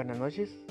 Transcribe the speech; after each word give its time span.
buenas 0.00 0.18
noches. 0.18 0.64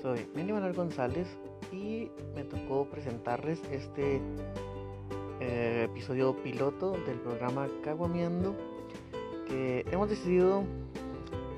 Soy 0.00 0.26
Mini 0.34 0.50
Manuel 0.50 0.72
González 0.72 1.28
y 1.72 2.10
me 2.34 2.42
tocó 2.42 2.88
presentarles 2.88 3.60
este 3.70 4.18
eh, 5.40 5.82
episodio 5.84 6.34
piloto 6.42 6.92
del 6.92 7.20
programa 7.20 7.68
Caguameando 7.84 8.56
que 9.46 9.84
hemos 9.90 10.08
decidido, 10.08 10.64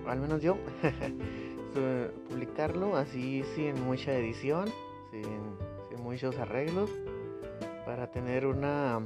al 0.08 0.18
menos 0.18 0.42
yo, 0.42 0.56
publicarlo 2.28 2.96
así 2.96 3.44
sin 3.54 3.80
mucha 3.84 4.12
edición, 4.18 4.68
sin, 5.12 5.22
sin 5.88 6.02
muchos 6.02 6.36
arreglos, 6.36 6.90
para 7.86 8.10
tener 8.10 8.44
una 8.44 9.04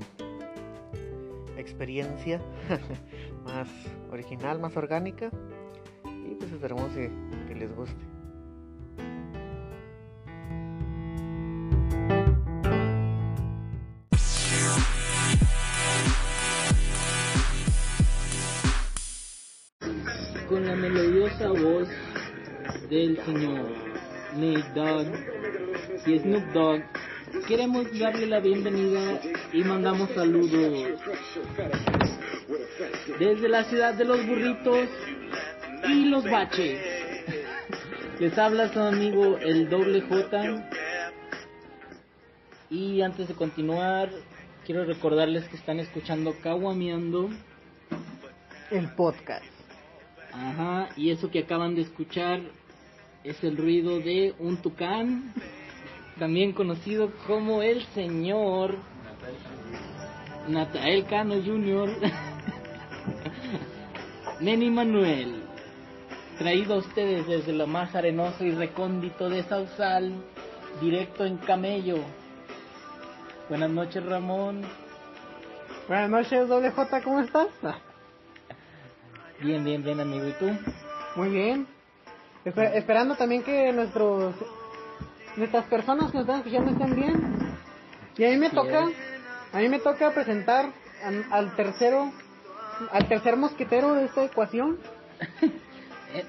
experiencia 1.59 2.41
más 3.45 3.69
original, 4.11 4.61
más 4.61 4.75
orgánica 4.79 5.31
y 6.07 6.35
pues 6.37 6.51
esperemos 6.51 6.91
que 6.93 7.11
con 20.49 20.67
la 20.67 20.75
melodiosa 20.75 21.49
voz 21.49 21.89
del 22.91 23.19
señor 23.25 23.71
Nate 24.35 24.71
Dogg. 24.75 25.07
Y 26.07 26.19
Snoop 26.19 26.45
Dogg, 26.53 26.83
queremos 27.47 27.87
darle 27.99 28.27
la 28.27 28.41
bienvenida 28.41 29.21
y 29.53 29.63
mandamos 29.65 30.11
saludos. 30.11 31.01
Desde 33.19 33.49
la 33.49 33.65
ciudad 33.65 33.95
de 33.95 34.05
los 34.05 34.27
burritos 34.27 34.89
y 35.89 36.05
los 36.07 36.25
baches. 36.25 36.92
Les 38.23 38.39
habla 38.39 38.73
su 38.73 38.79
amigo 38.79 39.37
el 39.39 39.69
doble 39.69 40.01
J. 40.03 40.65
Y 42.71 43.03
antes 43.03 43.27
de 43.27 43.35
continuar, 43.35 44.11
quiero 44.65 44.85
recordarles 44.85 45.49
que 45.49 45.57
están 45.57 45.81
escuchando 45.81 46.33
Caguameando. 46.41 47.31
El 48.71 48.91
podcast. 48.91 49.45
Ajá, 50.33 50.91
y 50.97 51.11
eso 51.11 51.33
que 51.33 51.41
acaban 51.41 51.75
de 51.75 51.83
escuchar 51.83 52.43
es 53.25 53.43
el 53.43 53.57
ruido 53.57 53.99
de 53.99 54.37
un 54.39 54.59
tucán, 54.59 55.35
también 56.17 56.53
conocido 56.53 57.11
como 57.27 57.61
el 57.61 57.85
señor 57.87 58.77
Natael 60.47 61.07
Cano 61.07 61.43
Jr. 61.45 61.91
Neni 64.41 64.71
Manuel, 64.71 65.43
traído 66.43 66.75
a 66.75 66.79
ustedes 66.79 67.25
desde 67.29 67.53
lo 67.53 67.69
más 67.69 67.95
arenoso 67.95 68.45
y 68.45 68.51
recóndito 68.51 69.29
de 69.31 69.45
Sausal, 69.45 70.13
directo 70.81 71.25
en 71.25 71.37
camello. 71.39 71.99
Buenas 73.49 73.71
noches, 73.71 74.05
Ramón. 74.05 74.63
Buenas 75.87 76.11
noches, 76.11 76.49
doble 76.49 76.73
J, 76.73 77.01
¿cómo 77.03 77.21
estás? 77.21 77.47
Bien, 79.41 79.63
bien, 79.65 79.85
bien, 79.85 80.01
amigo. 80.01 80.27
¿Y 80.27 80.33
tú? 80.33 80.51
Muy 81.15 81.29
bien. 81.29 81.67
Esper- 82.45 82.75
esperando 82.75 83.15
también 83.15 83.45
que 83.45 83.73
nuestros 83.73 84.35
nuestras 85.37 85.65
personas 85.67 86.11
que 86.11 86.19
nos 86.19 86.27
están 86.27 86.39
escuchando 86.41 86.73
estén 86.73 86.97
bien. 86.97 87.57
Y 88.19 88.25
a 88.25 88.31
mí 88.31 88.37
me 88.37 88.47
Así 88.49 88.57
toca, 88.57 88.85
es. 88.89 89.55
a 89.55 89.59
mí 89.59 89.69
me 89.69 89.79
toca 89.79 90.11
presentar 90.11 90.71
al 91.31 91.55
tercero, 91.55 92.11
al 92.91 93.09
tercer 93.09 93.37
mosquetero 93.37 93.95
de 93.95 94.07
esta 94.07 94.25
ecuación. 94.25 94.79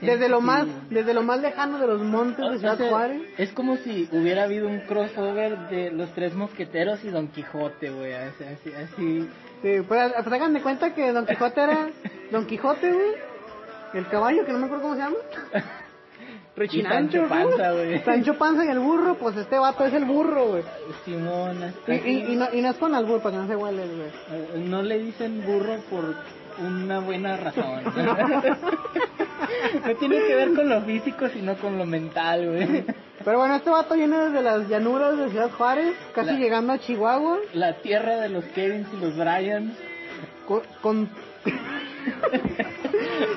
Desde 0.02 0.30
lo 0.30 0.42
más, 0.42 0.68
desde 0.90 1.14
lo 1.14 1.24
más 1.24 1.40
lejano 1.42 1.78
de 1.80 1.88
los 1.88 2.02
montes 2.02 2.46
O 2.46 2.52
de 2.52 2.60
sea, 2.60 2.76
Ciudad 2.76 2.90
Juárez. 2.90 3.22
es 3.38 3.52
como 3.54 3.78
si 3.78 4.08
hubiera 4.12 4.44
habido 4.44 4.68
un 4.68 4.82
crossover 4.82 5.58
de 5.70 5.92
los 5.92 6.12
tres 6.14 6.34
mosqueteros 6.34 7.04
y 7.04 7.10
Don 7.10 7.28
Quijote, 7.30 7.90
güey. 7.90 8.14
Así, 8.14 8.44
así, 8.44 8.74
así. 8.74 9.30
Sí, 9.62 9.82
pues, 9.88 10.14
pues 10.14 10.34
hagan 10.34 10.54
de 10.54 10.62
cuenta 10.62 10.94
que 10.94 11.12
Don 11.12 11.26
Quijote 11.26 11.62
era 11.62 11.90
Don 12.32 12.46
Quijote, 12.46 12.92
güey. 12.92 13.12
El 13.94 14.08
caballo, 14.08 14.46
que 14.46 14.52
no 14.52 14.60
me 14.60 14.66
acuerdo 14.66 14.84
cómo 14.84 14.96
se 14.96 15.02
llama. 15.02 15.18
Sancho 16.88 17.28
Panza, 17.28 17.72
güey. 17.72 18.00
Sancho 18.04 18.38
Panza 18.38 18.64
y 18.66 18.68
el 18.68 18.80
burro, 18.80 19.16
pues 19.16 19.36
este 19.38 19.58
vato 19.58 19.86
es 19.86 19.94
el 19.94 20.06
burro, 20.06 20.50
güey. 20.50 20.64
Simón, 21.04 21.74
Y, 21.88 21.92
y, 21.94 22.34
y 22.34 22.36
no, 22.36 22.48
y 22.54 22.62
no 22.62 22.70
es 22.70 22.78
con 22.78 22.94
albur, 22.94 23.22
para 23.22 23.32
que 23.36 23.42
no 23.42 23.48
se 23.48 23.56
huele, 23.56 23.84
güey. 23.88 24.64
No 24.66 24.84
le 24.84 25.00
dicen 25.00 25.44
burro 25.46 25.78
por 25.90 26.16
una 26.60 27.00
buena 27.00 27.38
razón. 27.38 27.84
no 29.86 29.96
tiene 29.96 30.18
que 30.28 30.36
ver 30.36 30.54
con 30.54 30.70
lo 30.70 30.82
físico, 30.82 31.28
sino 31.30 31.56
con 31.56 31.78
lo 31.78 31.86
mental, 31.86 32.50
güey. 32.50 32.86
Pero 33.24 33.38
bueno, 33.40 33.56
este 33.56 33.70
vato 33.70 33.96
viene 33.96 34.18
desde 34.18 34.42
las 34.42 34.68
llanuras 34.68 35.18
de 35.18 35.30
Ciudad 35.30 35.50
Juárez, 35.52 35.94
casi 36.14 36.32
La- 36.32 36.38
llegando 36.40 36.74
a 36.74 36.80
Chihuahua, 36.80 37.38
La 37.54 37.74
tierra 37.76 38.18
de 38.18 38.30
los 38.30 38.44
Kevins 38.46 38.88
y 38.94 38.98
los 39.04 39.16
Bryans. 39.18 39.74
con... 40.48 40.62
con- 40.82 41.10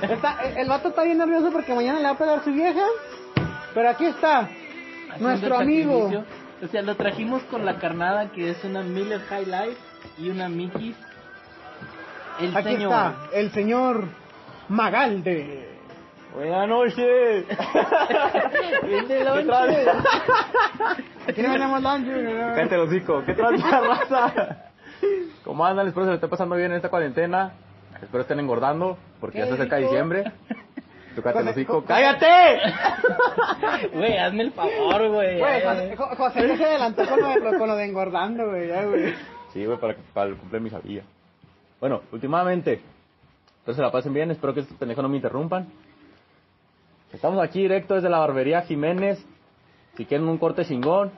Está- 0.03 0.39
el 0.57 0.69
vato 0.69 0.89
está 0.89 1.03
bien 1.05 1.19
nervioso 1.19 1.51
porque 1.51 1.75
mañana 1.75 1.99
le 1.99 2.05
va 2.05 2.11
a 2.11 2.19
pegar 2.19 2.45
su 2.45 2.53
vieja, 2.53 2.85
pero 3.75 3.91
aquí 3.91 4.07
está, 4.07 4.49
haciendo 5.11 5.29
nuestro 5.29 5.57
amigo. 5.59 6.25
O 6.63 6.67
sea, 6.69 6.83
lo 6.83 6.95
trajimos 6.97 7.43
con 7.45 7.65
la 7.67 7.79
carnada 7.79 8.31
que 8.33 8.51
es 8.51 8.65
una 8.65 8.83
Miller 8.83 9.21
High 9.29 9.47
Life 9.47 9.77
y 10.19 10.31
una 10.31 10.49
Mickey's. 10.49 10.97
El 12.41 12.57
Aquí 12.57 12.69
señor. 12.75 12.93
está, 12.93 13.15
el 13.33 13.51
señor 13.53 14.05
Magalde. 14.69 15.69
Buenas 16.35 16.69
noches. 16.69 17.47
Vende 18.83 19.07
¿Qué 19.19 19.25
lonche. 19.25 19.47
tal? 19.47 20.05
Aquí 21.29 21.43
no 21.43 21.53
lunch, 21.81 22.07
Cállate 22.55 22.75
el 22.75 22.81
hocico. 22.83 23.23
¿Qué 23.25 23.33
tal, 23.35 23.59
raza? 23.89 24.65
¿Cómo 25.45 25.65
andan? 25.65 25.87
Espero 25.89 26.05
se 26.05 26.11
le 26.11 26.15
esté 26.17 26.29
pasando 26.29 26.57
bien 26.57 26.71
en 26.73 26.77
esta 26.77 26.91
cuarentena. 26.91 27.53
Espero 28.03 28.21
estén 28.23 28.41
engordando, 28.41 28.99
porque 29.21 29.39
ya 29.39 29.47
se 29.47 29.55
acerca 29.55 29.77
diciembre. 29.77 30.25
Tú 31.15 31.23
cállate 31.23 31.41
el 31.45 31.49
hocico. 31.49 31.85
¡Cállate! 31.87 32.61
Güey, 33.95 34.19
hazme 34.19 34.43
el 34.43 34.53
favor, 34.53 35.09
güey. 35.09 35.39
Güey, 35.39 35.63
José, 35.65 35.97
Jo- 35.97 36.17
José 36.17 36.57
se 36.59 36.65
adelantó 36.67 37.07
con 37.09 37.19
lo 37.21 37.29
de, 37.29 37.59
con 37.59 37.69
lo 37.69 37.77
de 37.77 37.85
engordando, 37.87 38.51
güey. 38.51 39.15
Sí, 39.55 39.65
güey, 39.65 39.79
para, 39.79 39.97
para 40.13 40.29
el 40.29 40.37
cumpleaños 40.37 40.71
de 40.73 40.77
mi 40.77 40.83
sabía. 40.83 41.03
Bueno, 41.81 42.03
últimamente, 42.13 42.81
se 43.67 43.81
la 43.81 43.91
pasen 43.91 44.15
bien. 44.15 44.31
Espero 44.31 44.55
que 44.55 44.61
estos 44.61 44.77
pendejos 44.77 45.03
no 45.03 45.09
me 45.09 45.17
interrumpan. 45.17 45.67
Estamos 47.13 47.43
aquí 47.43 47.63
directo 47.63 47.95
desde 47.95 48.09
la 48.09 48.19
barbería 48.19 48.63
Jiménez. 48.63 49.25
Si 49.97 50.05
quieren 50.05 50.29
un 50.29 50.39
corte 50.39 50.65
chingón, 50.65 51.11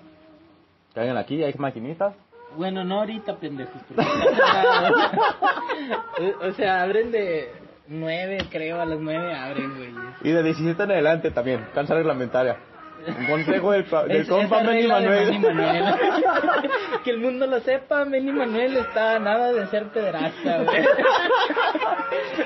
caigan 0.95 1.17
aquí, 1.17 1.43
hay 1.43 1.55
maquinitas. 1.59 2.15
Bueno, 2.57 2.85
no 2.85 3.01
ahorita, 3.01 3.37
pendejos. 3.37 3.83
o 6.43 6.53
sea, 6.53 6.83
abren 6.83 7.11
de 7.11 7.51
nueve, 7.89 8.39
creo, 8.51 8.81
a 8.81 8.85
las 8.85 9.01
nueve 9.01 9.35
abren, 9.35 9.77
güey. 9.77 9.93
Y 10.23 10.31
de 10.31 10.43
17 10.43 10.83
en 10.83 10.91
adelante 10.93 11.31
también, 11.31 11.67
cansa 11.75 11.95
reglamentaria. 11.95 12.57
Un 13.17 13.27
consejo 13.27 13.73
del, 13.73 13.85
pa- 13.85 14.05
del 14.05 14.17
Es- 14.23 14.29
compa 14.29 14.63
Manny 14.63 14.87
Manuel. 14.87 15.39
Manuel. 15.41 15.85
que 17.05 17.11
el 17.11 17.19
mundo 17.19 17.47
lo 17.47 17.61
sepa, 17.61 18.05
Manny 18.05 18.33
Manuel 18.33 18.77
está 18.77 19.19
nada 19.19 19.53
de 19.53 19.67
ser 19.69 19.85
pederasta, 19.89 20.63
güey. 20.65 20.85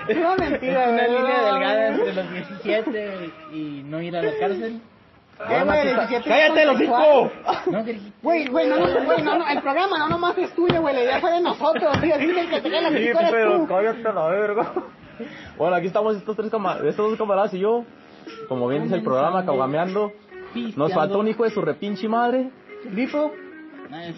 Es 0.08 0.16
una 0.16 0.36
mentira, 0.36 0.88
Una 0.88 1.06
güey. 1.06 1.18
línea 1.18 1.42
delgada 1.52 1.88
entre 1.88 2.12
los 2.14 2.32
17 2.32 3.30
y 3.52 3.82
no 3.86 4.00
ir 4.02 4.16
a 4.16 4.22
la 4.22 4.32
cárcel. 4.38 4.80
¿Qué, 5.48 5.64
güey? 5.64 5.82
17 5.82 6.28
¡Cállate, 6.28 6.64
los! 6.66 6.80
No, 7.66 7.82
Virgil. 7.84 8.12
Güey, 8.22 8.46
güey, 8.46 8.68
no, 8.68 8.76
no, 8.78 9.04
güey, 9.04 9.22
no, 9.22 9.38
no, 9.38 9.48
el 9.48 9.60
programa 9.60 9.98
no 9.98 10.08
nomás 10.08 10.38
es 10.38 10.54
tuyo, 10.54 10.80
güey, 10.80 10.94
la 10.94 11.02
idea 11.02 11.20
fue 11.20 11.32
de 11.32 11.40
nosotros, 11.40 12.00
tío, 12.00 12.14
así 12.14 12.26
que 12.32 12.40
el 12.40 12.48
que 12.50 12.60
te 12.60 12.70
cae 12.70 12.80
la 12.82 12.90
Sí, 12.90 13.10
pero 13.30 13.56
tú. 13.58 13.66
cállate 13.66 14.06
a 14.08 14.12
la 14.12 14.26
verga. 14.28 14.72
Bueno, 15.56 15.76
aquí 15.76 15.86
estamos 15.88 16.16
estos 16.16 16.36
tres 16.36 16.50
cama- 16.50 16.78
estos 16.84 17.08
dos 17.10 17.18
camaradas 17.18 17.52
y 17.54 17.58
yo. 17.60 17.84
Como 18.48 18.68
bien 18.68 18.84
dice 18.84 18.94
el 18.96 19.02
programa, 19.02 19.44
caugameando. 19.44 20.12
Nos 20.76 20.92
falta 20.92 21.18
un 21.18 21.28
hijo 21.28 21.44
de 21.44 21.50
su 21.50 21.60
repinche 21.60 22.08
madre. 22.08 22.50
Bifo, 22.90 23.32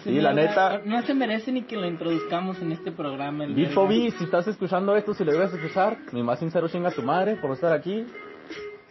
Sí, 0.03 0.21
la 0.21 0.33
neta. 0.33 0.81
No 0.85 1.01
se 1.01 1.13
merece 1.13 1.51
ni 1.51 1.63
que 1.63 1.75
lo 1.75 1.85
introduzcamos 1.85 2.61
en 2.61 2.71
este 2.71 2.91
programa. 2.91 3.43
el 3.43 3.53
Bifo. 3.53 3.87
B, 3.87 4.11
si 4.17 4.23
estás 4.23 4.47
escuchando 4.47 4.95
esto, 4.95 5.13
si 5.13 5.25
lo 5.25 5.33
debes 5.33 5.53
escuchar, 5.53 5.97
mi 6.13 6.23
más 6.23 6.39
sincero 6.39 6.69
chinga 6.69 6.89
a 6.89 6.91
tu 6.91 7.01
madre 7.01 7.35
por 7.35 7.51
estar 7.51 7.73
aquí. 7.73 8.05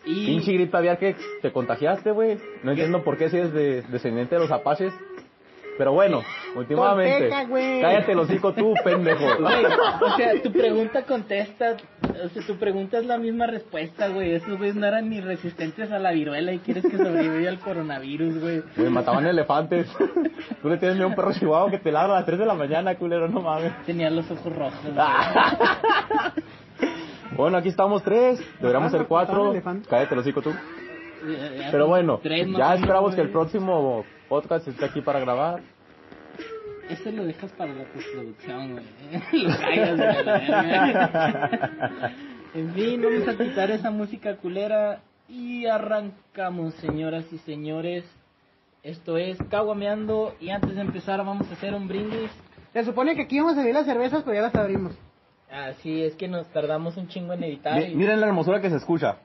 Y 0.04 0.26
Pinche 0.26 0.52
gripe 0.52 0.76
aviar 0.76 0.98
que 0.98 1.16
te 1.40 1.50
contagiaste, 1.50 2.10
güey. 2.10 2.38
No 2.62 2.72
entiendo 2.72 3.02
por 3.02 3.16
qué 3.16 3.30
si 3.30 3.38
eres 3.38 3.54
de, 3.54 3.82
descendiente 3.82 4.34
de 4.34 4.42
los 4.42 4.50
apaches. 4.50 4.92
Pero 5.76 5.92
bueno, 5.92 6.22
últimamente. 6.54 7.30
Güey. 7.46 7.80
Cállate 7.80 8.12
el 8.12 8.18
hocico 8.20 8.52
tú, 8.52 8.74
pendejo. 8.84 9.24
Güey, 9.38 9.64
o 9.64 10.16
sea, 10.16 10.42
tu 10.42 10.52
pregunta 10.52 11.02
contesta, 11.02 11.76
o 12.24 12.28
sea, 12.28 12.46
tu 12.46 12.56
pregunta 12.56 12.98
es 12.98 13.06
la 13.06 13.18
misma 13.18 13.46
respuesta, 13.46 14.08
güey. 14.08 14.34
Esos 14.34 14.56
güeyes 14.56 14.76
no 14.76 14.86
eran 14.86 15.08
ni 15.10 15.20
resistentes 15.20 15.90
a 15.90 15.98
la 15.98 16.12
viruela 16.12 16.52
y 16.52 16.58
quieres 16.60 16.84
que 16.84 16.96
sobreviva 16.96 17.48
al 17.48 17.58
coronavirus, 17.58 18.40
güey. 18.40 18.62
Güey, 18.76 18.90
mataban 18.90 19.26
elefantes. 19.26 19.88
Tú 20.62 20.68
le 20.68 20.76
tienes 20.76 20.96
miedo 20.96 21.06
a 21.06 21.10
un 21.10 21.16
perro 21.16 21.32
chihuahua 21.32 21.70
que 21.70 21.78
te 21.78 21.90
ladra 21.90 22.14
a 22.14 22.16
las 22.18 22.26
3 22.26 22.38
de 22.38 22.46
la 22.46 22.54
mañana, 22.54 22.94
culero, 22.94 23.28
no 23.28 23.40
mames. 23.40 23.72
Tenía 23.84 24.10
los 24.10 24.30
ojos 24.30 24.54
rojos. 24.54 24.78
Bueno, 27.36 27.58
aquí 27.58 27.68
estamos 27.68 28.02
tres. 28.04 28.40
Deberíamos 28.60 28.92
ser 28.92 29.00
Ah, 29.02 29.06
cuatro. 29.08 29.52
Cállate 29.90 30.14
el 30.14 30.20
hocico 30.20 30.40
tú. 30.40 30.50
Ya 30.52 31.70
Pero 31.72 31.84
son 31.84 31.88
bueno, 31.90 32.20
tres, 32.22 32.46
no 32.46 32.58
ya 32.58 32.74
esperamos 32.74 33.14
que 33.14 33.22
el 33.22 33.30
próximo 33.30 34.04
podcast 34.34 34.66
esté 34.66 34.84
aquí 34.84 35.00
para 35.00 35.20
grabar. 35.20 35.60
Eso 36.90 37.10
lo 37.12 37.24
dejas 37.24 37.52
para 37.52 37.72
la 37.72 37.84
postproducción, 37.84 38.72
güey. 38.72 38.84
Lo 39.44 39.56
caigas 39.58 39.96
de 39.96 40.24
la 40.24 40.38
verga. 40.42 42.12
En 42.52 42.74
fin, 42.74 43.00
vamos 43.02 43.28
a 43.28 43.36
quitar 43.38 43.70
esa 43.70 43.90
música 43.92 44.36
culera 44.36 45.00
y 45.28 45.66
arrancamos, 45.66 46.74
señoras 46.74 47.24
y 47.32 47.38
señores. 47.38 48.04
Esto 48.82 49.16
es 49.18 49.38
Caguameando 49.50 50.34
y 50.40 50.50
antes 50.50 50.74
de 50.74 50.80
empezar 50.80 51.18
vamos 51.24 51.48
a 51.48 51.54
hacer 51.54 51.72
un 51.74 51.86
brindis. 51.88 52.30
Se 52.72 52.84
supone 52.84 53.14
que 53.14 53.22
aquí 53.22 53.36
íbamos 53.36 53.52
a 53.52 53.56
servir 53.58 53.74
las 53.74 53.86
cervezas, 53.86 54.22
pero 54.24 54.34
ya 54.34 54.42
las 54.42 54.54
abrimos. 54.56 54.92
Así 55.50 56.02
es 56.02 56.16
que 56.16 56.26
nos 56.28 56.46
tardamos 56.48 56.96
un 56.96 57.06
chingo 57.08 57.32
en 57.34 57.44
editar. 57.44 57.78
Mi- 57.78 57.92
y- 57.92 57.94
Miren 57.94 58.20
la 58.20 58.26
hermosura 58.26 58.60
que 58.60 58.68
se 58.70 58.76
escucha. 58.76 59.18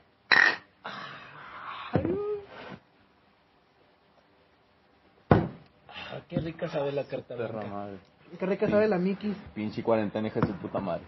Ah, 5.88 6.19
qué 6.30 6.38
rica 6.40 6.68
sabe 6.68 6.92
la 6.92 7.04
carta 7.04 7.36
Perra 7.36 7.58
blanca. 7.60 7.68
madre. 7.74 7.96
Qué 8.38 8.46
rica 8.46 8.68
sabe 8.70 8.86
la 8.86 8.96
Mickey. 8.98 9.34
Pinche 9.54 9.82
cuarentena, 9.82 10.28
hija 10.28 10.38
de 10.40 10.46
su 10.46 10.52
puta 10.54 10.78
madre. 10.78 11.02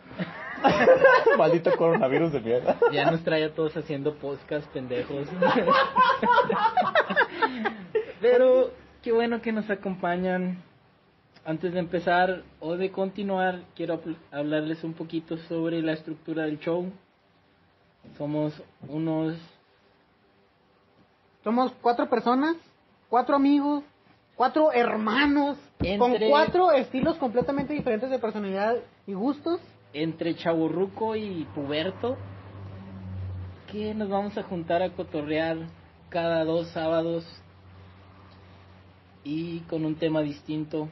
Maldito 1.39 1.71
coronavirus 1.77 2.33
de 2.33 2.41
mierda. 2.41 2.77
Ya 2.93 3.09
nos 3.11 3.23
trae 3.23 3.45
a 3.45 3.55
todos 3.55 3.77
haciendo 3.77 4.15
podcast 4.17 4.67
pendejos. 4.73 5.29
Pero 8.21 8.71
qué 9.03 9.13
bueno 9.13 9.41
que 9.41 9.53
nos 9.53 9.69
acompañan. 9.71 10.63
Antes 11.45 11.73
de 11.73 11.81
empezar 11.81 12.43
o 12.61 12.77
de 12.77 12.93
continuar, 12.93 13.63
quiero 13.75 14.01
habl- 14.01 14.17
hablarles 14.31 14.85
un 14.85 14.93
poquito 14.95 15.37
sobre 15.49 15.83
la 15.83 15.93
estructura 15.93 16.45
del 16.45 16.61
show. 16.61 16.91
Somos 18.17 18.61
unos 18.89 19.37
Somos 21.43 21.73
cuatro 21.83 22.09
personas, 22.09 22.57
cuatro 23.09 23.35
amigos, 23.35 23.83
cuatro 24.37 24.73
hermanos, 24.73 25.59
con 25.99 26.17
cuatro 26.29 26.73
estilos 26.73 27.17
completamente 27.19 27.73
diferentes 27.73 28.11
de 28.11 28.19
personalidad 28.19 28.77
y 29.07 29.15
gustos. 29.15 29.61
entre 29.93 30.35
chaburruco 30.37 31.17
y 31.17 31.47
puberto 31.55 32.17
que 33.71 33.95
nos 33.95 34.09
vamos 34.09 34.37
a 34.37 34.43
juntar 34.43 34.83
a 34.83 34.91
cotorrear 34.91 35.57
cada 36.11 36.45
dos 36.45 36.69
sábados 36.69 37.25
y 39.25 39.61
con 39.61 39.85
un 39.87 39.95
tema 39.95 40.21
distinto. 40.21 40.89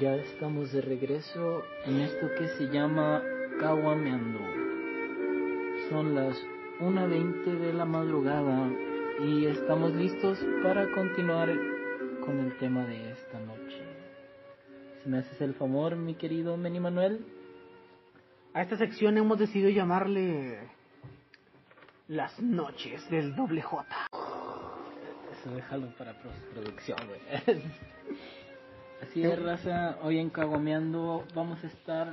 Ya 0.00 0.16
estamos 0.16 0.72
de 0.72 0.82
regreso 0.82 1.62
en 1.86 2.00
esto 2.00 2.26
que 2.38 2.48
se 2.58 2.64
llama 2.66 3.22
Caguameando. 3.58 4.55
Son 5.90 6.16
las 6.16 6.36
1.20 6.80 7.44
de 7.60 7.72
la 7.72 7.84
madrugada 7.84 8.68
y 9.24 9.46
estamos 9.46 9.94
listos 9.94 10.36
para 10.62 10.90
continuar 10.92 11.48
con 12.24 12.40
el 12.40 12.58
tema 12.58 12.84
de 12.86 13.12
esta 13.12 13.38
noche. 13.38 13.82
Si 15.02 15.08
me 15.08 15.18
haces 15.18 15.40
el 15.40 15.54
favor, 15.54 15.94
mi 15.94 16.14
querido 16.14 16.56
Meni 16.56 16.80
Manuel, 16.80 17.24
A 18.52 18.62
esta 18.62 18.76
sección 18.76 19.16
hemos 19.16 19.38
decidido 19.38 19.70
llamarle 19.70 20.58
Las 22.08 22.40
noches 22.40 23.08
del 23.08 23.36
doble 23.36 23.62
J. 23.62 23.86
eso 25.32 25.54
déjalo 25.54 25.86
para 25.96 26.14
postproducción, 26.14 26.98
güey. 27.06 27.62
Así 29.02 29.22
es, 29.22 29.40
raza. 29.40 29.98
Hoy 30.02 30.18
en 30.18 30.30
Caguameando 30.30 31.24
vamos 31.34 31.62
a 31.62 31.68
estar 31.68 32.12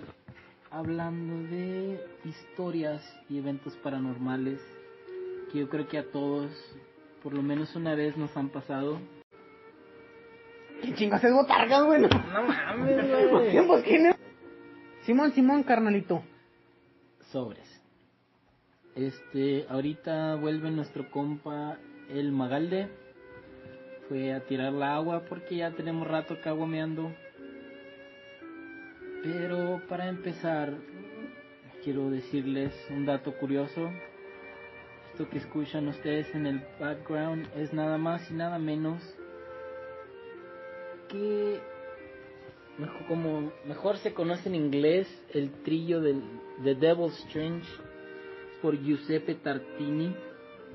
hablando 0.73 1.47
de 1.49 2.03
historias 2.25 3.01
y 3.29 3.37
eventos 3.37 3.75
paranormales 3.77 4.59
que 5.51 5.59
yo 5.59 5.69
creo 5.69 5.87
que 5.87 5.99
a 5.99 6.11
todos, 6.11 6.51
por 7.21 7.33
lo 7.33 7.43
menos 7.43 7.75
una 7.75 7.93
vez, 7.93 8.17
nos 8.17 8.35
han 8.35 8.49
pasado. 8.49 8.99
¿Qué 10.81 10.95
chingas 10.95 11.23
es 11.23 11.31
botargas, 11.31 11.85
güey? 11.85 12.01
No 12.01 12.09
mames, 12.09 13.29
¿Por 13.29 13.43
qué? 13.43 13.61
¿Por 13.61 13.83
qué 13.83 13.99
no? 13.99 14.15
Simón, 15.03 15.31
Simón, 15.33 15.63
carnalito. 15.63 16.23
Sobres. 17.31 17.69
Este, 18.95 19.67
ahorita 19.69 20.35
vuelve 20.35 20.71
nuestro 20.71 21.11
compa 21.11 21.77
el 22.09 22.31
Magalde. 22.31 22.89
Fue 24.09 24.33
a 24.33 24.41
tirar 24.45 24.73
la 24.73 24.95
agua 24.95 25.23
porque 25.29 25.57
ya 25.57 25.71
tenemos 25.71 26.07
rato 26.07 26.37
caguameando. 26.43 27.13
Pero 29.23 29.81
para 29.87 30.09
empezar, 30.09 30.73
quiero 31.81 32.09
decirles 32.09 32.73
un 32.89 33.05
dato 33.05 33.33
curioso. 33.37 33.89
Esto 35.11 35.29
que 35.29 35.37
escuchan 35.37 35.87
ustedes 35.87 36.33
en 36.35 36.45
el 36.45 36.61
background 36.77 37.47
es 37.55 37.71
nada 37.71 37.97
más 37.97 38.29
y 38.29 38.33
nada 38.33 38.59
menos 38.59 39.01
que 41.07 41.61
mejor, 42.77 43.07
como 43.07 43.51
mejor 43.65 43.97
se 43.97 44.13
conoce 44.13 44.49
en 44.49 44.55
inglés 44.55 45.07
el 45.29 45.51
trillo 45.63 46.01
del 46.01 46.21
The 46.63 46.75
Devil's 46.75 47.17
Strange 47.25 47.67
por 48.61 48.77
Giuseppe 48.77 49.35
Tartini, 49.35 50.13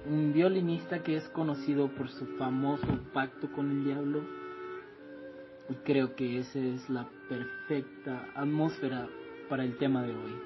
un 0.06 0.32
violinista 0.32 1.02
que 1.02 1.16
es 1.16 1.28
conocido 1.30 1.88
por 1.88 2.08
su 2.08 2.24
famoso 2.38 2.86
pacto 3.12 3.52
con 3.52 3.70
el 3.70 3.84
diablo. 3.84 4.22
Y 5.70 5.74
creo 5.84 6.14
que 6.16 6.38
esa 6.40 6.58
es 6.58 6.88
la 6.88 7.06
perfecta 7.28 8.26
atmósfera 8.34 9.06
para 9.48 9.64
el 9.64 9.76
tema 9.76 10.02
de 10.02 10.12
hoy. 10.14 10.36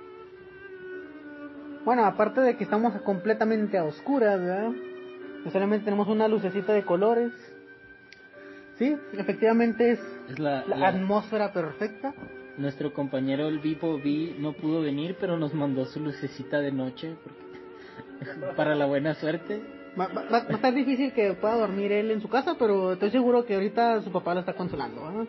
Bueno, 1.84 2.04
aparte 2.04 2.40
de 2.40 2.56
que 2.56 2.64
estamos 2.64 2.92
completamente 3.02 3.76
a 3.78 3.84
oscuras, 3.84 4.40
¿verdad? 4.40 4.70
Que 5.44 5.50
solamente 5.50 5.84
tenemos 5.84 6.08
una 6.08 6.28
lucecita 6.28 6.72
de 6.72 6.84
colores. 6.84 7.32
Sí, 8.78 8.96
efectivamente 9.12 9.92
es 9.92 10.00
Es 10.28 10.38
la, 10.38 10.64
la 10.66 10.76
la- 10.76 10.88
atmósfera 10.88 11.52
perfecta. 11.52 12.14
nuestro 12.56 12.92
compañero 12.92 13.48
el 13.48 13.58
Vipo 13.58 13.94
V 13.96 14.36
no 14.38 14.52
pudo 14.54 14.80
venir, 14.82 15.16
pero 15.20 15.36
nos 15.36 15.54
mandó 15.54 15.84
su 15.86 16.00
lucecita 16.00 16.60
de 16.60 16.72
noche 16.72 17.16
porque- 17.22 18.54
para 18.56 18.74
la 18.74 18.86
buena 18.86 19.14
suerte. 19.14 19.62
Va, 19.98 20.06
va- 20.08 20.24
va- 20.30 20.38
a 20.48 20.52
estar 20.54 20.72
difícil 20.72 21.12
que 21.12 21.34
pueda 21.34 21.54
dormir 21.56 21.92
él 21.92 22.10
en 22.10 22.20
su 22.22 22.28
casa, 22.28 22.56
pero 22.58 22.92
estoy 22.94 23.10
seguro 23.10 23.44
que 23.44 23.54
ahorita 23.54 24.00
su 24.02 24.10
papá 24.10 24.32
lo 24.34 24.40
está 24.40 24.54
consolando. 24.54 25.26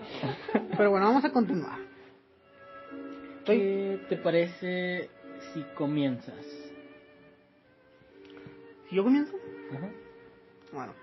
Pero 0.77 0.89
bueno, 0.89 1.05
vamos 1.07 1.25
a 1.25 1.31
continuar. 1.31 1.79
Estoy- 3.39 3.57
¿Qué 3.57 3.99
te 4.09 4.17
parece 4.17 5.09
si 5.53 5.61
comienzas? 5.75 6.45
Si 8.89 8.95
yo 8.95 9.03
comienzo, 9.03 9.33
Ajá. 9.75 9.89
bueno. 10.71 10.93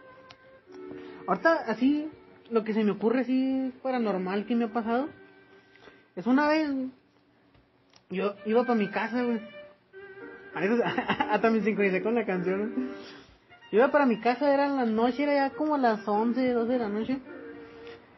Ahorita 1.27 1.53
así, 1.67 2.09
lo 2.51 2.65
que 2.65 2.73
se 2.73 2.83
me 2.83 2.93
ocurre 2.93 3.21
así 3.21 3.73
paranormal 3.83 4.47
que 4.47 4.55
me 4.57 4.65
ha 4.65 4.69
pasado, 4.73 5.09
es 6.17 6.27
una 6.27 6.49
vez, 6.49 6.71
yo 8.09 8.35
iba 8.47 8.63
para 8.63 8.75
mi 8.79 8.89
casa, 8.89 9.23
güey. 9.23 9.41
Hasta 11.31 11.51
me 11.51 11.61
sincronicé 11.61 12.03
con 12.03 12.15
la 12.15 12.25
canción. 12.25 12.91
Yo 13.71 13.79
iba 13.79 13.91
para 13.91 14.07
mi 14.07 14.19
casa, 14.21 14.53
era 14.53 14.67
en 14.67 14.77
la 14.77 14.85
noche, 14.87 15.23
era 15.23 15.35
ya 15.35 15.51
como 15.51 15.77
las 15.79 16.07
11, 16.07 16.53
12 16.53 16.73
de 16.73 16.79
la 16.79 16.89
noche. 16.89 17.19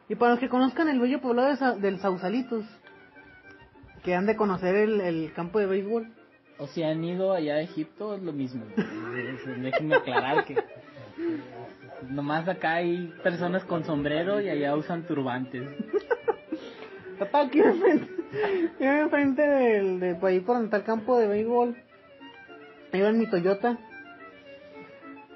Y 0.09 0.15
para 0.15 0.33
los 0.33 0.41
que 0.41 0.49
conozcan 0.49 0.89
el 0.89 0.99
bello 1.01 1.21
poblado 1.21 1.49
de 1.51 1.57
Sa- 1.57 1.77
del 1.77 1.99
Sausalitos, 2.01 2.65
que 4.03 4.15
han 4.15 4.27
de 4.27 4.37
conocer 4.37 4.75
el, 4.75 5.01
el 5.01 5.33
campo 5.35 5.59
de 5.59 5.67
béisbol. 5.67 6.09
O 6.59 6.67
si 6.69 6.83
han 6.83 7.03
ido 7.05 7.33
allá 7.33 7.55
a 7.57 7.61
Egipto, 7.61 8.15
es 8.15 8.23
lo 8.23 8.33
mismo. 8.33 8.65
Déjenme 9.63 9.97
aclarar 9.97 10.45
que 10.45 10.57
nomás 12.09 12.49
acá 12.49 12.75
hay 12.75 13.13
personas 13.23 13.65
con 13.65 13.85
sombrero 13.85 14.41
y 14.41 14.49
allá 14.49 14.75
usan 14.75 15.07
turbantes. 15.07 15.63
Estaba 17.21 17.45
aquí 17.45 17.61
enfrente, 17.61 18.09
iba 18.81 19.01
enfrente 19.01 19.43
del, 19.43 20.01
de 20.01 20.15
por 20.17 20.31
ahí 20.31 20.41
por 20.41 20.57
donde 20.57 20.67
está 20.67 20.79
el 20.79 20.85
campo 20.85 21.19
de 21.19 21.29
béisbol. 21.29 21.77
Iba 22.93 23.09
en 23.11 23.19
mi 23.19 23.31
Toyota. 23.31 23.79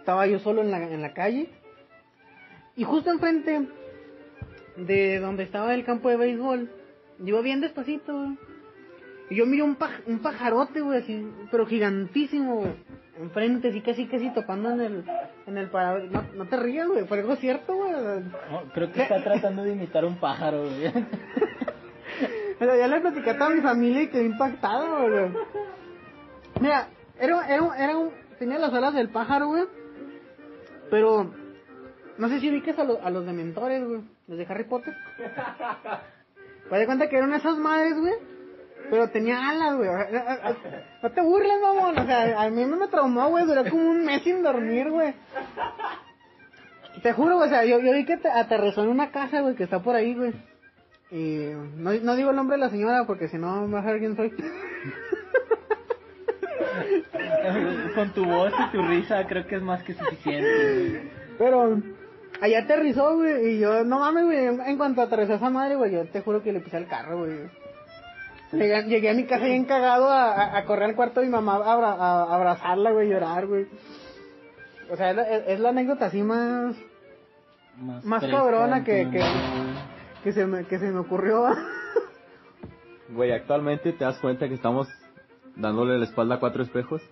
Estaba 0.07 0.29
yo 0.29 0.39
solo 0.39 0.63
en 0.63 0.71
la, 0.71 0.79
en 0.85 1.03
la 1.03 1.13
calle. 1.15 1.51
Y 2.77 2.85
justo 2.85 3.11
enfrente 3.11 3.67
de 4.77 5.19
donde 5.19 5.43
estaba 5.43 5.75
el 5.75 5.85
campo 5.85 6.09
de 6.09 6.17
béisbol, 6.17 6.71
iba 7.25 7.41
bien 7.41 7.61
despacito, 7.61 8.13
güey. 8.15 8.39
Y 9.31 9.35
yo 9.35 9.47
miré 9.47 9.65
un, 9.65 9.77
paj- 9.77 10.05
un 10.07 10.21
pajarote, 10.21 10.81
güey, 10.81 11.01
así, 11.01 11.29
pero 11.51 11.67
gigantísimo, 11.67 12.55
güey. 12.61 12.73
Enfrente, 13.19 13.71
así 13.71 13.81
casi, 13.81 14.07
casi 14.07 14.31
topando 14.33 14.71
en 14.71 14.81
el, 14.81 15.05
en 15.49 15.59
el 15.59 15.71
parabrisas. 15.71 16.13
No, 16.13 16.45
no 16.45 16.49
te 16.49 16.57
rías, 16.57 16.87
güey, 16.87 17.05
pero 17.09 17.23
algo 17.23 17.35
cierto, 17.35 17.75
güey. 17.75 17.91
No, 17.91 18.63
creo 18.73 18.93
que 18.93 19.03
está 19.03 19.21
tratando 19.25 19.65
de 19.65 19.73
imitar 19.73 20.05
un 20.05 20.19
pájaro. 20.21 20.61
güey. 20.63 20.93
Ya 22.61 22.87
le 22.87 23.01
platicé 23.01 23.31
a 23.31 23.37
toda 23.39 23.51
mi 23.51 23.61
familia 23.61 24.03
y 24.03 24.07
quedé 24.07 24.25
impactado, 24.25 25.09
güey. 25.09 25.31
Mira, 26.61 26.89
era, 27.19 27.47
era, 27.53 27.77
era 27.77 27.99
un, 27.99 28.11
tenía 28.39 28.59
las 28.59 28.73
alas 28.73 28.95
del 28.95 29.09
pájaro, 29.11 29.49
güey. 29.49 29.65
Pero, 30.91 31.33
no 32.19 32.29
sé 32.29 32.41
si 32.41 32.51
ubiques 32.51 32.79
a, 32.79 32.85
los 32.85 32.99
a 33.03 33.11
los 33.11 33.27
dementores, 33.27 33.85
güey. 33.85 34.01
Los 34.27 34.39
de 34.39 34.47
Harry 34.47 34.65
Potter. 34.65 34.95
Me 36.71 36.81
di 36.81 36.87
cuenta 36.87 37.09
que 37.09 37.17
eran 37.17 37.35
esas 37.35 37.57
madres, 37.57 37.99
güey. 37.99 38.15
Pero 38.91 39.11
tenía 39.11 39.49
alas, 39.49 39.77
güey. 39.77 39.89
No 41.03 41.11
te 41.11 41.21
burles, 41.21 41.61
mamón. 41.61 41.99
O 41.99 42.07
sea, 42.07 42.41
a 42.41 42.51
mí 42.51 42.65
me 42.65 42.89
traumó, 42.89 43.29
güey. 43.29 43.47
Duré 43.47 43.69
como 43.69 43.91
un 43.91 44.05
mes 44.05 44.23
sin 44.23 44.43
dormir, 44.43 44.91
güey. 44.91 45.15
Te 47.03 47.13
juro, 47.13 47.37
güey. 47.37 47.49
O 47.49 47.51
sea, 47.51 47.65
yo, 47.65 47.81
yo 47.81 47.93
vi 47.93 48.05
que 48.05 48.17
te 48.17 48.29
aterrizó 48.29 48.83
en 48.83 48.91
una 48.91 49.11
caja, 49.11 49.41
güey, 49.41 49.55
que 49.55 49.65
está 49.65 49.83
por 49.83 49.95
ahí, 49.95 50.15
güey. 50.15 50.33
Y 51.11 51.51
no, 51.77 51.93
no 51.93 52.17
digo 52.17 52.31
el 52.31 52.37
nombre 52.37 52.57
de 52.57 52.65
la 52.65 52.71
señora 52.71 53.07
porque 53.07 53.29
si 53.29 53.39
no 53.39 53.67
me 53.67 53.75
va 53.75 53.81
a 53.81 53.85
saber 53.85 54.01
quién 54.01 54.17
soy. 54.17 54.33
Con 57.97 58.11
tu 58.13 58.25
voz 58.25 58.53
y 58.57 58.71
tu 58.77 58.83
risa 58.83 59.27
creo 59.27 59.47
que 59.47 59.57
es 59.57 59.63
más 59.63 59.83
que 59.83 59.95
suficiente, 59.95 60.89
güey. 60.91 61.11
Pero 61.39 61.79
allá 62.41 62.59
aterrizó, 62.61 63.15
güey, 63.17 63.55
y 63.55 63.59
yo, 63.59 63.83
no 63.85 63.99
mames, 64.01 64.25
güey, 64.27 64.45
en, 64.45 64.77
cuanto 64.77 65.01
aterrizó 65.03 65.35
esa 65.35 65.51
madre, 65.51 65.75
güey, 65.77 65.93
yo 65.93 66.05
te 66.09 66.21
juro 66.21 66.43
que 66.43 66.53
le 66.53 66.61
pisé 66.61 66.77
el 66.77 66.87
carro, 66.87 67.19
güey. 67.19 67.49
Llegué, 68.53 68.85
llegué 68.85 69.11
a 69.11 69.15
mi 69.15 69.25
casa 69.25 69.45
bien 69.47 69.65
cagado 69.65 70.09
a, 70.09 70.31
a- 70.33 70.59
a 70.59 70.65
correr 70.67 70.85
al 70.91 70.95
cuarto 70.95 71.21
de 71.21 71.27
mi 71.27 71.33
mamá 71.33 71.57
a, 71.57 71.73
abra- 71.73 71.93
a- 71.99 72.23
a 72.25 72.35
abrazarla, 72.37 72.93
güey, 72.93 73.09
llorar, 73.09 73.47
güey. 73.47 73.67
O 74.91 74.97
sea, 74.97 75.11
es 75.11 75.17
la, 75.17 75.23
es- 75.29 75.45
es 75.49 75.61
la 75.61 75.71
anécdota 75.71 76.07
así 76.07 76.23
más 76.23 76.77
Más 77.77 78.05
fresca 78.23 78.39
cabrona 78.39 78.85
que- 78.85 79.09
que- 79.11 79.25
que 80.23 80.33
se 80.33 80.47
me, 80.47 80.65
que 80.65 80.79
se 80.79 80.91
me 80.91 80.99
ocurrió. 81.01 81.45
Güey, 83.11 83.33
actualmente 83.33 83.93
te 83.93 84.05
das 84.05 84.19
cuenta 84.19 84.49
que 84.49 84.55
estamos 84.55 84.89
dándole 85.57 85.99
la 85.99 86.05
espalda 86.05 86.37
a 86.37 86.41
cuatro 86.41 86.63
espejos. 86.63 87.03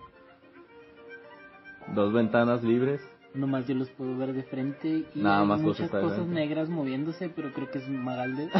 Dos 1.93 2.13
ventanas 2.13 2.63
libres. 2.63 3.01
Nomás 3.33 3.67
yo 3.67 3.75
los 3.75 3.89
puedo 3.89 4.17
ver 4.17 4.33
de 4.33 4.43
frente 4.43 5.05
y 5.13 5.21
Nada 5.21 5.43
más 5.43 5.61
los 5.61 5.79
muchas 5.79 5.89
cosas 5.89 6.25
negras 6.27 6.69
moviéndose, 6.69 7.29
pero 7.29 7.51
creo 7.51 7.69
que 7.69 7.79
es 7.79 7.89
Magalde. 7.89 8.49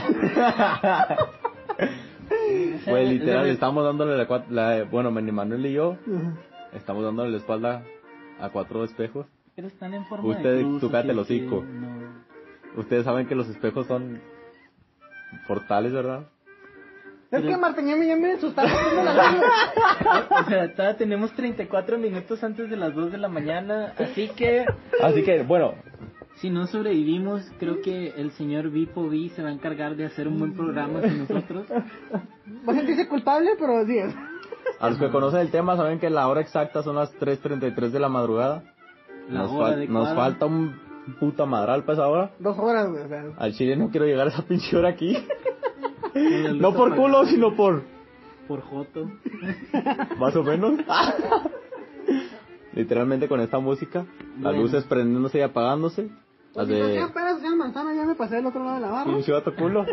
Güey, 2.86 3.10
literal, 3.10 3.48
estamos 3.48 3.84
dándole 3.84 4.18
la, 4.18 4.46
la 4.50 4.84
bueno, 4.86 5.12
Manuel 5.12 5.66
y 5.66 5.74
yo 5.74 5.98
estamos 6.74 7.04
dándole 7.04 7.32
la 7.32 7.38
espalda 7.38 7.84
a 8.40 8.50
cuatro 8.50 8.84
espejos. 8.84 9.26
Pero 9.56 9.68
están 9.68 9.94
en 9.94 10.06
forma 10.06 10.28
Usted, 10.30 10.58
de 10.58 10.62
cruz. 10.64 10.92
que 10.92 11.12
hocico. 11.12 11.64
no. 11.64 12.26
Ustedes 12.78 13.06
saben 13.06 13.26
que 13.28 13.36
los 13.36 13.48
espejos 13.48 13.88
son 13.88 14.20
portales, 15.48 15.94
¿verdad? 15.94 16.28
Es 17.32 17.42
que 17.42 17.58
Marteñami 17.58 18.08
ya 18.08 18.16
me 18.16 18.34
asustaba 18.34 18.70
haciendo 18.70 19.04
la 19.04 19.32
luz. 19.32 19.44
O 20.30 20.50
sea, 20.50 20.72
todavía 20.74 20.98
tenemos 20.98 21.32
34 21.34 21.98
minutos 21.98 22.44
antes 22.44 22.70
de 22.70 22.78
las 22.78 22.94
2 22.96 23.12
de 23.12 23.18
la 23.18 23.28
mañana, 23.30 23.94
así 23.98 24.30
que 24.30 24.66
Así 25.02 25.24
que, 25.24 25.44
bueno, 25.44 25.74
si 26.36 26.50
no 26.50 26.68
sobrevivimos, 26.68 27.50
creo 27.60 27.82
que 27.82 28.10
el 28.18 28.32
señor 28.32 28.70
Vipo 28.70 29.02
V 29.02 29.30
se 29.36 29.42
va 29.42 29.50
a 29.50 29.52
encargar 29.54 29.96
de 29.96 30.06
hacer 30.06 30.28
un 30.28 30.38
buen 30.40 30.54
programa 30.54 31.02
con 31.02 31.18
nosotros. 31.20 31.66
Va 31.72 32.74
a 32.74 32.76
sentirse 32.76 33.08
culpable, 33.08 33.52
pero 33.60 33.86
sí 33.86 33.98
es. 33.98 34.14
a 34.80 34.90
los 34.90 34.98
que 35.00 35.10
conocen 35.10 35.40
el 35.42 35.52
tema 35.52 35.76
saben 35.78 36.00
que 36.00 36.10
la 36.10 36.28
hora 36.28 36.42
exacta 36.42 36.84
son 36.84 36.96
las 36.96 37.14
3.33 37.20 37.90
de 37.90 38.00
la 38.00 38.10
madrugada. 38.10 38.64
La 39.30 39.40
Nos, 39.44 39.52
hora 39.52 39.68
fal- 39.70 39.74
adecuada. 39.76 40.06
nos 40.10 40.16
falta 40.16 40.46
un 40.46 40.76
puta 41.20 41.46
madral 41.46 41.84
para 41.84 41.94
esa 41.94 42.08
hora. 42.08 42.32
Dos 42.40 42.58
horas, 42.60 42.90
güey, 42.92 43.04
o 43.04 43.08
sea. 43.08 43.24
Al 43.38 43.54
chile 43.54 43.76
no 43.78 43.90
quiero 43.90 44.06
llegar 44.06 44.28
a 44.28 44.30
esa 44.30 44.42
pinche 44.44 44.76
hora 44.78 44.90
aquí. 44.90 45.18
No 46.16 46.74
por 46.74 46.88
apagada. 46.94 46.96
culo, 46.96 47.26
sino 47.26 47.56
por 47.56 47.84
Por 48.48 48.62
Joto. 48.62 49.12
más 50.20 50.36
o 50.36 50.44
menos. 50.44 50.80
Literalmente 52.74 53.28
con 53.28 53.40
esta 53.40 53.60
música, 53.60 54.06
las 54.36 54.42
Bueno. 54.44 54.62
luces 54.64 54.84
prendiéndose 54.86 55.38
y 55.40 55.42
apagándose. 55.42 56.10
Las 56.54 56.68
Oye, 56.68 56.78
¿por 56.80 56.88
qué 56.88 56.94
de 56.94 57.02
apenas 57.02 57.42
sean 57.42 57.58
manzana? 57.58 57.94
Ya 57.96 58.04
me 58.06 58.16
pasé 58.16 58.36
del 58.36 58.46
otro 58.46 58.64
lado 58.64 58.76
de 58.76 58.82
la 58.82 58.90
barra. 58.92 59.12
pinche 59.14 59.32
vato 59.32 59.56
culo. 59.56 59.86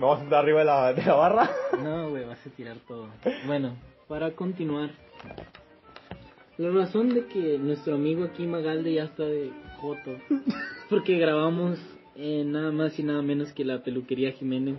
Vamos 0.00 0.20
a 0.20 0.24
estar 0.24 0.38
arriba 0.40 0.60
de 0.60 0.64
la, 0.64 0.92
de 0.92 1.04
la 1.04 1.14
barra. 1.14 1.50
No, 1.82 2.10
güey, 2.10 2.24
vas 2.24 2.44
a 2.46 2.50
tirar 2.50 2.76
todo. 2.86 3.08
Bueno, 3.46 3.74
para 4.08 4.30
continuar. 4.32 4.90
La 6.56 6.70
razón 6.70 7.10
de 7.14 7.26
que 7.26 7.58
nuestro 7.58 7.94
amigo 7.94 8.24
aquí 8.24 8.46
Magalde 8.46 8.94
ya 8.94 9.04
está 9.04 9.24
de 9.24 9.50
Joto. 9.80 10.16
Porque 10.90 11.18
grabamos 11.18 11.78
en 12.16 12.50
nada 12.52 12.72
más 12.72 12.98
y 12.98 13.02
nada 13.04 13.22
menos 13.22 13.52
que 13.52 13.64
la 13.64 13.82
peluquería 13.82 14.32
Jiménez. 14.32 14.76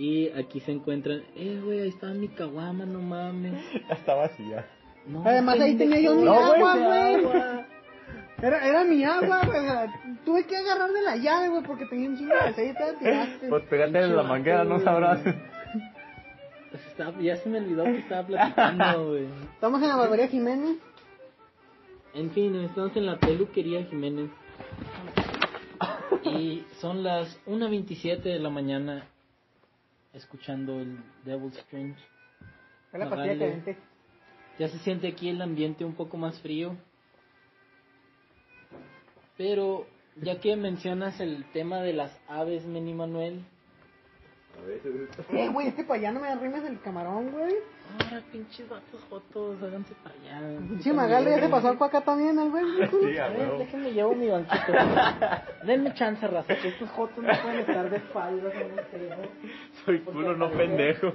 Y 0.00 0.30
aquí 0.30 0.60
se 0.60 0.72
encuentran. 0.72 1.22
Eh, 1.36 1.60
güey, 1.62 1.80
ahí 1.80 1.88
está 1.90 2.06
mi 2.14 2.28
caguama, 2.28 2.86
no 2.86 3.00
mames. 3.02 3.52
Ya 3.86 3.94
está 3.96 4.14
vacía. 4.14 4.64
No, 5.06 5.22
Además, 5.26 5.60
ahí 5.60 5.76
tenía 5.76 6.00
yo 6.00 6.14
mi 6.14 6.22
No, 6.24 6.32
agua, 6.32 6.74
güey. 6.74 7.26
Era, 8.42 8.66
era 8.66 8.84
mi 8.84 9.04
agua, 9.04 9.42
güey. 9.44 10.16
tuve 10.24 10.46
que 10.46 10.56
agarrar 10.56 10.90
de 10.90 11.02
la 11.02 11.16
llave, 11.16 11.50
güey, 11.50 11.62
porque 11.64 11.84
tenía 11.84 12.08
un 12.08 12.16
chingo 12.16 12.32
de 12.32 12.40
aceite. 12.40 12.82
tiraste. 12.98 13.48
Pues 13.50 13.62
pégate 13.64 13.98
en 13.98 14.16
la 14.16 14.22
manguera, 14.22 14.64
no 14.64 14.80
sabrás. 14.80 15.20
Pues 15.22 16.86
estaba- 16.86 17.20
ya 17.20 17.36
se 17.36 17.50
me 17.50 17.58
olvidó 17.58 17.84
que 17.84 17.98
estaba 17.98 18.26
platicando, 18.26 19.08
güey. 19.10 19.26
Estamos 19.52 19.82
en 19.82 19.88
la 19.88 19.96
barbería 19.96 20.28
Jiménez. 20.28 20.78
En 22.14 22.30
fin, 22.30 22.54
estamos 22.56 22.96
en 22.96 23.04
la 23.04 23.18
peluquería 23.18 23.84
Jiménez. 23.84 24.30
Y 26.24 26.64
son 26.80 27.02
las 27.02 27.38
1.27 27.46 28.22
de 28.22 28.38
la 28.38 28.48
mañana 28.50 29.04
escuchando 30.12 30.80
el 30.80 30.98
Devil's 31.24 31.56
Strange. 31.58 32.00
La 32.92 33.08
caliente. 33.08 33.76
Ya 34.58 34.68
se 34.68 34.78
siente 34.80 35.08
aquí 35.08 35.28
el 35.28 35.40
ambiente 35.40 35.84
un 35.84 35.94
poco 35.94 36.16
más 36.16 36.38
frío. 36.40 36.76
Pero 39.36 39.86
ya 40.16 40.40
que 40.40 40.56
mencionas 40.56 41.20
el 41.20 41.50
tema 41.52 41.80
de 41.80 41.94
las 41.94 42.18
aves, 42.28 42.66
Meni 42.66 42.92
Manuel. 42.92 43.44
Eh, 45.32 45.48
güey, 45.48 45.68
es 45.68 45.74
que 45.74 45.84
para 45.84 45.98
allá 46.00 46.12
no 46.12 46.20
me 46.20 46.28
arrimes 46.28 46.62
el 46.64 46.80
camarón, 46.80 47.30
güey. 47.32 47.54
Ahora, 47.92 48.22
pinches 48.30 48.68
vatos 48.68 49.02
jotos, 49.08 49.62
háganse 49.62 49.94
para 50.02 50.14
allá. 50.14 50.58
Pinche 50.68 50.92
Magalde 50.92 51.30
ya 51.30 51.40
se 51.40 51.48
pasó 51.48 51.74
para 51.78 51.86
acá 51.88 52.00
también, 52.02 52.38
el 52.38 52.50
güey. 52.50 53.18
A 53.18 53.28
ver, 53.28 53.58
déjenme 53.58 53.92
llevo 53.92 54.14
mi 54.14 54.28
banquito. 54.28 54.72
Denme 55.64 55.94
chance, 55.94 56.26
raza, 56.26 56.54
que 56.56 56.68
estos 56.68 56.90
jotos 56.90 57.24
no 57.24 57.32
pueden 57.42 57.60
estar 57.60 57.90
de 57.90 57.96
espaldas. 57.96 58.52
Soy 59.84 60.00
culo, 60.00 60.36
no 60.36 60.50
pendejo. 60.50 61.12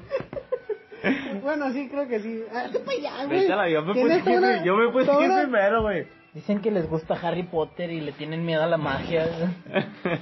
Bueno, 1.43 1.71
sí, 1.71 1.87
creo 1.87 2.07
que 2.07 2.19
sí. 2.19 2.43
Ah, 2.51 2.61
Hazte 2.61 2.79
para 2.79 2.97
allá, 2.97 3.25
güey. 3.25 3.39
Vete 3.41 3.53
a 3.53 3.69
yo 3.69 3.81
me 3.83 3.93
puse 3.93 4.21
toda- 4.23 4.63
yo 4.63 4.75
me 4.75 4.89
puse 4.89 5.05
toda 5.05 5.41
primero, 5.43 5.81
güey. 5.83 6.07
Dicen 6.33 6.59
que 6.61 6.71
les 6.71 6.89
gusta 6.89 7.13
Harry 7.21 7.43
Potter 7.43 7.91
y 7.91 8.01
le 8.01 8.11
tienen 8.11 8.45
miedo 8.45 8.63
a 8.63 8.67
la 8.67 8.77
magia. 8.77 9.27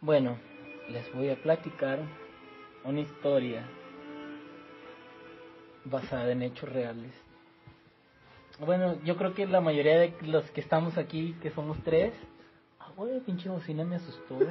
bueno, 0.00 0.36
les 0.90 1.12
voy 1.14 1.30
a 1.30 1.36
platicar 1.36 1.98
una 2.84 3.00
historia 3.00 3.62
basada 5.84 6.30
en 6.32 6.42
hechos 6.42 6.68
reales. 6.72 7.12
Bueno, 8.60 8.96
yo 9.04 9.16
creo 9.16 9.34
que 9.34 9.46
la 9.46 9.60
mayoría 9.60 9.98
de 9.98 10.14
los 10.22 10.50
que 10.50 10.60
estamos 10.60 10.98
aquí, 10.98 11.36
que 11.40 11.50
somos 11.50 11.78
tres, 11.84 12.12
ah, 12.80 12.88
güey, 12.96 13.20
pinche 13.20 13.48
bocina 13.48 13.84
me 13.84 13.96
asustó. 13.96 14.38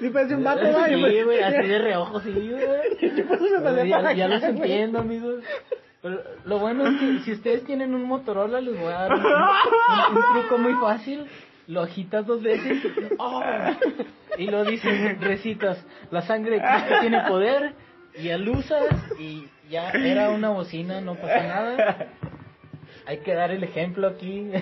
Sí, 0.00 0.10
parece 0.10 0.34
un 0.34 0.42
vato, 0.44 0.60
güey. 0.72 1.12
Sí, 1.12 1.22
güey, 1.22 1.40
así 1.42 1.66
de 1.68 1.78
reojo, 1.78 2.20
sí, 2.20 2.32
güey. 2.32 3.88
Ya, 3.88 4.12
ya 4.12 4.28
los 4.28 4.42
entiendo, 4.42 4.98
amigos. 4.98 5.44
Pero 6.02 6.22
lo 6.44 6.58
bueno 6.58 6.86
es 6.88 7.00
que 7.00 7.18
si 7.20 7.32
ustedes 7.32 7.64
tienen 7.64 7.94
un 7.94 8.04
Motorola, 8.04 8.60
les 8.60 8.76
voy 8.78 8.86
a 8.92 9.08
dar 9.08 9.14
un, 9.14 9.24
un- 9.24 10.16
un 10.16 10.22
truco 10.32 10.58
muy 10.58 10.74
fácil. 10.74 11.26
Lo 11.68 11.82
agitas 11.82 12.26
dos 12.26 12.42
veces 12.42 12.82
¡oh! 13.18 13.42
y 14.38 14.46
lo 14.46 14.64
dices, 14.64 15.20
recitas, 15.20 15.84
la 16.10 16.22
sangre 16.22 16.56
de 16.56 16.62
Cristo 16.62 16.94
tiene 17.00 17.20
poder 17.28 17.74
y 18.18 18.30
alusas 18.30 18.88
y 19.18 19.46
ya 19.68 19.90
era 19.90 20.30
una 20.30 20.48
bocina, 20.48 21.00
no 21.00 21.14
pasa 21.14 21.42
nada. 21.46 22.08
Hay 23.06 23.18
que 23.18 23.34
dar 23.34 23.50
el 23.50 23.62
ejemplo 23.62 24.08
aquí. 24.08 24.50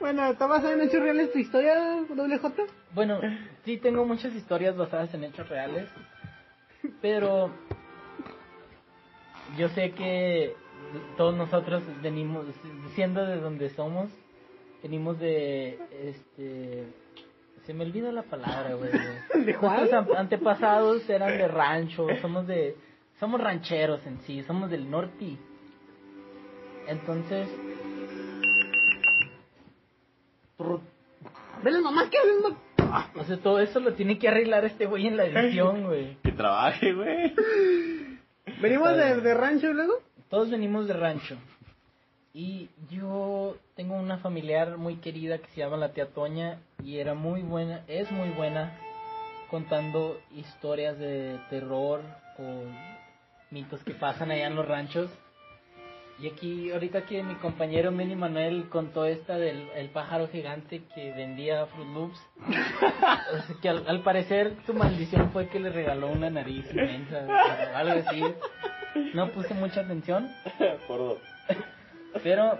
Bueno, 0.00 0.26
¿está 0.26 0.48
basada 0.48 0.74
en 0.74 0.80
hechos 0.80 1.00
reales 1.00 1.32
tu 1.32 1.38
historia, 1.38 2.02
doble 2.08 2.38
J? 2.38 2.64
Bueno, 2.92 3.20
sí 3.64 3.76
tengo 3.76 4.04
muchas 4.04 4.34
historias 4.34 4.76
basadas 4.76 5.14
en 5.14 5.22
hechos 5.22 5.48
reales, 5.48 5.88
pero 7.00 7.50
yo 9.56 9.68
sé 9.68 9.92
que 9.92 10.56
todos 11.16 11.36
nosotros 11.36 11.84
venimos, 12.02 12.46
siendo 12.96 13.24
de 13.24 13.36
donde 13.36 13.70
somos, 13.70 14.10
venimos 14.84 15.18
de, 15.18 15.78
este, 16.02 16.84
se 17.64 17.72
me 17.74 17.84
olvida 17.84 18.12
la 18.12 18.22
palabra, 18.22 18.74
güey. 18.74 18.90
Nuestros 19.44 19.92
an- 19.92 20.08
antepasados 20.16 21.08
eran 21.08 21.36
de 21.38 21.48
rancho, 21.48 22.06
somos 22.20 22.46
de, 22.46 22.76
somos 23.18 23.40
rancheros 23.40 24.06
en 24.06 24.20
sí, 24.20 24.42
somos 24.42 24.70
del 24.70 24.88
norte. 24.90 25.36
Entonces, 26.86 27.48
Ve 31.62 31.70
las 31.70 31.82
mamás 31.82 32.08
que 32.10 32.18
hacen, 32.18 32.40
no- 32.42 33.20
o 33.20 33.24
sea, 33.24 33.36
todo 33.38 33.58
eso 33.60 33.80
lo 33.80 33.94
tiene 33.94 34.18
que 34.18 34.28
arreglar 34.28 34.64
este 34.66 34.86
güey 34.86 35.06
en 35.06 35.16
la 35.16 35.24
edición, 35.24 35.84
güey. 35.84 36.16
Que 36.22 36.32
trabaje, 36.32 36.92
güey. 36.92 37.34
Venimos 38.60 38.96
de, 38.96 39.20
de 39.22 39.34
rancho 39.34 39.70
y 39.70 39.72
luego. 39.74 39.94
Todos 40.28 40.50
venimos 40.50 40.86
de 40.86 40.94
rancho. 40.94 41.36
Y 42.36 42.68
yo 42.90 43.56
tengo 43.76 43.94
una 43.94 44.18
familiar 44.18 44.76
muy 44.76 44.96
querida 44.96 45.38
que 45.38 45.46
se 45.50 45.60
llama 45.60 45.76
la 45.76 45.92
tía 45.92 46.08
Toña 46.08 46.58
y 46.82 46.98
era 46.98 47.14
muy 47.14 47.42
buena, 47.42 47.84
es 47.86 48.10
muy 48.10 48.28
buena 48.30 48.76
contando 49.50 50.20
historias 50.34 50.98
de 50.98 51.38
terror 51.48 52.00
o 52.40 52.64
mitos 53.52 53.84
que 53.84 53.94
pasan 53.94 54.32
allá 54.32 54.48
en 54.48 54.56
los 54.56 54.66
ranchos. 54.66 55.08
Y 56.18 56.26
aquí, 56.26 56.72
ahorita 56.72 57.06
que 57.06 57.22
mi 57.22 57.36
compañero 57.36 57.92
Manny 57.92 58.16
Manuel 58.16 58.68
contó 58.68 59.04
esta 59.04 59.38
del 59.38 59.68
el 59.76 59.90
pájaro 59.90 60.26
gigante 60.26 60.82
que 60.92 61.12
vendía 61.12 61.66
Fruit 61.66 61.88
Loops, 61.88 62.18
que 63.62 63.68
al, 63.68 64.02
parecer 64.02 64.56
su 64.66 64.74
maldición 64.74 65.30
fue 65.30 65.48
que 65.48 65.60
le 65.60 65.70
regaló 65.70 66.08
una 66.08 66.30
nariz 66.30 66.66
inmensa 66.72 67.28
algo 67.76 68.00
así. 68.08 68.22
No 69.12 69.30
puse 69.30 69.54
mucha 69.54 69.82
atención, 69.82 70.28
Por 70.88 70.98
dos. 70.98 71.18
Pero 72.22 72.58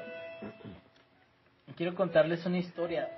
quiero 1.77 1.95
contarles 1.95 2.45
una 2.47 2.59
historia. 2.59 3.09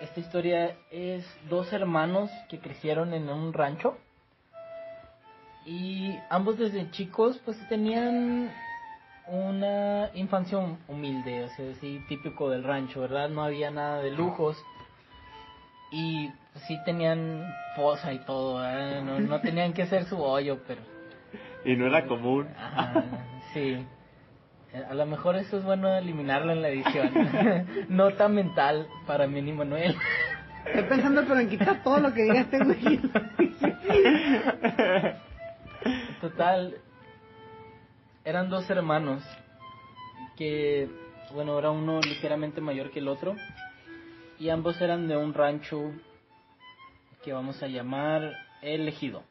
Esta 0.00 0.20
historia 0.20 0.76
es 0.90 1.24
dos 1.48 1.72
hermanos 1.72 2.30
que 2.48 2.58
crecieron 2.58 3.14
en 3.14 3.28
un 3.30 3.52
rancho 3.52 3.96
y 5.64 6.18
ambos 6.28 6.58
desde 6.58 6.90
chicos 6.90 7.40
pues 7.44 7.56
tenían 7.68 8.52
una 9.26 10.10
infancia 10.14 10.58
hum- 10.58 10.76
humilde, 10.86 11.44
o 11.44 11.48
sea, 11.48 11.70
así 11.72 12.00
típico 12.08 12.50
del 12.50 12.62
rancho, 12.62 13.00
¿verdad? 13.00 13.28
No 13.28 13.42
había 13.42 13.70
nada 13.70 14.00
de 14.02 14.10
lujos 14.12 14.56
y 15.90 16.28
pues, 16.52 16.64
sí 16.66 16.78
tenían 16.84 17.52
fosa 17.74 18.12
y 18.12 18.18
todo, 18.20 18.58
¿verdad? 18.60 19.02
No, 19.02 19.18
no 19.18 19.40
tenían 19.40 19.72
que 19.72 19.82
hacer 19.82 20.04
su 20.04 20.22
hoyo, 20.22 20.60
pero 20.68 20.82
Y 21.64 21.74
no 21.74 21.86
era 21.86 22.06
común. 22.06 22.46
Ajá, 22.56 23.02
sí. 23.54 23.84
A 24.84 24.94
lo 24.94 25.06
mejor 25.06 25.36
eso 25.36 25.56
es 25.56 25.64
bueno 25.64 25.96
eliminarlo 25.96 26.52
en 26.52 26.60
la 26.60 26.68
edición. 26.68 27.10
Nota 27.88 28.28
mental 28.28 28.86
para 29.06 29.26
Mini 29.26 29.52
Manuel. 29.52 29.96
Estoy 30.66 30.82
pensando 30.84 31.24
pero 31.26 31.40
en 31.40 31.48
quitar 31.48 31.82
todo 31.82 31.98
lo 31.98 32.12
que 32.12 32.22
diga 32.22 32.40
este 32.40 32.62
güey. 32.62 33.00
Total, 36.20 36.76
eran 38.24 38.50
dos 38.50 38.68
hermanos 38.68 39.22
que, 40.36 40.90
bueno, 41.32 41.58
era 41.58 41.70
uno 41.70 42.00
ligeramente 42.00 42.60
mayor 42.60 42.90
que 42.90 42.98
el 42.98 43.08
otro 43.08 43.34
y 44.38 44.50
ambos 44.50 44.78
eran 44.80 45.08
de 45.08 45.16
un 45.16 45.32
rancho 45.32 45.92
que 47.24 47.32
vamos 47.32 47.62
a 47.62 47.68
llamar 47.68 48.34
El 48.60 48.86
Ejido. 48.88 49.22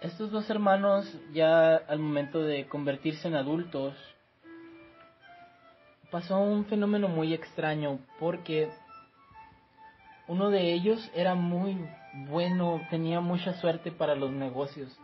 Estos 0.00 0.30
dos 0.30 0.48
hermanos 0.50 1.10
ya 1.32 1.76
al 1.76 1.98
momento 1.98 2.40
de 2.40 2.66
convertirse 2.66 3.28
en 3.28 3.34
adultos 3.34 3.94
pasó 6.10 6.38
un 6.38 6.66
fenómeno 6.66 7.08
muy 7.08 7.32
extraño 7.34 7.98
porque 8.20 8.68
uno 10.28 10.50
de 10.50 10.72
ellos 10.72 11.10
era 11.14 11.34
muy 11.34 11.78
bueno, 12.28 12.80
tenía 12.90 13.20
mucha 13.20 13.54
suerte 13.54 13.90
para 13.90 14.14
los 14.14 14.30
negocios 14.32 14.96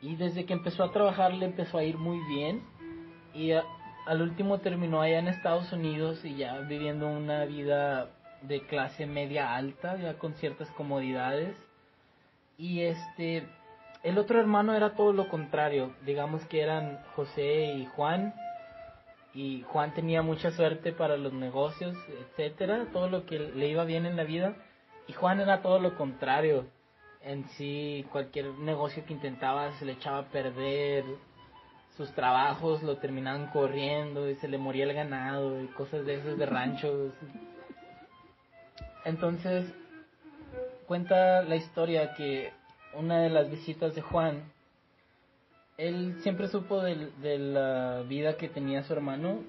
y 0.00 0.16
desde 0.16 0.46
que 0.46 0.52
empezó 0.52 0.84
a 0.84 0.92
trabajar 0.92 1.34
le 1.34 1.46
empezó 1.46 1.78
a 1.78 1.84
ir 1.84 1.98
muy 1.98 2.18
bien 2.28 2.62
y 3.34 3.52
al 3.52 4.22
último 4.22 4.58
terminó 4.58 5.02
allá 5.02 5.18
en 5.18 5.28
Estados 5.28 5.72
Unidos 5.72 6.24
y 6.24 6.36
ya 6.36 6.60
viviendo 6.60 7.08
una 7.08 7.44
vida 7.44 8.08
de 8.42 8.62
clase 8.62 9.04
media 9.06 9.54
alta, 9.54 9.96
ya 9.96 10.14
con 10.14 10.34
ciertas 10.34 10.70
comodidades. 10.70 11.56
Y 12.56 12.80
este, 12.80 13.46
el 14.02 14.18
otro 14.18 14.40
hermano 14.40 14.74
era 14.74 14.94
todo 14.94 15.12
lo 15.12 15.28
contrario, 15.28 15.94
digamos 16.06 16.44
que 16.46 16.60
eran 16.60 17.02
José 17.16 17.74
y 17.74 17.86
Juan, 17.86 18.34
y 19.34 19.62
Juan 19.68 19.92
tenía 19.94 20.22
mucha 20.22 20.50
suerte 20.52 20.92
para 20.92 21.16
los 21.16 21.32
negocios, 21.32 21.96
etcétera, 22.08 22.86
todo 22.92 23.08
lo 23.08 23.26
que 23.26 23.38
le 23.38 23.68
iba 23.68 23.84
bien 23.84 24.06
en 24.06 24.16
la 24.16 24.24
vida, 24.24 24.54
y 25.06 25.12
Juan 25.12 25.40
era 25.40 25.62
todo 25.62 25.78
lo 25.78 25.96
contrario. 25.96 26.66
En 27.22 27.48
sí, 27.50 28.06
cualquier 28.12 28.46
negocio 28.58 29.04
que 29.04 29.12
intentaba 29.12 29.72
se 29.78 29.84
le 29.84 29.92
echaba 29.92 30.18
a 30.18 30.28
perder, 30.28 31.04
sus 31.96 32.12
trabajos 32.12 32.82
lo 32.84 32.98
terminaban 32.98 33.48
corriendo 33.48 34.30
y 34.30 34.36
se 34.36 34.46
le 34.46 34.56
moría 34.56 34.84
el 34.84 34.94
ganado 34.94 35.60
y 35.60 35.66
cosas 35.68 36.06
de 36.06 36.14
esos 36.14 36.38
de 36.38 36.46
ranchos. 36.46 37.12
Entonces, 39.04 39.72
cuenta 40.86 41.42
la 41.42 41.56
historia 41.56 42.14
que 42.14 42.52
una 42.98 43.20
de 43.20 43.30
las 43.30 43.48
visitas 43.50 43.94
de 43.94 44.02
Juan, 44.02 44.42
él 45.76 46.18
siempre 46.22 46.48
supo 46.48 46.82
del- 46.82 47.12
de, 47.22 47.38
la 47.38 48.02
vida 48.08 48.36
que 48.36 48.48
tenía 48.48 48.82
su 48.82 48.92
hermano 48.92 49.40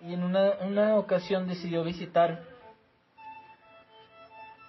y 0.00 0.14
en 0.14 0.22
una, 0.24 0.52
una 0.62 0.96
ocasión 0.96 1.46
decidió 1.46 1.84
visitar 1.84 2.42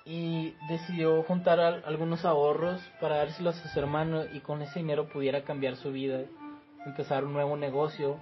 y 0.06 0.54
decidió 0.70 1.24
juntar 1.24 1.60
al- 1.60 1.84
algunos 1.86 2.26
ahorros 2.26 2.82
para 3.00 3.18
dárselos 3.18 3.58
a 3.66 3.70
su 3.70 3.80
hermano 3.80 4.26
y 4.34 4.42
con 4.42 4.62
ese 4.62 4.80
dinero 4.80 5.08
pudiera 5.08 5.44
cambiar 5.44 5.78
su 5.78 5.92
vida, 5.92 6.22
empezar 6.86 7.24
un 7.24 7.34
nuevo 7.34 7.56
negocio 7.56 8.20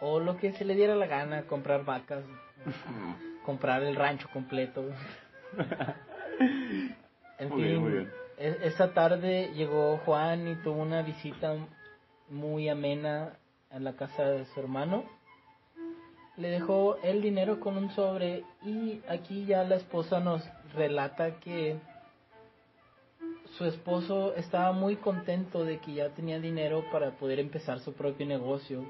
o 0.00 0.20
lo 0.20 0.36
que 0.36 0.52
se 0.52 0.64
le 0.66 0.74
diera 0.74 0.94
la 0.94 1.06
gana, 1.06 1.42
comprar 1.46 1.84
vacas, 1.84 2.24
comprar 3.46 3.82
el 3.82 3.96
rancho 3.96 4.28
completo. 4.32 4.84
En 7.38 7.48
Muy 7.48 7.62
fin, 7.62 7.68
bien, 7.70 7.82
muy 7.82 7.92
bien. 7.92 8.12
e- 8.38 8.58
esa 8.64 8.92
tarde 8.92 9.52
llegó 9.54 9.98
Juan 9.98 10.48
y 10.48 10.56
tuvo 10.56 10.82
una 10.82 11.02
visita 11.02 11.56
muy 12.28 12.68
amena 12.68 13.36
en 13.70 13.84
la 13.84 13.94
casa 13.96 14.24
de 14.24 14.44
su 14.46 14.60
hermano. 14.60 15.04
Le 16.36 16.48
dejó 16.48 16.96
el 17.02 17.22
dinero 17.22 17.60
con 17.60 17.76
un 17.76 17.90
sobre 17.90 18.44
y 18.64 19.00
aquí 19.08 19.46
ya 19.46 19.62
la 19.64 19.76
esposa 19.76 20.20
nos 20.20 20.42
relata 20.74 21.38
que 21.40 21.76
su 23.56 23.64
esposo 23.66 24.34
estaba 24.34 24.72
muy 24.72 24.96
contento 24.96 25.64
de 25.64 25.78
que 25.78 25.94
ya 25.94 26.08
tenía 26.10 26.40
dinero 26.40 26.84
para 26.90 27.12
poder 27.12 27.38
empezar 27.38 27.78
su 27.80 27.92
propio 27.92 28.26
negocio. 28.26 28.84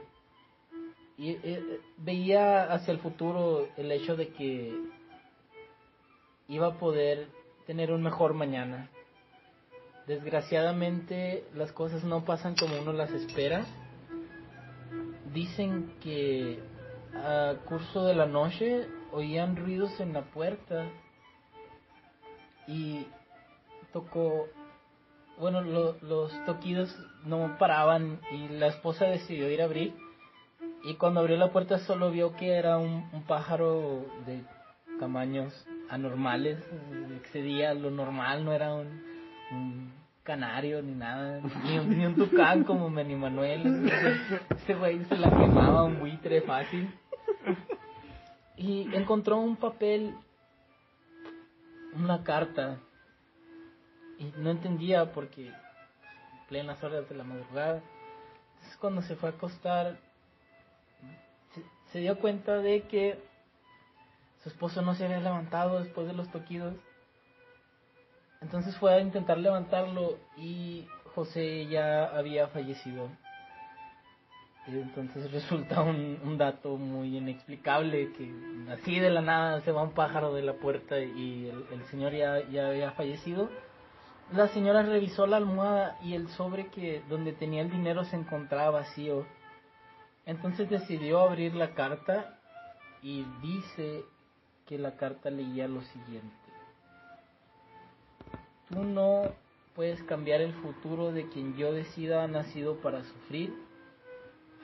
Y 1.18 1.32
eh, 1.42 1.80
veía 1.98 2.64
hacia 2.72 2.92
el 2.92 2.98
futuro 2.98 3.68
el 3.76 3.92
hecho 3.92 4.16
de 4.16 4.28
que 4.28 4.74
iba 6.48 6.68
a 6.68 6.78
poder 6.78 7.28
tener 7.66 7.92
un 7.92 8.02
mejor 8.02 8.34
mañana. 8.34 8.88
Desgraciadamente 10.06 11.44
las 11.54 11.72
cosas 11.72 12.04
no 12.04 12.24
pasan 12.24 12.54
como 12.56 12.78
uno 12.80 12.92
las 12.92 13.10
espera. 13.10 13.64
Dicen 15.32 15.94
que 16.02 16.60
a 17.14 17.54
curso 17.66 18.04
de 18.04 18.14
la 18.14 18.26
noche 18.26 18.86
oían 19.12 19.56
ruidos 19.56 19.98
en 20.00 20.12
la 20.12 20.22
puerta 20.22 20.86
y 22.66 23.06
tocó, 23.92 24.46
bueno, 25.38 25.60
lo- 25.62 25.96
los 26.02 26.32
toquidos 26.44 26.94
no 27.24 27.56
paraban 27.58 28.20
y 28.32 28.48
la 28.48 28.66
esposa 28.68 29.06
decidió 29.06 29.50
ir 29.50 29.62
a 29.62 29.64
abrir 29.64 29.94
y 30.84 30.94
cuando 30.94 31.20
abrió 31.20 31.36
la 31.36 31.50
puerta 31.52 31.78
solo 31.80 32.10
vio 32.10 32.34
que 32.36 32.52
era 32.52 32.76
un, 32.78 33.08
un 33.12 33.22
pájaro 33.24 34.04
de 34.26 34.42
tamaños 34.98 35.52
anormales, 35.90 36.58
eh, 36.60 37.16
excedía 37.20 37.74
lo 37.74 37.90
normal, 37.90 38.44
no 38.44 38.52
era 38.52 38.74
un, 38.74 39.92
canario 40.24 40.80
ni 40.82 40.94
nada, 40.94 41.40
ni 41.64 41.78
un, 41.78 41.98
ni 41.98 42.06
un 42.06 42.14
tucán 42.14 42.64
como 42.64 42.88
Manny 42.88 43.14
Manuel, 43.14 43.86
ese- 43.86 44.40
ese 44.56 44.74
güey 44.74 45.04
se 45.04 45.16
la 45.18 45.28
quemaba 45.28 45.84
un 45.84 46.00
buitre 46.00 46.40
fácil. 46.42 46.90
Y 48.56 48.88
encontró 48.94 49.36
un 49.38 49.56
papel, 49.56 50.14
una 51.94 52.22
carta, 52.24 52.78
y 54.18 54.32
no 54.38 54.50
entendía 54.50 55.12
porque 55.12 55.52
plenas 56.48 56.82
horas 56.82 57.08
de 57.08 57.14
la 57.16 57.24
madrugada. 57.24 57.82
Entonces 58.54 58.76
cuando 58.78 59.02
se 59.02 59.16
fue 59.16 59.28
a 59.28 59.32
acostar, 59.32 59.98
se, 61.54 61.62
se 61.92 61.98
dio 61.98 62.18
cuenta 62.18 62.58
de 62.58 62.82
que 62.82 63.18
su 64.44 64.50
esposo 64.50 64.82
no 64.82 64.94
se 64.94 65.06
había 65.06 65.20
levantado 65.20 65.80
después 65.80 66.06
de 66.06 66.12
los 66.12 66.30
toquidos. 66.30 66.74
Entonces 68.42 68.76
fue 68.76 68.92
a 68.92 69.00
intentar 69.00 69.38
levantarlo 69.38 70.18
y 70.36 70.86
José 71.14 71.66
ya 71.66 72.04
había 72.04 72.48
fallecido. 72.48 73.08
Entonces 74.66 75.32
resulta 75.32 75.80
un, 75.80 76.20
un 76.22 76.36
dato 76.36 76.76
muy 76.76 77.16
inexplicable 77.16 78.12
que 78.12 78.30
así 78.70 79.00
de 79.00 79.08
la 79.08 79.22
nada 79.22 79.62
se 79.62 79.72
va 79.72 79.82
un 79.82 79.92
pájaro 79.92 80.34
de 80.34 80.42
la 80.42 80.52
puerta 80.54 80.98
y 80.98 81.48
el, 81.48 81.64
el 81.72 81.84
señor 81.86 82.12
ya, 82.12 82.46
ya 82.50 82.68
había 82.68 82.92
fallecido. 82.92 83.48
La 84.30 84.48
señora 84.48 84.82
revisó 84.82 85.26
la 85.26 85.38
almohada 85.38 85.98
y 86.02 86.14
el 86.14 86.28
sobre 86.28 86.66
que 86.68 87.02
donde 87.08 87.32
tenía 87.32 87.62
el 87.62 87.70
dinero 87.70 88.04
se 88.04 88.16
encontraba 88.16 88.70
vacío. 88.80 89.26
Entonces 90.26 90.68
decidió 90.68 91.20
abrir 91.20 91.54
la 91.54 91.74
carta 91.74 92.38
y 93.02 93.24
dice 93.40 94.04
que 94.66 94.78
la 94.78 94.96
carta 94.96 95.30
leía 95.30 95.68
lo 95.68 95.82
siguiente. 95.82 96.34
Tú 98.68 98.82
no 98.82 99.24
puedes 99.74 100.02
cambiar 100.04 100.40
el 100.40 100.54
futuro 100.54 101.12
de 101.12 101.28
quien 101.28 101.56
yo 101.56 101.72
decida 101.72 102.22
ha 102.22 102.28
nacido 102.28 102.76
para 102.76 103.02
sufrir. 103.04 103.52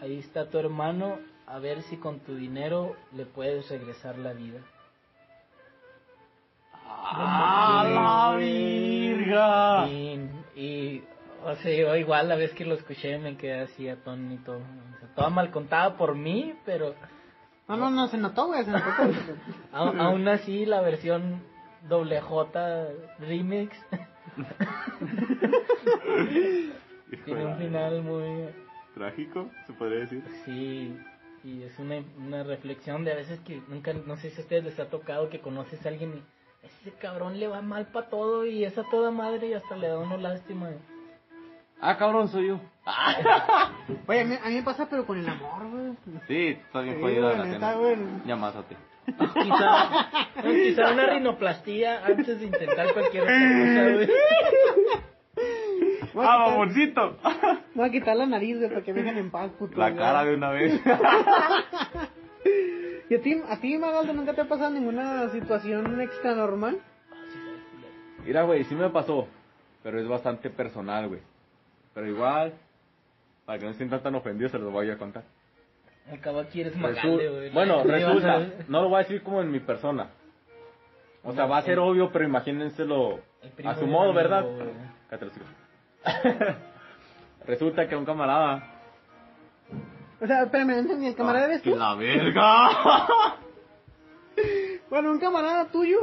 Ahí 0.01 0.19
está 0.19 0.49
tu 0.49 0.59
hermano, 0.59 1.19
a 1.47 1.59
ver 1.59 1.83
si 1.83 1.99
con 1.99 2.21
tu 2.21 2.35
dinero 2.35 2.97
le 3.13 3.27
puedes 3.27 3.69
regresar 3.69 4.17
la 4.19 4.33
vida. 4.33 4.61
¡Ah, 6.73 8.33
la 8.33 8.39
virga! 8.39 9.89
Y, 9.89 10.31
y, 10.57 11.05
o 11.45 11.55
sea, 11.57 11.75
yo 11.75 11.95
igual 11.97 12.29
la 12.29 12.37
vez 12.37 12.53
que 12.53 12.65
lo 12.65 12.75
escuché 12.75 13.19
me 13.19 13.37
quedé 13.37 13.61
así 13.61 13.89
atónito. 13.89 14.53
O 14.53 14.99
sea, 14.99 15.15
toda 15.15 15.29
mal 15.29 15.51
contada 15.51 15.97
por 15.97 16.15
mí, 16.15 16.55
pero 16.65 16.95
No, 17.71 17.77
no, 17.77 17.91
no, 17.91 18.09
se 18.09 18.19
notó, 18.19 18.49
güey, 18.49 18.65
se 18.65 18.73
notó. 18.73 18.85
aún 19.73 20.27
así 20.27 20.67
la 20.67 20.81
versión 20.81 21.41
doble 21.89 22.21
J 22.21 22.89
remix 23.21 23.79
tiene 27.25 27.47
un 27.47 27.57
final 27.59 28.03
muy... 28.03 28.49
Trágico, 28.95 29.49
se 29.69 29.73
podría 29.73 30.01
decir. 30.01 30.25
Sí, 30.45 30.99
y 31.45 31.63
es 31.63 31.79
una, 31.79 32.03
una 32.19 32.43
reflexión 32.43 33.05
de 33.05 33.13
a 33.13 33.17
veces 33.17 33.39
que 33.41 33.63
nunca, 33.69 33.93
no 33.93 34.17
sé 34.17 34.31
si 34.31 34.41
a 34.41 34.43
ustedes 34.43 34.65
les 34.65 34.81
ha 34.81 34.91
tocado 34.91 35.31
que 35.31 35.41
conoces 35.41 35.87
a 35.87 35.91
alguien 35.91 36.17
y 36.17 36.67
ese 36.67 36.91
cabrón 36.99 37.39
le 37.39 37.47
va 37.47 37.63
mal 37.63 37.87
para 37.87 38.09
todo 38.09 38.47
y 38.47 38.65
es 38.65 38.77
a 38.77 38.83
toda 38.91 39.13
madre 39.13 39.47
y 39.47 39.55
hasta 39.55 39.77
le 39.77 39.87
da 39.87 39.99
uno 39.99 40.17
lástima. 40.17 40.71
Ah, 41.81 41.97
cabrón, 41.97 42.27
soy 42.29 42.49
yo. 42.49 42.61
Oye, 44.07 44.21
a 44.21 44.25
mí, 44.25 44.35
a 44.45 44.49
mí 44.49 44.55
me 44.57 44.63
pasa, 44.63 44.87
pero 44.89 45.07
con 45.07 45.19
el 45.19 45.29
amor, 45.29 45.69
güey. 45.71 45.93
Sí, 46.29 46.59
está 46.61 46.81
bien 46.81 46.97
Sí, 46.97 47.01
jodida 47.03 47.21
güey, 47.27 47.39
la 47.39 47.45
neta, 47.45 47.55
cena. 47.59 47.73
güey. 47.75 47.97
Ya 48.27 48.37
másate. 48.37 48.77
Quizá, 49.07 50.93
una 50.93 51.07
rinoplastía 51.07 52.05
antes 52.05 52.39
de 52.41 52.47
intentar 52.47 52.93
cualquier 52.93 53.23
otra 53.23 53.35
cosa, 53.35 53.83
güey. 53.95 54.09
Voy 56.13 56.25
a, 56.27 56.29
¡Ah, 56.29 56.37
quitar, 56.37 56.51
mamoncito! 56.51 57.17
voy 57.75 57.89
a 57.89 57.91
quitar 57.93 58.17
la 58.17 58.27
nariz, 58.27 58.59
güey, 58.59 58.69
para 58.69 58.83
que 58.83 58.93
me 58.93 59.03
dejen 59.03 59.19
en 59.19 59.31
paz, 59.31 59.51
puto. 59.59 59.79
La 59.79 59.91
güey. 59.91 59.99
cara 60.01 60.25
de 60.25 60.35
una 60.35 60.51
vez. 60.51 60.81
¿Y 63.09 63.15
a 63.15 63.21
ti, 63.23 63.43
a 63.49 63.57
ti, 63.61 63.77
Magaldo, 63.79 64.13
nunca 64.13 64.35
te 64.35 64.41
ha 64.43 64.49
pasado 64.49 64.71
ninguna 64.71 65.29
situación 65.31 66.01
extra 66.01 66.35
normal? 66.35 66.79
Mira, 68.25 68.43
güey, 68.43 68.65
sí 68.65 68.75
me 68.75 68.89
pasó. 68.91 69.27
Pero 69.83 70.01
es 70.01 70.07
bastante 70.07 70.51
personal, 70.51 71.09
güey. 71.09 71.21
Pero 71.95 72.07
igual, 72.07 72.53
para 73.45 73.59
que 73.59 73.67
no 73.67 73.73
se 73.73 73.79
sientan 73.79 74.03
tan 74.03 74.15
ofendidos, 74.15 74.53
se 74.53 74.59
los 74.59 74.73
voy 74.73 74.91
a 74.91 74.99
contar. 74.99 75.25
Al 76.11 76.21
cabo 76.21 76.41
aquí 76.41 76.61
eres 76.63 76.75
Resu- 76.75 76.81
Magalde, 76.81 77.29
güey. 77.29 77.51
bueno, 77.51 77.85
resulta, 77.85 78.47
no 78.69 78.83
lo 78.83 78.89
voy 78.89 78.97
a 78.97 79.03
decir 79.03 79.23
como 79.23 79.41
en 79.41 79.51
mi 79.51 79.61
persona. 79.61 80.09
O 81.23 81.33
sea, 81.33 81.47
va 81.47 81.59
a 81.59 81.63
ser 81.63 81.79
obvio, 81.79 82.11
pero 82.11 82.25
imagínenselo 82.25 83.21
a 83.65 83.75
su 83.77 83.87
modo, 83.87 84.11
amigo, 84.11 84.15
¿verdad? 84.15 84.45
Resulta 87.47 87.89
que 87.89 87.97
un 87.97 88.05
camarada. 88.05 88.63
O 90.21 90.27
sea, 90.27 90.43
espérame, 90.45 90.79
entendí, 90.79 91.07
¿el 91.09 91.15
camarada 91.17 91.47
eres 91.47 91.63
¡Que 91.63 91.71
tú? 91.73 91.77
la 91.79 91.95
verga! 91.95 92.69
Bueno, 94.89 95.13
un 95.13 95.21
camarada 95.21 95.67
tuyo. 95.67 96.01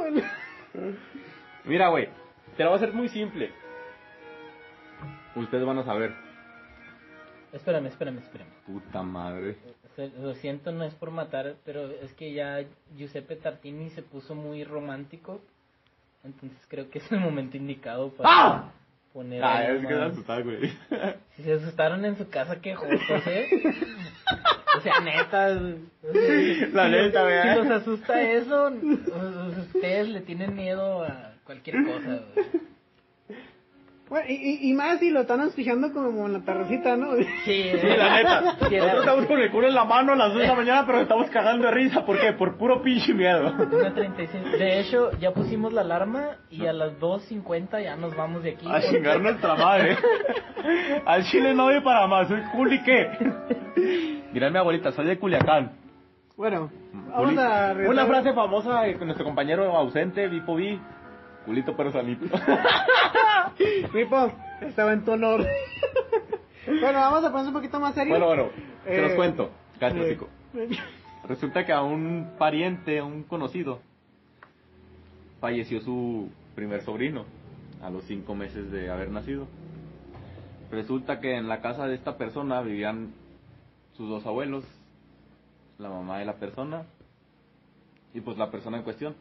Mira, 1.65 1.89
güey, 1.89 2.07
te 2.55 2.63
lo 2.63 2.69
voy 2.69 2.79
a 2.79 2.81
hacer 2.81 2.93
muy 2.93 3.09
simple. 3.09 3.51
Ustedes 5.35 5.65
van 5.65 5.79
a 5.79 5.83
saber. 5.83 6.13
Espérame, 7.57 7.87
espérame, 7.87 8.19
espérame. 8.19 8.49
Puta 8.65 9.01
madre. 9.03 9.57
Lo 10.21 10.33
siento, 10.35 10.71
no 10.71 10.83
es 10.83 10.93
por 10.93 11.09
matar, 11.11 11.55
pero 11.65 11.89
es 11.91 12.13
que 12.13 12.31
ya 12.31 12.63
Giuseppe 12.95 13.35
Tartini 13.35 13.89
se 13.89 14.03
puso 14.03 14.35
muy 14.35 14.63
romántico. 14.63 15.41
Entonces 16.23 16.59
creo 16.67 16.89
que 16.89 16.99
es 16.99 17.11
el 17.11 17.19
momento 17.19 17.57
indicado 17.57 18.09
para 18.11 18.29
¡Ah! 18.31 18.71
poner. 19.13 19.43
Ah, 19.43 19.63
es 19.71 19.81
que 19.81 19.87
se 19.87 19.95
más. 19.95 20.11
asustar, 20.11 20.43
güey. 20.43 20.71
Si 21.35 21.43
se 21.43 21.53
asustaron 21.53 22.05
en 22.05 22.17
su 22.17 22.29
casa, 22.29 22.59
qué 22.61 22.75
jotos, 22.75 22.99
¿eh? 23.27 23.47
O 24.77 24.79
sea, 24.81 24.99
neta. 24.99 25.47
o 26.03 26.11
sea, 26.13 26.67
La 26.73 26.85
si 26.85 26.91
neta, 26.91 27.23
¿verdad? 27.23 27.53
Si 27.53 27.67
los 27.67 27.81
asusta 27.81 28.21
eso, 28.21 28.71
ustedes 29.73 30.09
le 30.09 30.21
tienen 30.21 30.55
miedo 30.55 31.03
a 31.03 31.33
cualquier 31.45 31.77
cosa, 31.83 32.19
güey. 32.35 32.45
Bueno, 34.09 34.25
y, 34.29 34.33
y, 34.35 34.69
y 34.69 34.73
más 34.73 34.99
si 34.99 35.09
lo 35.09 35.19
están 35.21 35.41
auspiciando 35.41 35.91
como 35.91 36.27
en 36.27 36.33
la 36.33 36.39
terracita, 36.39 36.95
¿no? 36.95 37.13
Sí, 37.15 37.25
Sí, 37.45 37.87
la 37.97 38.15
neta. 38.17 38.55
Sí, 38.69 38.75
Nosotros 38.77 38.99
estamos 39.01 39.25
con 39.25 39.39
el 39.39 39.51
culo 39.51 39.67
en 39.67 39.75
la 39.75 39.83
mano 39.83 40.13
a 40.13 40.15
las 40.15 40.29
2 40.31 40.41
de 40.41 40.47
la 40.47 40.55
mañana, 40.55 40.83
pero 40.85 41.01
estamos 41.01 41.29
cagando 41.29 41.65
de 41.65 41.71
risa. 41.73 42.05
¿Por 42.05 42.17
qué? 42.19 42.31
Por 42.31 42.57
puro 42.57 42.81
pinche 42.81 43.13
miedo. 43.13 43.51
Una 43.71 43.93
36. 43.93 44.51
De 44.59 44.79
hecho, 44.79 45.11
ya 45.19 45.31
pusimos 45.33 45.73
la 45.73 45.81
alarma 45.81 46.37
y 46.49 46.65
a 46.67 46.73
las 46.73 46.93
2.50 46.99 47.83
ya 47.83 47.97
nos 47.97 48.15
vamos 48.15 48.43
de 48.43 48.51
aquí. 48.51 48.65
A 48.67 48.73
porque- 48.75 48.87
chingar 48.89 49.19
nuestra 49.19 49.55
madre. 49.55 49.97
Al 51.05 51.23
chile 51.25 51.53
no 51.53 51.65
voy 51.65 51.81
para 51.81 52.07
más, 52.07 52.27
soy 52.29 52.41
Juli 52.53 52.81
qué. 52.83 53.09
Mira 54.31 54.49
mi 54.49 54.57
abuelita, 54.57 54.91
soy 54.93 55.05
de 55.05 55.17
Culiacán. 55.19 55.71
Bueno, 56.37 56.69
vamos 57.09 57.31
Juli- 57.31 57.39
a... 57.39 57.73
Una 57.89 58.05
frase 58.05 58.31
famosa 58.33 58.81
de 58.83 58.93
nuestro 59.05 59.25
compañero 59.25 59.75
ausente, 59.75 60.27
Vipo 60.27 60.55
Vi. 60.55 60.79
Culito 61.47 61.77
pero 61.77 61.93
sanito. 61.93 62.25
Pipo, 63.93 64.31
estaba 64.61 64.91
en 64.91 65.05
tu 65.05 65.11
honor. 65.13 65.45
bueno, 66.67 66.99
vamos 66.99 67.19
a 67.23 67.31
ponernos 67.31 67.47
un 67.47 67.53
poquito 67.53 67.79
más 67.79 67.95
serio. 67.95 68.11
bueno, 68.11 68.25
bueno, 68.27 68.49
te 68.83 69.01
los 69.01 69.11
Eh, 69.11 69.15
cuento. 69.15 69.49
Cállate, 69.79 70.11
eh. 70.11 70.69
Resulta 71.25 71.65
que 71.65 71.71
a 71.71 71.81
un 71.83 72.31
pariente, 72.37 72.99
a 72.99 73.05
un 73.05 73.23
conocido, 73.23 73.79
falleció 75.39 75.79
su 75.79 76.29
primer 76.53 76.81
sobrino 76.83 77.23
a 77.81 77.89
los 77.89 78.03
cinco 78.03 78.35
meses 78.35 78.69
de 78.69 78.89
haber 78.91 79.09
nacido. 79.09 79.47
Resulta 80.69 81.21
que 81.21 81.37
en 81.37 81.47
la 81.47 81.61
casa 81.61 81.87
de 81.87 81.95
esta 81.95 82.17
persona 82.17 82.59
vivían 82.59 83.13
sus 83.95 84.09
dos 84.09 84.25
abuelos, 84.25 84.65
la 85.77 85.87
mamá 85.87 86.19
de 86.19 86.25
la 86.25 86.33
persona 86.33 86.83
y 88.13 88.19
pues 88.19 88.37
la 88.37 88.51
persona 88.51 88.75
en 88.77 88.83
cuestión. 88.83 89.15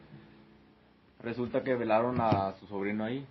Resulta 1.21 1.63
que 1.63 1.75
velaron 1.75 2.19
a 2.21 2.53
su 2.59 2.67
sobrino 2.67 3.03
ahí. 3.03 3.25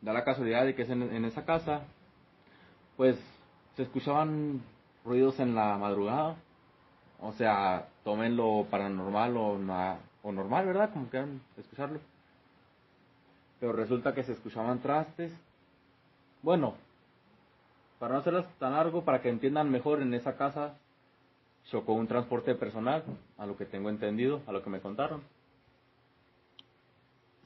Da 0.00 0.12
la 0.12 0.24
casualidad 0.24 0.64
de 0.64 0.74
que 0.74 0.82
es 0.82 0.90
en, 0.90 1.24
esa 1.24 1.44
casa, 1.44 1.82
pues 2.96 3.18
se 3.76 3.82
escuchaban 3.82 4.62
ruidos 5.04 5.40
en 5.40 5.54
la 5.54 5.78
madrugada. 5.78 6.36
O 7.20 7.32
sea, 7.32 7.88
tómenlo 8.04 8.66
paranormal 8.70 9.36
o, 9.36 9.58
o 10.22 10.32
normal, 10.32 10.66
¿verdad? 10.66 10.90
Como 10.92 11.08
quieran 11.08 11.40
escucharlo. 11.56 11.98
Pero 13.58 13.72
resulta 13.72 14.14
que 14.14 14.22
se 14.22 14.32
escuchaban 14.32 14.80
trastes. 14.80 15.32
Bueno, 16.42 16.74
para 17.98 18.14
no 18.14 18.20
hacerlas 18.20 18.46
tan 18.58 18.72
largo, 18.72 19.04
para 19.04 19.22
que 19.22 19.30
entiendan 19.30 19.70
mejor, 19.70 20.02
en 20.02 20.12
esa 20.12 20.36
casa 20.36 20.74
chocó 21.70 21.94
un 21.94 22.06
transporte 22.06 22.54
personal, 22.54 23.02
a 23.38 23.46
lo 23.46 23.56
que 23.56 23.64
tengo 23.64 23.90
entendido, 23.90 24.40
a 24.46 24.52
lo 24.52 24.62
que 24.62 24.70
me 24.70 24.80
contaron. 24.80 25.22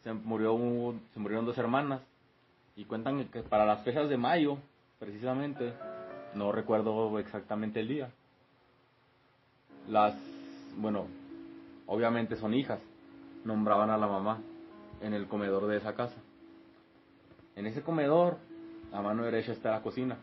Se, 0.04 0.12
murió 0.12 0.56
se 1.12 1.20
murieron 1.20 1.44
dos 1.44 1.58
hermanas 1.58 2.00
y 2.76 2.84
cuentan 2.84 3.26
que 3.28 3.42
para 3.42 3.66
las 3.66 3.82
fechas 3.84 4.08
de 4.08 4.16
mayo, 4.16 4.58
precisamente, 4.98 5.72
no 6.34 6.52
recuerdo 6.52 7.18
exactamente 7.18 7.80
el 7.80 7.88
día, 7.88 8.10
las, 9.88 10.14
bueno, 10.78 11.06
obviamente 11.86 12.36
son 12.36 12.54
hijas, 12.54 12.80
nombraban 13.44 13.90
a 13.90 13.98
la 13.98 14.06
mamá 14.06 14.38
en 15.00 15.14
el 15.14 15.26
comedor 15.26 15.66
de 15.66 15.78
esa 15.78 15.94
casa. 15.94 16.16
En 17.56 17.66
ese 17.66 17.82
comedor, 17.82 18.38
a 18.92 19.02
mano 19.02 19.24
derecha 19.24 19.52
está 19.52 19.70
la 19.72 19.82
cocina. 19.82 20.16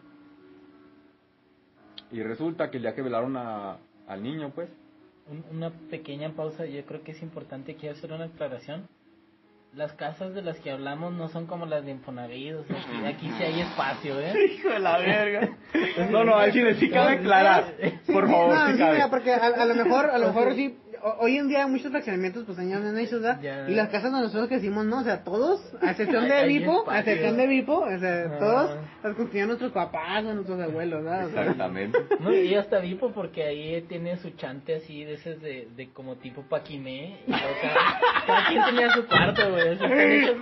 Y 2.12 2.24
resulta 2.24 2.72
que 2.72 2.78
el 2.78 2.84
día 2.84 2.96
que 2.96 3.02
velaron 3.02 3.36
a- 3.38 3.78
al 4.08 4.24
niño, 4.24 4.52
pues, 4.56 4.70
Un- 5.30 5.44
una 5.58 5.72
pequeña 5.90 6.32
pausa, 6.32 6.66
yo 6.66 6.86
creo 6.86 7.04
que 7.04 7.12
es 7.12 7.22
importante 7.22 7.74
aquí 7.74 7.90
hacer 7.90 8.14
una 8.14 8.26
aclaración. 8.26 8.88
Las 9.78 9.94
casas 9.94 10.34
de 10.34 10.42
las 10.42 10.58
que 10.60 10.72
hablamos 10.72 11.14
no 11.14 11.30
son 11.30 11.46
como 11.46 11.68
las 11.68 11.86
de 11.86 11.92
Infonavit, 11.92 12.56
o 12.56 12.64
sea, 12.64 12.78
aquí, 12.78 13.06
aquí 13.06 13.32
sí 13.38 13.44
hay 13.44 13.62
espacio, 13.62 14.20
¿eh? 14.20 14.34
Hijo 14.58 14.70
de 14.70 14.80
la 14.80 14.98
verga. 14.98 15.50
No, 16.10 16.24
no, 16.24 16.36
al 16.36 16.52
chile 16.52 16.74
sí 16.80 16.90
cabe 16.90 17.12
aclarar. 17.20 17.76
Sí, 17.80 18.12
Por 18.12 18.26
sí, 18.26 18.32
favor, 18.34 18.56
no, 18.56 18.66
sí 18.66 18.72
sí, 18.74 18.78
cabe. 18.80 18.94
mira, 18.96 19.10
porque 19.12 19.34
a, 19.34 19.46
a 19.46 19.66
lo 19.66 19.76
mejor, 19.76 20.10
a 20.10 20.18
lo 20.18 20.28
mejor 20.30 20.56
sí, 20.56 20.80
hoy 21.20 21.38
en 21.38 21.48
día 21.48 21.64
hay 21.66 21.72
muchos 21.72 21.92
fraccionamientos 21.92 22.44
pues 22.46 22.58
años 22.60 22.82
en. 22.84 22.98
Ya. 23.42 23.70
Y 23.70 23.76
las 23.76 23.90
casas 23.90 24.12
donde 24.12 24.26
nosotros 24.28 24.48
crecimos, 24.48 24.86
¿no? 24.86 25.00
O 25.00 25.04
sea, 25.04 25.24
todos, 25.24 25.62
a 25.82 25.92
excepción 25.92 26.28
de 26.28 26.44
Vipo, 26.48 26.90
a 26.90 27.00
excepción 27.00 27.38
de 27.38 27.48
Vipo, 27.48 27.80
o 27.80 28.00
sea, 28.00 28.18
Ah. 28.28 28.38
todos 28.40 28.78
las 29.04 29.16
construían 29.16 29.48
nuestros 29.48 29.72
papás 29.72 30.26
o 30.26 30.34
nuestros 30.34 30.60
abuelos, 30.60 31.04
¿verdad? 31.04 31.28
O 31.28 31.30
sea, 31.30 31.42
Exactamente. 31.42 31.98
No, 32.20 32.34
y 32.34 32.56
hasta 32.56 32.80
Vipo 32.80 33.12
porque 33.12 33.44
ahí 33.44 33.82
tiene 33.84 34.18
su 34.18 34.32
chante 34.32 34.76
así 34.76 35.04
de 35.04 35.14
ese 35.14 35.36
de, 35.36 35.68
de 35.76 35.92
como 35.94 36.16
tipo 36.18 36.42
paquimé. 36.44 37.20
Y, 37.28 37.32
o 37.32 37.36
sea, 37.38 38.00
cada 38.26 38.48
quien 38.48 38.64
tenía 38.66 38.94
su 38.94 39.06
cuarto, 39.08 39.52
güey. 39.52 39.70
o 39.70 39.78
sea, 39.78 39.88
están, 39.88 40.12
hechos, 40.12 40.36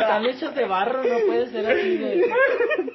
están 0.00 0.26
hechos 0.26 0.54
de 0.54 0.64
barro, 0.66 1.02
no 1.02 1.18
puede 1.26 1.46
ser 1.48 1.66
así 1.70 1.96
de... 1.96 2.24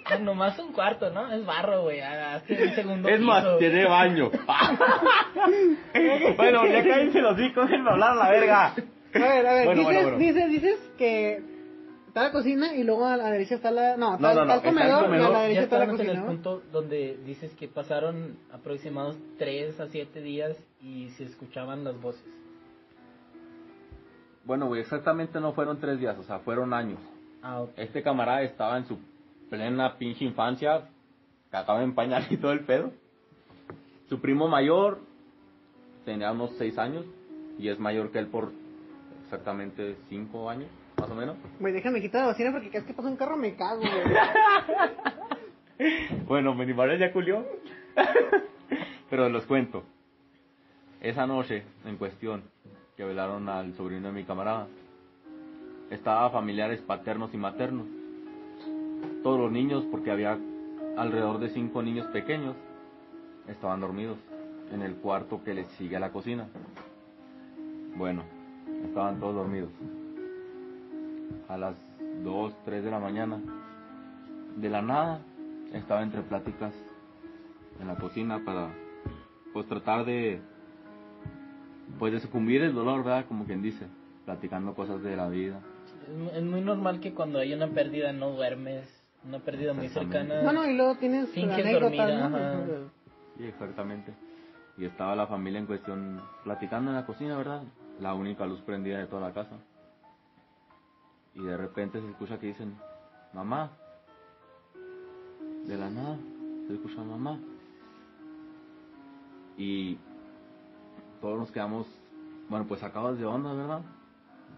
ah, 0.06 0.18
Nomás 0.20 0.58
un 0.60 0.74
cuarto, 0.74 1.10
¿no? 1.12 1.32
Es 1.34 1.46
barro, 1.46 1.84
güey. 1.84 2.00
ah, 2.02 2.42
un 2.50 2.76
segundo 2.76 3.10
Es 3.10 3.20
más, 3.20 3.44
piso. 3.44 3.58
tiene 3.58 3.86
baño. 3.86 4.32
bueno, 6.38 6.66
ya 6.68 6.84
cállense 7.10 7.22
los 7.22 7.40
hijos, 7.40 7.70
déjenme 7.70 7.90
hablar 7.92 8.12
a 8.12 8.16
la 8.16 8.30
verga. 8.30 8.68
A 8.68 9.20
ver, 9.20 9.48
a 9.48 9.54
ver, 9.54 9.66
Bueno, 9.66 9.82
dices, 9.82 9.94
bueno, 9.94 10.02
bueno. 10.04 10.18
dices, 10.18 10.50
dices 10.50 10.80
que 10.98 11.44
está 12.08 12.24
la 12.24 12.32
cocina 12.32 12.74
y 12.76 12.84
luego 12.84 13.06
a 13.08 13.18
la 13.18 13.30
derecha 13.32 13.56
está 13.56 13.72
la... 13.72 13.98
No, 13.98 14.16
está, 14.16 14.34
No, 14.34 14.46
no, 14.46 14.54
está 14.54 14.54
el 14.54 14.58
está 14.58 14.70
el 14.70 14.76
comedor, 14.76 15.02
y 15.02 15.04
a 15.04 15.06
comedor. 15.08 15.32
la 15.32 15.38
Ya 15.40 15.42
derecha 15.44 15.62
está 15.64 15.78
la 15.80 15.84
estamos 15.86 16.02
en 16.02 16.10
el 16.10 16.16
cocina, 16.16 16.22
¿no? 16.22 16.28
punto 16.34 16.62
donde 16.72 17.18
dices 17.26 17.54
que 17.56 17.68
pasaron 17.68 18.38
aproximados 18.54 19.18
3 19.38 19.80
a 19.80 19.88
7 19.88 20.22
días 20.22 20.58
y 20.82 21.10
se 21.18 21.26
escuchaban 21.26 21.84
las 21.84 22.00
voces. 22.02 22.24
Bueno, 24.46 24.68
güey, 24.68 24.82
exactamente 24.82 25.40
no 25.40 25.54
fueron 25.54 25.80
tres 25.80 26.00
días, 26.00 26.18
o 26.18 26.24
sea, 26.24 26.40
fueron 26.40 26.74
años. 26.74 27.00
Ah, 27.44 27.62
ok. 27.62 27.72
Este 27.78 28.02
camarada 28.02 28.42
estaba 28.42 28.78
en 28.78 28.86
su 28.86 28.98
plena 29.50 29.98
pinche 29.98 30.26
infancia, 30.26 30.90
cagaba 31.52 31.84
en 31.84 31.94
pañal 31.94 32.26
y 32.30 32.38
todo 32.38 32.52
el 32.52 32.62
pedo. 32.66 32.92
Su 34.10 34.20
primo 34.20 34.48
mayor 34.48 35.00
tenía 36.06 36.32
unos 36.32 36.52
seis 36.58 36.78
años 36.78 37.06
y 37.58 37.70
es 37.70 37.80
mayor 37.80 38.12
que 38.12 38.20
él 38.20 38.28
por 38.28 38.52
exactamente 39.24 39.96
cinco 40.10 40.50
años, 40.50 40.70
más 40.98 41.10
o 41.10 41.16
menos. 41.16 41.38
Güey, 41.60 41.74
déjame 41.74 42.02
quitar 42.02 42.22
la 42.22 42.28
bocina 42.30 42.52
porque 42.52 42.70
cada 42.70 42.80
vez 42.80 42.88
que 42.88 42.94
pasa 42.94 43.10
un 43.10 43.18
carro 43.18 43.38
me 43.38 43.56
cago, 43.56 43.82
güey. 43.82 43.92
Bueno, 46.28 46.54
Menimares 46.54 47.00
ya 47.00 47.12
culió. 47.12 47.44
Pero 49.10 49.30
los 49.30 49.48
cuento. 49.48 49.84
Esa 51.02 51.26
noche 51.26 51.64
en 51.86 51.98
cuestión, 51.98 52.44
que 52.96 53.04
velaron 53.04 53.50
al 53.50 53.74
sobrino 53.74 54.10
de 54.10 54.14
mi 54.14 54.24
camarada, 54.24 54.68
estaba 55.90 56.30
familiares 56.30 56.82
paternos 56.82 57.34
y 57.34 57.38
maternos. 57.38 57.88
Todos 59.24 59.40
los 59.40 59.52
niños, 59.52 59.84
porque 59.90 60.12
había 60.12 60.38
alrededor 60.98 61.40
de 61.40 61.50
cinco 61.50 61.82
niños 61.82 62.06
pequeños, 62.14 62.56
estaban 63.48 63.82
dormidos 63.82 64.20
en 64.72 64.82
el 64.82 64.96
cuarto 64.96 65.44
que 65.44 65.54
les 65.54 65.68
sigue 65.78 65.96
a 65.96 66.00
la 66.00 66.12
cocina. 66.12 66.48
Bueno, 67.96 68.24
estaban 68.86 69.20
todos 69.20 69.36
dormidos. 69.36 69.70
A 71.48 71.58
las 71.58 71.76
2, 72.24 72.54
3 72.66 72.84
de 72.84 72.92
la 72.92 73.00
mañana, 73.00 73.40
de 74.56 74.70
la 74.70 74.82
nada, 74.82 75.20
estaba 75.74 76.02
entre 76.04 76.22
pláticas 76.22 76.74
en 77.80 77.88
la 77.88 77.96
cocina 77.96 78.42
para 78.46 78.70
pues 79.54 79.66
tratar 79.68 80.06
de 80.06 80.40
pues 82.00 82.14
de 82.14 82.20
sucumbir 82.22 82.62
el 82.62 82.74
dolor, 82.74 83.04
¿verdad? 83.04 83.26
Como 83.28 83.46
quien 83.46 83.62
dice, 83.62 83.86
platicando 84.26 84.74
cosas 84.74 85.04
de 85.04 85.16
la 85.18 85.28
vida. 85.28 85.60
Es 86.08 86.18
mu- 86.18 86.30
Es 86.30 86.44
muy 86.44 86.62
normal 86.62 87.00
que 87.02 87.14
cuando 87.14 87.40
hay 87.40 87.54
una 87.54 87.68
pérdida 87.68 88.14
no 88.14 88.32
duermes. 88.32 88.88
Una 89.28 89.40
pérdida 89.40 89.74
muy 89.74 89.88
cercana. 89.90 90.42
No, 90.42 90.54
no, 90.54 90.66
y 90.66 90.76
luego 90.76 90.96
tienes 90.96 91.30
anécdotas, 91.44 91.82
dormir, 91.82 92.00
¿no? 92.32 92.90
Sí, 93.38 93.44
exactamente. 93.44 94.14
Y 94.78 94.86
estaba 94.86 95.16
la 95.16 95.28
familia 95.28 95.60
en 95.60 95.66
cuestión 95.66 96.22
platicando 96.44 96.92
en 96.92 96.96
la 96.96 97.06
cocina, 97.06 97.38
¿verdad? 97.38 97.64
La 98.00 98.14
única 98.14 98.46
luz 98.46 98.62
prendida 98.62 98.98
de 98.98 99.08
toda 99.08 99.28
la 99.28 99.34
casa. 99.34 99.58
Y 101.36 101.44
de 101.44 101.58
repente 101.58 102.02
se 102.02 102.10
escucha 102.10 102.40
que 102.40 102.48
dicen, 102.48 102.76
mamá. 103.34 103.72
De 105.66 105.78
la 105.78 105.90
nada, 105.90 106.18
se 106.68 106.74
escucha 106.74 107.04
mamá. 107.04 107.40
Y 109.58 109.98
todos 111.22 111.38
nos 111.38 111.52
quedamos, 111.52 111.88
bueno, 112.50 112.66
pues 112.68 112.80
sacados 112.80 113.20
de 113.20 113.26
onda, 113.26 113.54
¿verdad? 113.54 113.82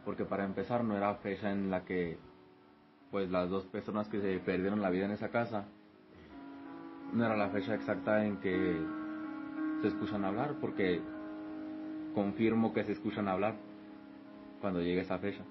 Porque 0.05 0.23
para 0.23 0.45
empezar 0.45 0.83
no 0.83 0.95
era 0.95 1.15
fecha 1.15 1.51
en 1.51 1.69
la 1.69 1.83
que, 1.83 2.17
pues 3.11 3.29
las 3.29 3.49
dos 3.49 3.65
personas 3.65 4.07
que 4.07 4.21
se 4.21 4.39
perdieron 4.39 4.81
la 4.81 4.89
vida 4.89 5.05
en 5.05 5.11
esa 5.11 5.29
casa, 5.29 5.65
no 7.11 7.25
era 7.25 7.35
la 7.35 7.49
fecha 7.49 7.75
exacta 7.75 8.25
en 8.25 8.37
que 8.37 9.02
se 9.83 9.89
escuchan 9.89 10.23
hablar, 10.23 10.55
porque 10.61 11.01
confirmo 12.15 12.73
que 12.73 12.85
se 12.85 12.93
escuchan 12.93 13.27
hablar 13.27 13.55
cuando 14.61 14.81
llegue 14.81 15.01
esa 15.01 15.19
fecha, 15.19 15.43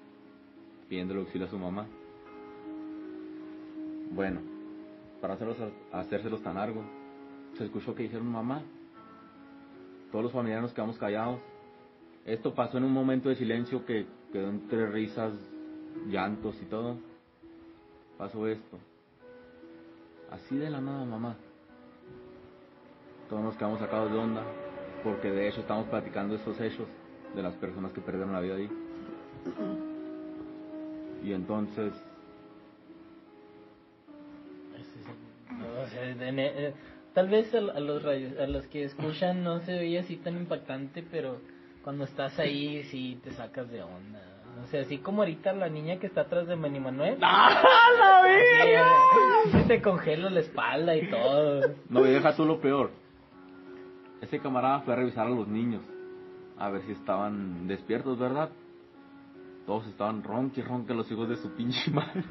pidiendo 0.89 1.13
el 1.13 1.19
auxilio 1.19 1.45
a 1.45 1.49
su 1.51 1.59
mamá. 1.59 1.85
Bueno, 4.09 4.41
para 5.21 5.35
hacerlos, 5.35 5.57
hacérselos 5.91 6.41
tan 6.41 6.55
largo, 6.55 6.83
se 7.59 7.65
escuchó 7.65 7.93
que 7.93 8.03
dijeron 8.03 8.25
mamá. 8.27 8.63
Todos 10.11 10.23
los 10.23 10.33
familiares 10.33 10.63
nos 10.63 10.73
quedamos 10.73 10.97
callados. 10.97 11.39
Esto 12.25 12.55
pasó 12.55 12.79
en 12.79 12.85
un 12.85 12.93
momento 12.93 13.29
de 13.29 13.35
silencio 13.35 13.85
que 13.85 14.07
quedó 14.31 14.49
entre 14.49 14.87
risas, 14.87 15.31
llantos 16.07 16.59
y 16.59 16.65
todo. 16.65 16.97
Pasó 18.17 18.47
esto. 18.47 18.79
Así 20.31 20.57
de 20.57 20.71
la 20.71 20.81
nada, 20.81 21.05
mamá. 21.05 21.35
Todos 23.29 23.43
nos 23.43 23.55
quedamos 23.55 23.79
sacados 23.79 24.11
de 24.11 24.17
onda, 24.17 24.43
porque 25.03 25.31
de 25.31 25.47
hecho 25.47 25.61
estamos 25.61 25.87
platicando 25.87 26.35
estos 26.35 26.59
hechos 26.59 26.87
de 27.35 27.41
las 27.41 27.53
personas 27.55 27.91
que 27.91 28.01
perdieron 28.01 28.33
la 28.33 28.39
vida 28.41 28.55
ahí. 28.55 28.69
Y 31.23 31.33
entonces, 31.33 31.93
en- 36.21 36.39
eh, 36.39 36.73
tal 37.13 37.29
vez 37.29 37.53
a, 37.55 37.59
los 37.61 38.03
radios- 38.03 38.37
a 38.39 38.47
los 38.47 38.67
que 38.67 38.83
escuchan 38.83 39.43
no 39.43 39.59
se 39.61 39.73
veía 39.73 40.01
así 40.01 40.17
tan 40.17 40.35
impactante, 40.37 41.03
pero 41.09 41.37
cuando 41.83 42.03
estás 42.05 42.37
ahí 42.39 42.83
sí 42.85 43.19
te 43.23 43.31
sacas 43.31 43.69
de 43.71 43.81
onda. 43.83 44.21
O 44.63 44.67
sea, 44.67 44.81
así 44.81 44.99
como 44.99 45.23
ahorita 45.23 45.51
la 45.53 45.67
niña 45.67 45.97
que 45.97 46.05
está 46.07 46.21
atrás 46.21 46.47
de 46.47 46.55
Manny 46.55 46.79
Manuel. 46.79 47.17
Sí, 48.23 49.51
sí 49.51 49.63
te 49.67 49.81
congela 49.81 50.29
la 50.29 50.41
espalda 50.41 50.95
y 50.95 51.09
todo. 51.09 51.71
no, 51.89 52.05
y 52.05 52.11
deja 52.11 52.35
tú 52.35 52.45
lo 52.45 52.59
peor. 52.61 52.91
Ese 54.23 54.39
camarada 54.39 54.79
fue 54.79 54.93
a 54.93 54.95
revisar 54.95 55.27
a 55.27 55.29
los 55.29 55.49
niños, 55.49 55.81
a 56.57 56.69
ver 56.69 56.81
si 56.83 56.93
estaban 56.93 57.67
despiertos, 57.67 58.17
¿verdad? 58.17 58.49
Todos 59.65 59.85
estaban 59.87 60.23
ronque, 60.23 60.61
ronque 60.61 60.93
los 60.93 61.11
hijos 61.11 61.27
de 61.27 61.35
su 61.35 61.51
pinche 61.51 61.91
madre. 61.91 62.23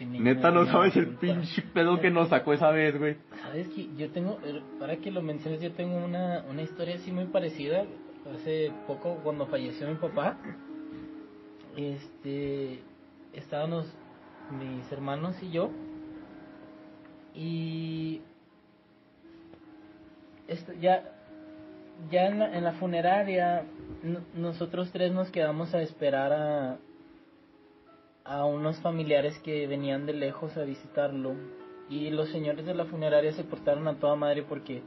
Neta, 0.00 0.50
no 0.50 0.66
sabes 0.66 0.94
el 0.96 1.16
pinche 1.16 1.62
pedo 1.72 1.98
que 2.00 2.10
nos 2.10 2.28
sacó 2.28 2.52
esa 2.52 2.70
vez, 2.70 2.98
güey. 2.98 3.16
Sabes 3.40 3.68
que 3.68 3.88
yo 3.96 4.10
tengo, 4.10 4.40
eh, 4.44 4.62
ahora 4.78 4.98
que 4.98 5.10
lo 5.10 5.22
mencionas, 5.22 5.62
yo 5.62 5.72
tengo 5.72 5.96
una, 6.04 6.44
una 6.50 6.60
historia 6.60 6.96
así 6.96 7.10
muy 7.10 7.24
parecida. 7.28 7.86
Hace 8.34 8.70
poco, 8.86 9.20
cuando 9.22 9.46
falleció 9.46 9.88
mi 9.88 9.94
papá, 9.94 10.36
este, 11.78 12.82
estábamos 13.32 13.90
mis 14.50 14.92
hermanos 14.92 15.42
y 15.42 15.50
yo, 15.50 15.70
y 17.34 18.20
ya, 20.80 21.02
ya 22.10 22.26
en 22.26 22.38
la, 22.38 22.56
en 22.56 22.64
la 22.64 22.72
funeraria, 22.72 23.64
no- 24.02 24.20
nosotros 24.34 24.90
tres 24.92 25.12
nos 25.12 25.30
quedamos 25.30 25.74
a 25.74 25.82
esperar 25.82 26.32
a, 26.32 26.78
a 28.24 28.44
unos 28.44 28.78
familiares 28.80 29.38
que 29.40 29.66
venían 29.66 30.06
de 30.06 30.12
lejos 30.14 30.56
a 30.56 30.62
visitarlo. 30.62 31.34
Y 31.88 32.10
los 32.10 32.28
señores 32.30 32.64
de 32.66 32.74
la 32.74 32.84
funeraria 32.84 33.32
se 33.32 33.42
portaron 33.44 33.88
a 33.88 33.96
toda 33.98 34.14
madre 34.14 34.44
porque 34.44 34.82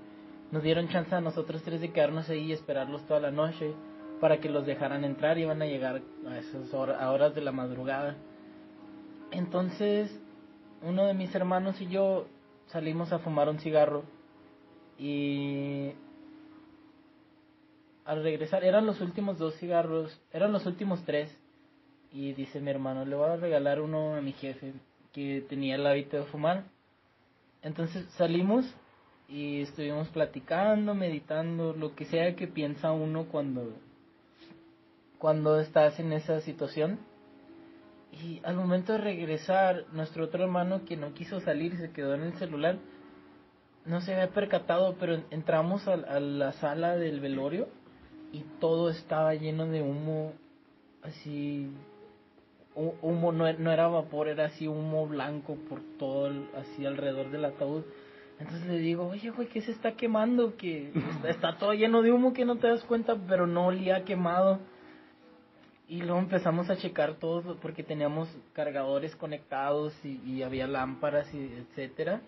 nos 0.52 0.64
dieron 0.64 0.88
chance 0.90 1.14
a 1.14 1.20
nosotros 1.22 1.62
tres 1.64 1.82
de 1.82 1.92
quedarnos 1.92 2.30
ahí 2.30 2.46
y 2.46 2.54
esperarlos 2.54 3.06
toda 3.08 3.20
la 3.20 3.32
noche 3.32 3.74
para 4.22 4.40
que 4.40 4.48
los 4.50 4.66
dejaran 4.66 5.04
entrar. 5.04 5.38
Iban 5.38 5.62
a 5.62 5.66
llegar 5.66 6.02
a 6.28 6.38
esas 6.38 6.74
hora- 6.74 6.98
a 7.04 7.12
horas 7.12 7.36
de 7.36 7.42
la 7.42 7.52
madrugada. 7.52 8.16
Entonces, 9.32 10.18
uno 10.82 11.06
de 11.06 11.14
mis 11.14 11.34
hermanos 11.36 11.80
y 11.82 11.88
yo 11.88 12.28
salimos 12.68 13.12
a 13.12 13.20
fumar 13.20 13.50
un 13.50 13.60
cigarro 13.60 14.04
y 14.98 15.92
al 18.06 18.24
regresar 18.24 18.64
eran 18.64 18.86
los 18.86 19.02
últimos 19.02 19.38
dos 19.38 19.56
cigarros, 19.56 20.20
eran 20.32 20.52
los 20.52 20.66
últimos 20.66 21.04
tres 21.06 21.36
y 22.12 22.34
dice 22.34 22.60
mi 22.60 22.70
hermano, 22.70 23.06
le 23.06 23.16
voy 23.16 23.30
a 23.30 23.38
regalar 23.38 23.82
uno 23.82 24.16
a 24.16 24.22
mi 24.22 24.34
jefe 24.34 24.74
que 25.14 25.46
tenía 25.48 25.76
el 25.76 25.88
hábito 25.88 26.18
de 26.18 26.24
fumar. 26.26 26.66
Entonces 27.62 28.06
salimos 28.18 28.66
y 29.28 29.62
estuvimos 29.62 30.10
platicando, 30.10 30.94
meditando, 30.94 31.74
lo 31.74 31.96
que 31.96 32.06
sea 32.06 32.36
que 32.36 32.48
piensa 32.48 32.92
uno 32.92 33.26
cuando 33.26 33.74
cuando 35.24 35.58
estás 35.62 35.98
en 36.02 36.12
esa 36.12 36.42
situación. 36.42 37.00
Y 38.12 38.42
al 38.44 38.58
momento 38.58 38.92
de 38.92 38.98
regresar, 38.98 39.86
nuestro 39.94 40.26
otro 40.26 40.44
hermano 40.44 40.84
que 40.84 40.98
no 40.98 41.14
quiso 41.14 41.40
salir, 41.40 41.78
se 41.78 41.94
quedó 41.94 42.14
en 42.14 42.24
el 42.24 42.34
celular, 42.34 42.78
no 43.86 44.02
se 44.02 44.14
había 44.14 44.30
percatado, 44.34 44.96
pero 45.00 45.22
entramos 45.32 45.88
a, 45.88 45.94
a 45.94 46.20
la 46.20 46.54
sala 46.54 46.96
del 46.96 47.20
velorio 47.20 47.68
y 48.32 48.42
todo 48.60 48.90
estaba 48.90 49.34
lleno 49.36 49.66
de 49.68 49.82
humo, 49.82 50.34
así, 51.04 51.70
hu- 52.76 52.96
humo, 53.02 53.32
no, 53.32 53.52
no 53.54 53.72
era 53.72 53.88
vapor, 53.88 54.28
era 54.30 54.46
así 54.46 54.68
humo 54.68 55.06
blanco 55.08 55.56
por 55.70 55.82
todo, 56.00 56.32
así 56.56 56.86
alrededor 56.86 57.30
del 57.30 57.46
ataúd. 57.46 57.84
Entonces 58.40 58.66
le 58.68 58.80
digo, 58.80 59.08
oye, 59.08 59.30
güey, 59.30 59.48
¿qué 59.50 59.62
se 59.62 59.72
está 59.72 59.92
quemando? 59.94 60.56
Que 60.58 60.92
está, 61.16 61.30
está 61.30 61.58
todo 61.58 61.74
lleno 61.74 62.02
de 62.02 62.12
humo 62.12 62.34
que 62.34 62.46
no 62.46 62.56
te 62.58 62.68
das 62.68 62.84
cuenta, 62.86 63.16
pero 63.28 63.46
no 63.48 63.68
olía 63.68 64.04
quemado. 64.06 64.60
Y 65.88 66.02
luego 66.02 66.20
empezamos 66.20 66.70
a 66.70 66.78
checar 66.78 67.16
todos 67.16 67.58
porque 67.62 67.84
teníamos 67.84 68.28
cargadores 68.54 69.16
conectados 69.18 69.94
y, 70.04 70.20
y 70.26 70.42
había 70.42 70.66
lámparas 70.66 71.32
y 71.34 71.38
etcétera. 71.40 72.22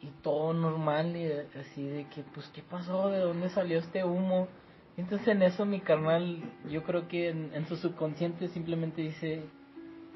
Y 0.00 0.06
todo 0.22 0.52
normal 0.52 1.16
y 1.16 1.26
así 1.58 1.86
de 1.86 2.06
que 2.08 2.22
pues 2.34 2.48
qué 2.54 2.62
pasó, 2.62 3.08
de 3.08 3.18
dónde 3.18 3.48
salió 3.48 3.78
este 3.78 4.04
humo. 4.04 4.46
Entonces 4.96 5.28
en 5.28 5.42
eso 5.42 5.64
mi 5.64 5.80
carnal, 5.80 6.38
yo 6.68 6.82
creo 6.84 7.08
que 7.08 7.30
en, 7.30 7.50
en 7.54 7.66
su 7.66 7.76
subconsciente 7.76 8.48
simplemente 8.48 9.02
dice, 9.02 9.42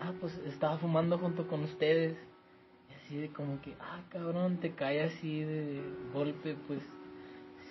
ah 0.01 0.13
pues 0.21 0.37
estaba 0.47 0.79
fumando 0.79 1.19
junto 1.19 1.47
con 1.47 1.63
ustedes. 1.65 2.17
Y 2.91 2.95
así 2.95 3.17
de 3.17 3.29
como 3.29 3.61
que, 3.61 3.75
ah 3.81 4.01
cabrón, 4.09 4.59
te 4.59 4.73
cae 4.73 5.03
así 5.03 5.43
de 5.43 5.83
golpe, 6.13 6.57
pues 6.67 6.81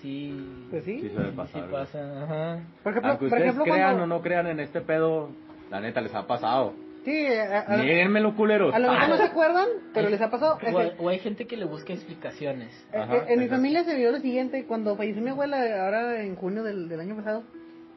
sí. 0.02 0.67
Pues 0.69 0.84
sí. 0.84 1.02
Sí 1.02 1.10
suele 1.10 1.32
pasar. 1.32 1.69
pasa, 1.69 2.24
ajá. 2.24 2.63
Por 2.84 2.91
ejemplo, 2.91 3.12
Aunque 3.12 3.30
por 3.30 3.38
ustedes 3.38 3.54
ejemplo 3.54 3.63
crean 3.63 3.97
cuando... 3.97 4.04
o 4.04 4.08
no 4.08 4.21
crean 4.21 4.47
en 4.47 4.60
este 4.60 4.82
pedo, 4.82 5.30
la 5.69 5.80
neta 5.80 6.02
les 6.02 6.13
ha 6.13 6.28
pasado. 6.28 6.74
Sí, 7.04 7.26
a, 7.26 7.62
a- 7.62 7.78
Mírenmelo, 7.78 8.36
culeros. 8.36 8.74
a 8.76 8.80
lo 8.80 8.92
mejor 8.92 9.10
no 9.10 9.18
se 9.18 9.24
acuerdan, 9.24 9.68
pero 9.94 10.10
les 10.10 10.22
ha 10.22 10.30
pasado. 10.30 10.58
O, 10.72 10.78
hay- 10.78 10.92
o 11.00 11.10
hay 11.10 11.20
gente 11.20 11.48
que 11.48 11.58
le 11.58 11.66
busca 11.66 11.94
explicaciones. 11.94 12.70
eh, 12.94 12.98
Ajá, 12.98 13.16
eh, 13.18 13.26
en 13.30 13.40
mi 13.40 13.48
familia 13.48 13.84
se 13.84 13.96
vio 13.96 14.12
lo 14.12 14.20
siguiente, 14.20 14.66
cuando 14.66 14.96
falleció 14.96 15.22
mi 15.24 15.30
abuela 15.32 15.58
ahora 15.86 16.22
en 16.22 16.36
junio 16.36 16.64
del, 16.64 16.88
del 16.90 17.00
año 17.00 17.16
pasado, 17.16 17.44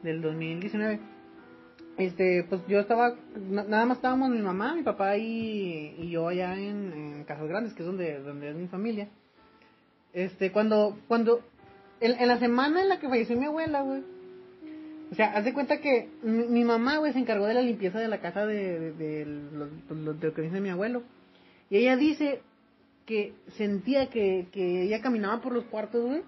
del 0.01 0.21
2019. 0.21 0.99
Este, 1.97 2.43
pues 2.49 2.61
yo 2.67 2.79
estaba, 2.79 3.15
na- 3.49 3.63
nada 3.63 3.85
más 3.85 3.97
estábamos 3.99 4.29
mi 4.29 4.39
mamá, 4.41 4.73
mi 4.75 4.83
papá 4.83 5.15
y, 5.17 5.95
y 5.99 6.09
yo 6.09 6.27
allá 6.27 6.53
en, 6.57 6.91
en 6.91 7.23
Casas 7.25 7.47
Grandes, 7.47 7.73
que 7.73 7.83
es 7.83 7.87
donde, 7.87 8.19
donde 8.19 8.49
es 8.49 8.55
mi 8.55 8.67
familia. 8.67 9.07
Este, 10.13 10.51
cuando, 10.51 10.97
cuando, 11.07 11.41
en, 12.01 12.19
en 12.19 12.27
la 12.27 12.37
semana 12.39 12.81
en 12.81 12.89
la 12.89 12.99
que 12.99 13.07
falleció 13.07 13.37
mi 13.37 13.45
abuela, 13.45 13.81
güey, 13.81 14.01
o 15.15 15.17
sea, 15.17 15.27
haz 15.27 15.45
de 15.45 15.53
cuenta 15.53 15.79
que 15.79 16.09
mi, 16.23 16.45
mi 16.47 16.65
mamá, 16.65 16.97
güey, 16.97 17.13
se 17.13 17.19
encargó 17.19 17.45
de 17.45 17.53
la 17.53 17.61
limpieza 17.61 17.99
de 17.99 18.09
la 18.09 18.19
casa 18.19 18.45
de, 18.45 18.91
de, 18.91 18.91
de 18.91 19.25
lo, 19.25 20.13
de 20.13 20.27
lo 20.27 20.33
que 20.33 20.41
dice 20.41 20.59
mi 20.59 20.67
abuelo. 20.67 21.03
Y 21.69 21.77
ella 21.77 21.95
dice 21.95 22.41
que 23.05 23.33
sentía 23.55 24.07
que, 24.09 24.47
que 24.51 24.81
ella 24.81 24.99
caminaba 24.99 25.39
por 25.39 25.53
los 25.53 25.63
cuartos, 25.67 26.03
güey, 26.03 26.21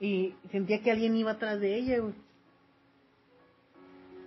y 0.00 0.34
sentía 0.50 0.82
que 0.82 0.90
alguien 0.90 1.16
iba 1.16 1.30
atrás 1.30 1.60
de 1.60 1.76
ella, 1.76 2.00
güey. 2.00 2.14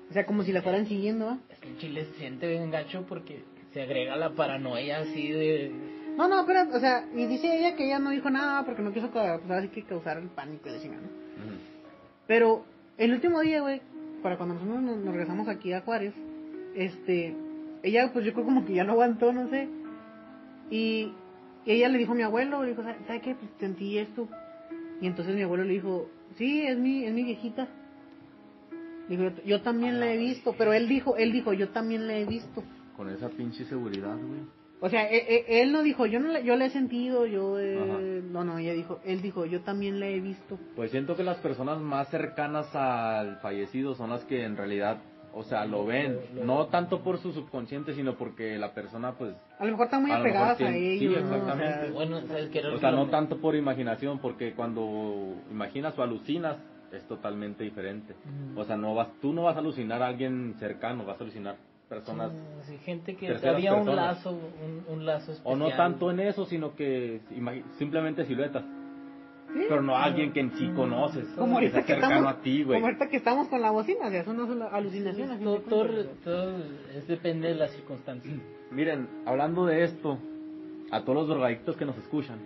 O 0.09 0.13
sea, 0.13 0.25
como 0.25 0.43
si 0.43 0.53
la 0.53 0.61
fueran 0.61 0.87
siguiendo, 0.87 1.25
¿va? 1.25 1.39
Es 1.49 1.59
que 1.59 1.67
en 1.67 1.77
Chile 1.77 2.05
se 2.05 2.19
siente 2.19 2.47
bien 2.47 2.71
gacho 2.71 3.05
porque 3.09 3.43
se 3.73 3.81
agrega 3.81 4.15
la 4.15 4.33
paranoia 4.33 4.99
así 4.99 5.29
de... 5.29 5.73
No, 6.15 6.29
no, 6.29 6.45
pero, 6.45 6.73
o 6.73 6.79
sea, 6.79 7.05
y 7.13 7.25
dice 7.25 7.53
ella 7.53 7.75
que 7.75 7.87
ella 7.87 7.99
no 7.99 8.11
dijo 8.11 8.29
nada 8.29 8.63
porque 8.63 8.81
no 8.81 8.93
quiso 8.93 9.11
pues, 9.11 9.51
así 9.51 9.67
que 9.67 9.83
causar 9.83 10.19
el 10.19 10.29
pánico 10.29 10.69
y 10.69 10.71
la 10.71 10.81
chingada, 10.81 11.01
¿no? 11.01 11.09
Pero 12.27 12.63
el 12.97 13.11
último 13.11 13.41
día, 13.41 13.59
güey, 13.59 13.81
para 14.25 14.37
cuando 14.37 14.55
nosotros 14.55 14.81
nos, 14.81 14.97
nos 14.97 15.13
regresamos 15.13 15.47
aquí 15.47 15.71
a 15.71 15.81
Juárez, 15.81 16.11
este, 16.73 17.35
ella 17.83 18.09
pues 18.11 18.25
yo 18.25 18.33
creo 18.33 18.43
como 18.43 18.65
que 18.65 18.73
ya 18.73 18.83
no 18.83 18.93
aguantó, 18.93 19.31
no 19.31 19.47
sé. 19.51 19.69
Y, 20.71 21.11
y 21.63 21.71
ella 21.71 21.89
le 21.89 21.99
dijo 21.99 22.13
a 22.13 22.15
mi 22.15 22.23
abuelo, 22.23 22.63
le 22.63 22.69
dijo, 22.69 22.81
¿sabes 22.81 23.21
qué? 23.21 23.35
Pues 23.35 23.51
sentí 23.59 23.99
esto. 23.99 24.27
Y 24.99 25.05
entonces 25.05 25.35
mi 25.35 25.43
abuelo 25.43 25.63
le 25.63 25.73
dijo, 25.73 26.09
sí, 26.39 26.63
es 26.65 26.75
mi, 26.75 27.05
es 27.05 27.13
mi 27.13 27.23
viejita. 27.23 27.67
Dijo, 29.09 29.21
yo, 29.21 29.43
yo 29.45 29.61
también 29.61 29.99
la 29.99 30.11
he 30.11 30.17
visto, 30.17 30.55
pero 30.57 30.73
él 30.73 30.87
dijo, 30.87 31.17
él 31.17 31.31
dijo, 31.31 31.53
yo 31.53 31.69
también 31.69 32.07
la 32.07 32.17
he 32.17 32.25
visto. 32.25 32.63
Con 32.97 33.11
esa 33.11 33.29
pinche 33.29 33.63
seguridad, 33.65 34.17
güey. 34.17 34.41
O 34.81 34.89
sea, 34.89 35.09
e- 35.09 35.17
e- 35.47 35.61
él, 35.61 35.71
no 35.71 35.83
dijo, 35.83 36.05
yo 36.05 36.19
no 36.19 36.27
la, 36.27 36.41
yo 36.41 36.55
la 36.55 36.65
he 36.65 36.69
sentido, 36.69 37.25
yo, 37.25 37.57
eh, 37.59 38.21
no, 38.23 38.43
no, 38.43 38.57
ella 38.57 38.73
dijo, 38.73 38.99
él 39.05 39.21
dijo, 39.21 39.45
yo 39.45 39.61
también 39.61 39.99
la 39.99 40.07
he 40.07 40.19
visto. 40.19 40.59
Pues 40.75 40.91
siento 40.91 41.15
que 41.15 41.23
las 41.23 41.37
personas 41.37 41.79
más 41.79 42.09
cercanas 42.09 42.75
al 42.75 43.37
fallecido 43.37 43.95
son 43.95 44.09
las 44.09 44.23
que 44.25 44.43
en 44.43 44.57
realidad, 44.57 44.97
o 45.33 45.43
sea, 45.43 45.65
lo 45.65 45.85
ven. 45.85 46.19
No 46.43 46.67
tanto 46.67 47.01
por 47.03 47.19
su 47.19 47.31
subconsciente, 47.31 47.93
sino 47.95 48.15
porque 48.15 48.57
la 48.57 48.73
persona, 48.73 49.13
pues, 49.13 49.33
A 49.59 49.65
lo 49.65 49.71
mejor 49.71 49.85
están 49.85 50.01
muy 50.01 50.11
A 50.11 50.17
apegadas 50.17 50.59
a 50.61 50.75
ellos. 50.75 50.99
sí, 50.99 51.05
¿no? 51.05 51.11
O 51.11 51.15
sea, 51.29 51.37
exactamente. 51.37 51.91
Bueno, 51.91 52.17
o 52.75 52.77
sea, 52.79 52.91
no 52.91 53.07
tanto 53.07 53.37
por 53.37 53.55
imaginación, 53.55 54.19
porque 54.19 54.53
cuando 54.53 55.35
imaginas 55.49 55.97
o 55.97 56.03
alucinas 56.03 56.57
es 56.91 57.03
totalmente 57.07 57.63
diferente. 57.63 58.13
O 58.55 58.65
sea, 58.65 58.75
no 58.75 58.93
vas, 58.93 59.07
tú 59.21 59.33
no 59.33 59.43
vas 59.43 59.55
a 59.55 59.59
alucinar 59.59 60.01
a 60.01 60.07
alguien 60.07 60.55
cercano, 60.59 61.05
vas 61.05 61.19
a 61.19 61.23
alucinar 61.23 61.55
personas. 61.89 62.31
Sí, 62.63 62.77
gente 62.79 63.15
que 63.15 63.27
había 63.47 63.73
un 63.73 63.85
personas. 63.85 64.17
lazo, 64.17 64.31
un, 64.31 64.83
un 64.93 65.05
lazo 65.05 65.31
especial. 65.33 65.53
O 65.53 65.55
no 65.57 65.69
tanto 65.75 66.11
en 66.11 66.19
eso, 66.21 66.45
sino 66.45 66.75
que 66.75 67.21
simplemente 67.77 68.25
siluetas. 68.25 68.63
Sí. 69.53 69.61
Pero 69.69 69.81
no 69.81 69.95
alguien 69.95 70.33
que 70.33 70.41
en 70.41 70.51
sí 70.57 70.69
conoces. 70.75 71.27
Como 71.37 71.53
ahorita 71.55 71.81
que 71.81 71.93
cercano 71.93 72.15
estamos, 72.15 72.33
a 72.33 72.41
ti, 72.41 72.63
güey. 72.63 72.77
como 72.77 72.87
ahorita 72.87 73.07
que 73.07 73.17
estamos 73.17 73.47
con 73.47 73.61
la 73.61 73.71
bocina, 73.71 74.07
o 74.07 74.09
sea, 74.09 74.21
eso 74.21 74.33
no 74.33 74.43
es 74.43 74.49
una 74.49 74.65
alucinación. 74.65 75.31
a 75.31 75.37
fin 75.37 75.45
de 75.45 75.59
Todo, 75.59 76.05
todo, 76.23 76.57
es, 76.93 77.07
depende 77.07 77.49
de 77.49 77.55
las 77.55 77.71
circunstancias. 77.71 78.33
Miren, 78.71 79.07
hablando 79.25 79.65
de 79.65 79.83
esto, 79.85 80.17
a 80.91 81.01
todos 81.01 81.15
los 81.15 81.27
drogadictos 81.29 81.77
que 81.77 81.85
nos 81.85 81.97
escuchan. 81.97 82.39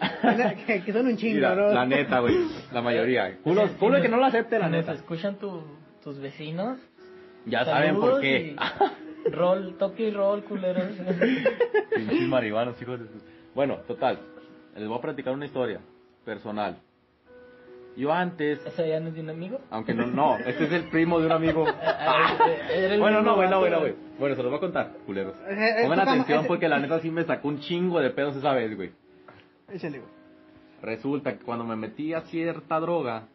que, 0.66 0.82
que 0.82 0.92
son 0.92 1.06
un 1.06 1.16
chingo, 1.16 1.34
Mira, 1.36 1.54
¿no? 1.54 1.68
la 1.72 1.86
neta, 1.86 2.20
güey. 2.20 2.34
La 2.72 2.82
mayoría. 2.82 3.36
Culo, 3.42 3.62
culo 3.78 4.00
que 4.00 4.08
no 4.08 4.18
lo 4.18 4.26
acepte, 4.26 4.58
la 4.58 4.66
si 4.66 4.72
nos 4.72 4.80
neta. 4.80 4.92
escuchan 4.92 5.36
tu- 5.36 5.62
tus 6.04 6.18
vecinos. 6.20 6.78
Ya 7.46 7.64
saben 7.64 7.96
por 7.96 8.20
qué. 8.20 8.56
y 9.26 9.30
Rol, 9.30 9.76
toque 9.78 10.08
y 10.08 10.10
roll, 10.10 10.42
culeros. 10.44 10.88
Pinches 11.96 12.28
marihuanos, 12.28 12.80
hijos 12.80 13.00
de 13.00 13.06
Bueno, 13.54 13.76
total. 13.86 14.18
Les 14.76 14.86
voy 14.88 14.98
a 14.98 15.00
platicar 15.00 15.32
una 15.34 15.46
historia 15.46 15.80
personal. 16.24 16.76
Yo 17.96 18.12
antes, 18.12 18.64
¿Esa 18.66 18.84
ya 18.84 18.98
no 18.98 19.08
es 19.08 19.14
de 19.14 19.20
un 19.20 19.30
amigo? 19.30 19.60
aunque 19.70 19.94
no, 19.94 20.04
no, 20.06 20.36
este 20.38 20.64
es 20.64 20.72
el 20.72 20.84
primo 20.90 21.20
de 21.20 21.26
un 21.26 21.32
amigo. 21.32 21.64
Ah, 21.68 22.36
era 22.74 22.94
el 22.94 23.00
Bueno, 23.00 23.22
no, 23.22 23.36
bueno, 23.36 23.60
bueno, 23.60 23.78
güey. 23.80 23.94
Bueno, 24.18 24.34
se 24.34 24.42
los 24.42 24.50
voy 24.50 24.58
a 24.58 24.60
contar, 24.60 24.90
culeros. 25.06 25.36
Eh, 25.48 25.76
eh, 25.78 25.82
Pongan 25.84 26.00
atención 26.00 26.40
ese- 26.40 26.48
porque 26.48 26.68
la 26.68 26.80
neta 26.80 26.98
sí 26.98 27.10
me 27.12 27.22
sacó 27.24 27.46
un 27.48 27.60
chingo 27.60 28.00
de 28.00 28.10
pedos 28.10 28.34
esa 28.34 28.52
vez, 28.52 28.74
güey. 28.74 28.90
Échale, 29.72 29.98
güey. 30.00 30.10
Resulta 30.82 31.38
que 31.38 31.44
cuando 31.44 31.64
me 31.64 31.76
metí 31.76 32.12
a 32.14 32.22
cierta 32.22 32.80
droga, 32.80 33.28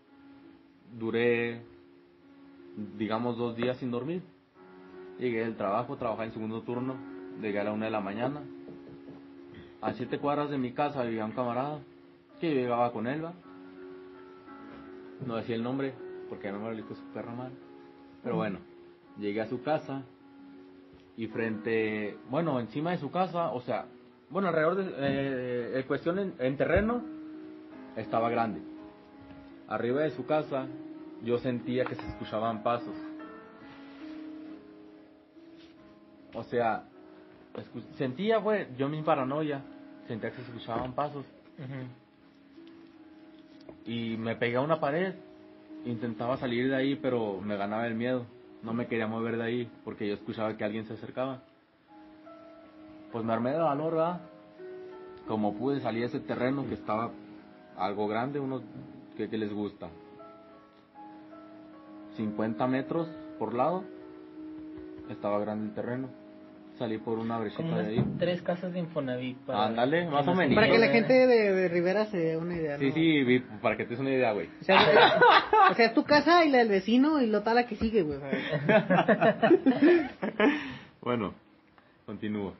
duré, 0.97 1.61
digamos, 2.97 3.37
dos 3.37 3.55
días 3.55 3.77
sin 3.77 3.91
dormir. 3.91 4.21
Llegué 5.17 5.41
del 5.41 5.57
trabajo, 5.57 5.97
trabajaba 5.97 6.25
en 6.25 6.33
segundo 6.33 6.61
turno, 6.61 6.95
llegué 7.41 7.59
a 7.59 7.63
la 7.65 7.73
una 7.73 7.85
de 7.85 7.91
la 7.91 8.01
mañana. 8.01 8.41
A 9.81 9.93
siete 9.93 10.19
cuadras 10.19 10.49
de 10.49 10.57
mi 10.57 10.71
casa 10.71 11.03
vivía 11.03 11.25
un 11.25 11.31
camarada 11.31 11.79
que 12.39 12.49
yo 12.49 12.61
llegaba 12.61 12.91
con 12.91 13.07
él, 13.07 13.23
¿va? 13.23 13.33
No 15.25 15.35
decía 15.35 15.55
el 15.55 15.63
nombre, 15.63 15.93
porque 16.29 16.51
no 16.51 16.59
me 16.59 16.69
lo 16.69 16.75
dijo 16.75 16.95
su 16.95 17.03
perra 17.13 17.33
mal. 17.33 17.51
Pero 18.23 18.37
bueno, 18.37 18.59
llegué 19.17 19.41
a 19.41 19.49
su 19.49 19.61
casa 19.61 20.03
y 21.17 21.27
frente, 21.27 22.17
bueno, 22.29 22.59
encima 22.59 22.91
de 22.91 22.97
su 22.97 23.11
casa, 23.11 23.51
o 23.51 23.61
sea, 23.61 23.85
bueno, 24.29 24.47
alrededor 24.47 24.75
de, 24.75 25.79
eh, 25.79 25.83
cuestión 25.85 26.19
en, 26.19 26.33
en 26.39 26.55
terreno, 26.55 27.03
estaba 27.97 28.29
grande. 28.29 28.61
Arriba 29.67 30.01
de 30.01 30.11
su 30.11 30.25
casa, 30.25 30.67
yo 31.23 31.37
sentía 31.39 31.85
que 31.85 31.95
se 31.95 32.07
escuchaban 32.07 32.63
pasos. 32.63 32.95
O 36.33 36.43
sea, 36.43 36.83
sentía, 37.97 38.37
güey, 38.37 38.67
yo 38.77 38.87
mi 38.87 39.01
paranoia, 39.01 39.61
sentía 40.07 40.31
que 40.31 40.37
se 40.37 40.43
escuchaban 40.43 40.93
pasos. 40.93 41.25
Y 43.85 44.17
me 44.17 44.35
pegué 44.35 44.57
a 44.57 44.61
una 44.61 44.79
pared, 44.79 45.15
intentaba 45.85 46.37
salir 46.37 46.69
de 46.69 46.75
ahí, 46.75 46.95
pero 46.95 47.41
me 47.41 47.57
ganaba 47.57 47.87
el 47.87 47.95
miedo. 47.95 48.25
No 48.61 48.73
me 48.73 48.87
quería 48.87 49.07
mover 49.07 49.37
de 49.37 49.43
ahí 49.43 49.71
porque 49.83 50.07
yo 50.07 50.13
escuchaba 50.13 50.55
que 50.55 50.63
alguien 50.63 50.85
se 50.85 50.93
acercaba. 50.93 51.41
Pues 53.11 53.23
me 53.25 53.33
armé 53.33 53.51
de 53.51 53.59
valor, 53.59 53.93
¿verdad? 53.93 54.21
Como 55.27 55.55
pude 55.55 55.79
salir 55.79 56.01
de 56.01 56.07
ese 56.07 56.19
terreno 56.19 56.67
que 56.67 56.75
estaba 56.75 57.11
algo 57.77 58.07
grande, 58.07 58.41
que, 59.15 59.29
que 59.29 59.37
les 59.37 59.53
gusta. 59.53 59.89
50 62.19 62.67
metros 62.67 63.07
por 63.39 63.53
lado, 63.53 63.83
estaba 65.09 65.39
grande 65.39 65.67
el 65.69 65.73
terreno. 65.73 66.09
Salí 66.77 66.97
por 66.97 67.17
una 67.19 67.37
brechita 67.39 67.63
Como 67.63 67.77
de 67.77 67.87
ahí. 67.87 68.05
tres 68.19 68.41
casas 68.41 68.71
de 68.73 68.79
Infonavit. 68.79 69.37
para- 69.39 69.65
Ándale, 69.67 70.05
más 70.09 70.27
o 70.27 70.33
menos. 70.35 70.55
Para 70.55 70.69
que 70.69 70.77
la 70.77 70.87
gente 70.87 71.13
de, 71.13 71.53
de 71.53 71.67
Rivera 71.69 72.05
se 72.07 72.17
dé 72.17 72.37
una 72.37 72.55
idea, 72.55 72.73
¿no? 72.73 72.79
Sí, 72.79 72.91
sí, 72.91 73.23
vi- 73.23 73.39
para 73.61 73.75
que 73.77 73.83
te 73.85 73.91
des 73.91 73.99
una 73.99 74.11
idea, 74.11 74.31
güey. 74.33 74.49
O 74.61 74.63
sea, 74.63 74.79
o 75.71 75.73
sea, 75.73 75.85
es 75.87 75.93
tu 75.93 76.03
casa 76.03 76.43
y 76.45 76.49
la 76.49 76.59
del 76.59 76.69
vecino 76.69 77.21
y 77.21 77.27
lo 77.27 77.41
tal 77.41 77.55
la 77.55 77.65
que 77.67 77.75
sigue, 77.77 78.01
güey. 78.03 78.19
Bueno, 81.01 81.33
continúo. 82.05 82.53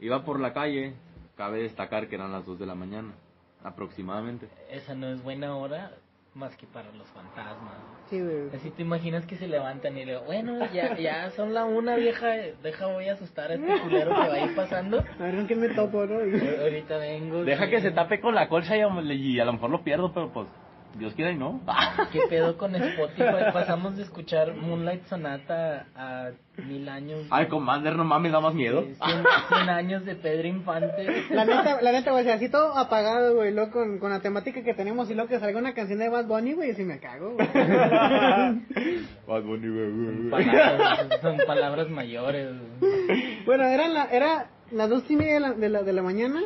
Iba 0.00 0.24
por 0.24 0.40
la 0.40 0.52
calle, 0.52 0.94
cabe 1.36 1.62
destacar 1.62 2.08
que 2.08 2.14
eran 2.14 2.32
las 2.32 2.46
2 2.46 2.58
de 2.58 2.66
la 2.66 2.74
mañana, 2.74 3.12
aproximadamente. 3.64 4.48
Esa 4.70 4.94
no 4.94 5.08
es 5.08 5.22
buena 5.22 5.56
hora 5.56 5.92
más 6.34 6.56
que 6.56 6.66
para 6.66 6.90
los 6.92 7.08
fantasmas. 7.08 7.74
Sí, 8.08 8.20
güey. 8.20 8.48
Así 8.54 8.70
te 8.70 8.82
imaginas 8.82 9.26
que 9.26 9.36
se 9.36 9.48
levantan 9.48 9.96
y 9.96 10.04
le 10.04 10.12
digo, 10.12 10.24
bueno, 10.24 10.58
ya, 10.72 10.96
ya 10.96 11.30
son 11.30 11.54
la 11.54 11.64
una 11.64 11.96
vieja, 11.96 12.28
deja 12.62 12.86
voy 12.86 13.08
a 13.08 13.14
asustar 13.14 13.50
a 13.50 13.54
este 13.54 13.80
culero 13.82 14.10
que 14.10 14.28
va 14.28 14.34
a 14.34 14.44
ir 14.44 14.54
pasando. 14.54 14.98
A 15.18 15.22
ver 15.22 15.46
quién 15.46 15.60
me 15.60 15.68
topo, 15.70 16.06
¿no? 16.06 16.16
Ahorita 16.62 16.98
vengo. 16.98 17.44
Deja 17.44 17.64
sí. 17.64 17.70
que 17.70 17.80
se 17.80 17.90
tape 17.90 18.20
con 18.20 18.34
la 18.34 18.48
colcha 18.48 18.76
y 18.76 18.80
a, 18.80 18.88
y 18.88 19.40
a 19.40 19.44
lo 19.44 19.52
mejor 19.54 19.70
lo 19.70 19.82
pierdo, 19.82 20.12
pero 20.12 20.32
pues, 20.32 20.46
Dios 20.98 21.14
quiera 21.14 21.30
y 21.30 21.36
no. 21.36 21.60
¿Qué 22.12 22.20
pedo 22.28 22.56
con 22.58 22.74
Spotify? 22.74 23.52
Pasamos 23.52 23.96
de 23.96 24.02
escuchar 24.02 24.54
Moonlight 24.54 25.06
Sonata 25.06 25.86
a 25.94 26.30
mil 26.66 26.88
años. 26.88 27.26
Ay, 27.30 27.46
Commander, 27.48 27.96
no 27.96 28.04
mames, 28.04 28.32
da 28.32 28.40
más 28.40 28.54
miedo. 28.54 28.80
eh, 28.80 28.94
cien, 29.02 29.24
cien 29.48 29.68
años 29.70 30.04
de 30.04 30.14
Pedro 30.16 30.48
Infante. 30.48 31.24
La 31.30 31.44
neta, 31.44 31.80
la 31.80 31.92
neta, 31.92 32.10
güey, 32.10 32.28
así 32.28 32.48
todo 32.50 32.76
apagado, 32.76 33.36
güey, 33.36 33.52
luego 33.54 33.70
con, 33.70 33.98
con 33.98 34.10
la 34.10 34.20
temática 34.20 34.62
que 34.62 34.74
tenemos 34.74 35.10
y 35.10 35.14
luego 35.14 35.28
que 35.28 35.38
salga 35.40 35.58
una 35.58 35.74
canción 35.74 35.98
de 36.00 36.08
Bad 36.08 36.26
Bunny, 36.26 36.52
güey, 36.54 36.78
y 36.78 36.84
me 36.84 36.98
cago, 36.98 37.34
güey. 37.34 37.48
Bad 39.26 39.42
Bunny, 39.42 39.68
güey, 39.68 39.90
güey. 39.90 40.30
Palabras, 40.30 41.08
son 41.22 41.36
palabras 41.46 41.88
mayores. 41.88 42.50
Bueno, 43.46 43.64
eran 43.64 43.94
la, 43.94 44.04
era 44.06 44.48
las 44.72 44.88
dos 44.90 45.08
y 45.10 45.16
media 45.16 45.34
de 45.34 45.40
la, 45.40 45.52
de 45.52 45.68
la, 45.68 45.82
de 45.82 45.92
la 45.92 46.02
mañana 46.02 46.40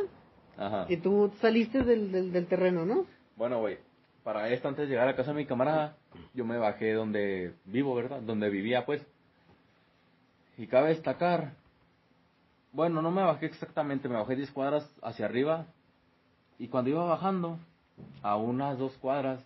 Ajá. 0.57 0.85
y 0.87 0.97
tú 0.97 1.31
saliste 1.41 1.83
del, 1.83 2.11
del, 2.11 2.31
del 2.31 2.47
terreno, 2.47 2.85
¿no? 2.85 3.05
Bueno, 3.35 3.59
güey, 3.59 3.77
para 4.25 4.49
esto, 4.49 4.67
antes 4.67 4.87
de 4.87 4.91
llegar 4.91 5.07
a 5.07 5.15
casa 5.15 5.31
de 5.33 5.37
mi 5.37 5.45
camarada, 5.45 5.95
yo 6.33 6.45
me 6.45 6.57
bajé 6.57 6.93
donde 6.93 7.53
vivo, 7.65 7.93
¿verdad? 7.93 8.21
Donde 8.21 8.49
vivía, 8.49 8.83
pues. 8.83 9.05
Y 10.57 10.65
cabe 10.65 10.89
destacar, 10.89 11.51
bueno, 12.73 13.03
no 13.03 13.11
me 13.11 13.21
bajé 13.21 13.45
exactamente, 13.45 14.09
me 14.09 14.15
bajé 14.15 14.35
10 14.35 14.49
cuadras 14.49 14.89
hacia 15.03 15.27
arriba. 15.27 15.67
Y 16.57 16.69
cuando 16.69 16.89
iba 16.89 17.05
bajando, 17.05 17.59
a 18.23 18.35
unas 18.35 18.79
dos 18.79 18.93
cuadras, 18.93 19.45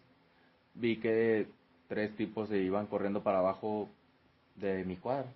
vi 0.76 0.96
que 0.96 1.50
tres 1.90 2.16
tipos 2.16 2.48
se 2.48 2.60
iban 2.60 2.88
corriendo 2.88 3.22
para 3.22 3.40
abajo 3.40 3.90
de 4.56 4.86
mi 4.86 4.96
cuadra. 4.96 5.28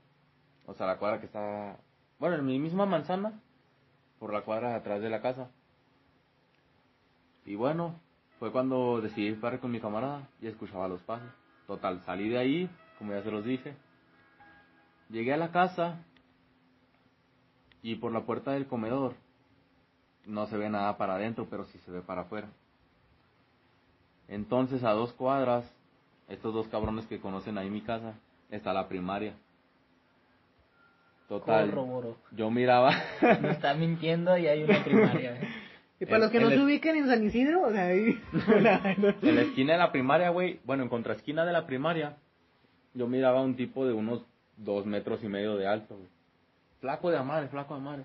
O 0.68 0.74
sea, 0.74 0.88
la 0.88 1.00
cuadra 1.00 1.20
que 1.20 1.26
está, 1.26 1.76
bueno, 2.18 2.38
en 2.38 2.46
mi 2.46 2.60
misma 2.60 2.86
manzana, 2.86 3.34
por 4.20 4.32
la 4.32 4.44
cuadra 4.44 4.74
atrás 4.74 5.02
de 5.02 5.10
la 5.10 5.22
casa. 5.22 5.50
Y 7.46 7.56
bueno, 7.56 8.00
fue 8.44 8.52
cuando 8.52 9.00
decidí 9.00 9.30
disparar 9.30 9.62
con 9.62 9.72
mi 9.72 9.80
camarada 9.80 10.28
y 10.42 10.48
escuchaba 10.48 10.90
los 10.90 11.00
pasos. 11.04 11.30
Total, 11.66 12.02
salí 12.02 12.28
de 12.28 12.38
ahí, 12.38 12.70
como 13.00 13.14
ya 13.14 13.24
se 13.24 13.32
los 13.32 13.46
dije. 13.46 13.74
Llegué 15.10 15.32
a 15.34 15.38
la 15.38 15.54
casa 15.54 16.04
y 17.82 17.96
por 17.96 18.12
la 18.12 18.26
puerta 18.26 18.52
del 18.52 18.68
comedor 18.68 19.14
no 20.26 20.46
se 20.48 20.58
ve 20.58 20.70
nada 20.70 20.98
para 20.98 21.16
adentro, 21.16 21.48
pero 21.50 21.64
sí 21.64 21.78
se 21.86 21.92
ve 21.92 22.02
para 22.02 22.24
afuera. 22.24 22.50
Entonces 24.28 24.84
a 24.84 24.92
dos 24.92 25.14
cuadras, 25.14 25.64
estos 26.28 26.54
dos 26.54 26.68
cabrones 26.68 27.06
que 27.06 27.22
conocen 27.22 27.58
ahí 27.58 27.70
mi 27.70 27.80
casa, 27.80 28.16
está 28.50 28.74
la 28.74 28.90
primaria. 28.90 29.36
Total, 31.30 31.70
Corroboro. 31.70 32.18
yo 32.34 32.52
miraba, 32.52 32.92
No 33.42 33.52
está 33.52 33.74
mintiendo 33.74 34.38
y 34.38 34.48
hay 34.48 34.64
una 34.64 34.84
primaria. 34.84 35.40
Y 36.04 36.06
para 36.06 36.18
En- 36.18 36.22
los 36.24 36.32
que 36.32 36.40
no 36.42 36.50
se 36.50 36.56
el- 36.56 36.64
ubiquen 36.64 36.98
en 36.98 37.08
San 37.08 37.24
Isidro, 37.24 37.62
o 37.62 37.72
sea, 37.72 37.86
ahí. 37.86 38.20
en 39.22 39.36
la 39.36 39.42
esquina 39.42 39.72
de 39.72 39.80
la 39.80 39.94
primaria, 39.94 40.32
güey, 40.32 40.60
bueno, 40.66 40.84
en 40.84 40.90
contraesquina 40.90 41.46
de 41.46 41.54
la 41.54 41.66
primaria, 41.66 42.18
yo 42.94 43.08
miraba 43.08 43.40
a 43.40 43.42
un 43.42 43.56
tipo 43.56 43.86
de 43.86 43.94
unos 43.94 44.26
dos 44.58 44.86
metros 44.86 45.24
y 45.24 45.30
medio 45.30 45.56
de 45.56 45.66
alto, 45.66 45.96
güey. 45.96 46.10
Flaco 46.82 47.10
de 47.10 47.24
madre, 47.24 47.48
flaco 47.48 47.76
de 47.76 47.80
madre. 47.80 48.04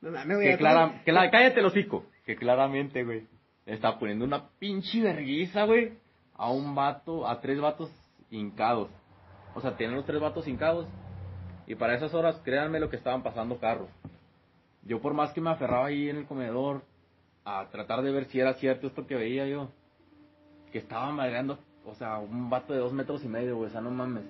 No 0.00 0.10
güey. 0.36 0.48
Que 0.52 0.58
clara, 0.58 1.02
que 1.04 1.10
la, 1.10 1.28
cállate 1.28 1.58
el 1.58 1.66
hocico. 1.66 2.06
Que 2.24 2.36
claramente, 2.36 3.02
güey, 3.02 3.26
está 3.66 3.98
poniendo 3.98 4.24
una 4.24 4.50
pinche 4.60 5.02
verguiza, 5.02 5.64
güey, 5.64 5.94
a 6.36 6.52
un 6.52 6.76
vato, 6.76 7.26
a 7.26 7.40
tres 7.40 7.60
vatos 7.60 7.90
hincados. 8.30 8.90
O 9.56 9.60
sea, 9.60 9.76
tienen 9.76 9.96
los 9.96 10.06
tres 10.06 10.20
vatos 10.20 10.46
hincados. 10.46 10.86
Y 11.66 11.74
para 11.74 11.96
esas 11.96 12.14
horas, 12.14 12.40
créanme 12.44 12.78
lo 12.78 12.90
que 12.90 12.96
estaban 12.96 13.24
pasando 13.24 13.58
carros. 13.58 13.88
Yo 14.84 15.00
por 15.00 15.14
más 15.14 15.32
que 15.32 15.40
me 15.40 15.50
aferraba 15.50 15.86
ahí 15.86 16.08
en 16.08 16.18
el 16.18 16.26
comedor 16.26 16.82
a 17.44 17.66
tratar 17.70 18.02
de 18.02 18.10
ver 18.12 18.24
si 18.26 18.40
era 18.40 18.54
cierto 18.54 18.86
esto 18.86 19.06
que 19.06 19.14
veía 19.16 19.46
yo, 19.46 19.68
que 20.72 20.78
estaban 20.78 21.14
madreando, 21.14 21.58
o 21.84 21.94
sea, 21.94 22.18
un 22.18 22.48
vato 22.50 22.72
de 22.72 22.78
dos 22.80 22.92
metros 22.92 23.22
y 23.24 23.28
medio, 23.28 23.56
güey, 23.56 23.68
o 23.68 23.72
sea, 23.72 23.80
no 23.80 23.90
mames. 23.90 24.24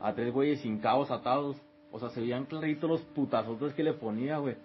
A 0.00 0.14
tres 0.14 0.32
güeyes 0.32 0.64
hincados, 0.64 1.10
atados. 1.10 1.56
O 1.92 1.98
sea, 2.00 2.08
se 2.08 2.20
veían 2.20 2.46
claritos 2.46 2.88
los 2.88 3.00
putazotes 3.02 3.74
que 3.74 3.84
le 3.84 3.92
ponía, 3.92 4.38
güey. 4.38 4.56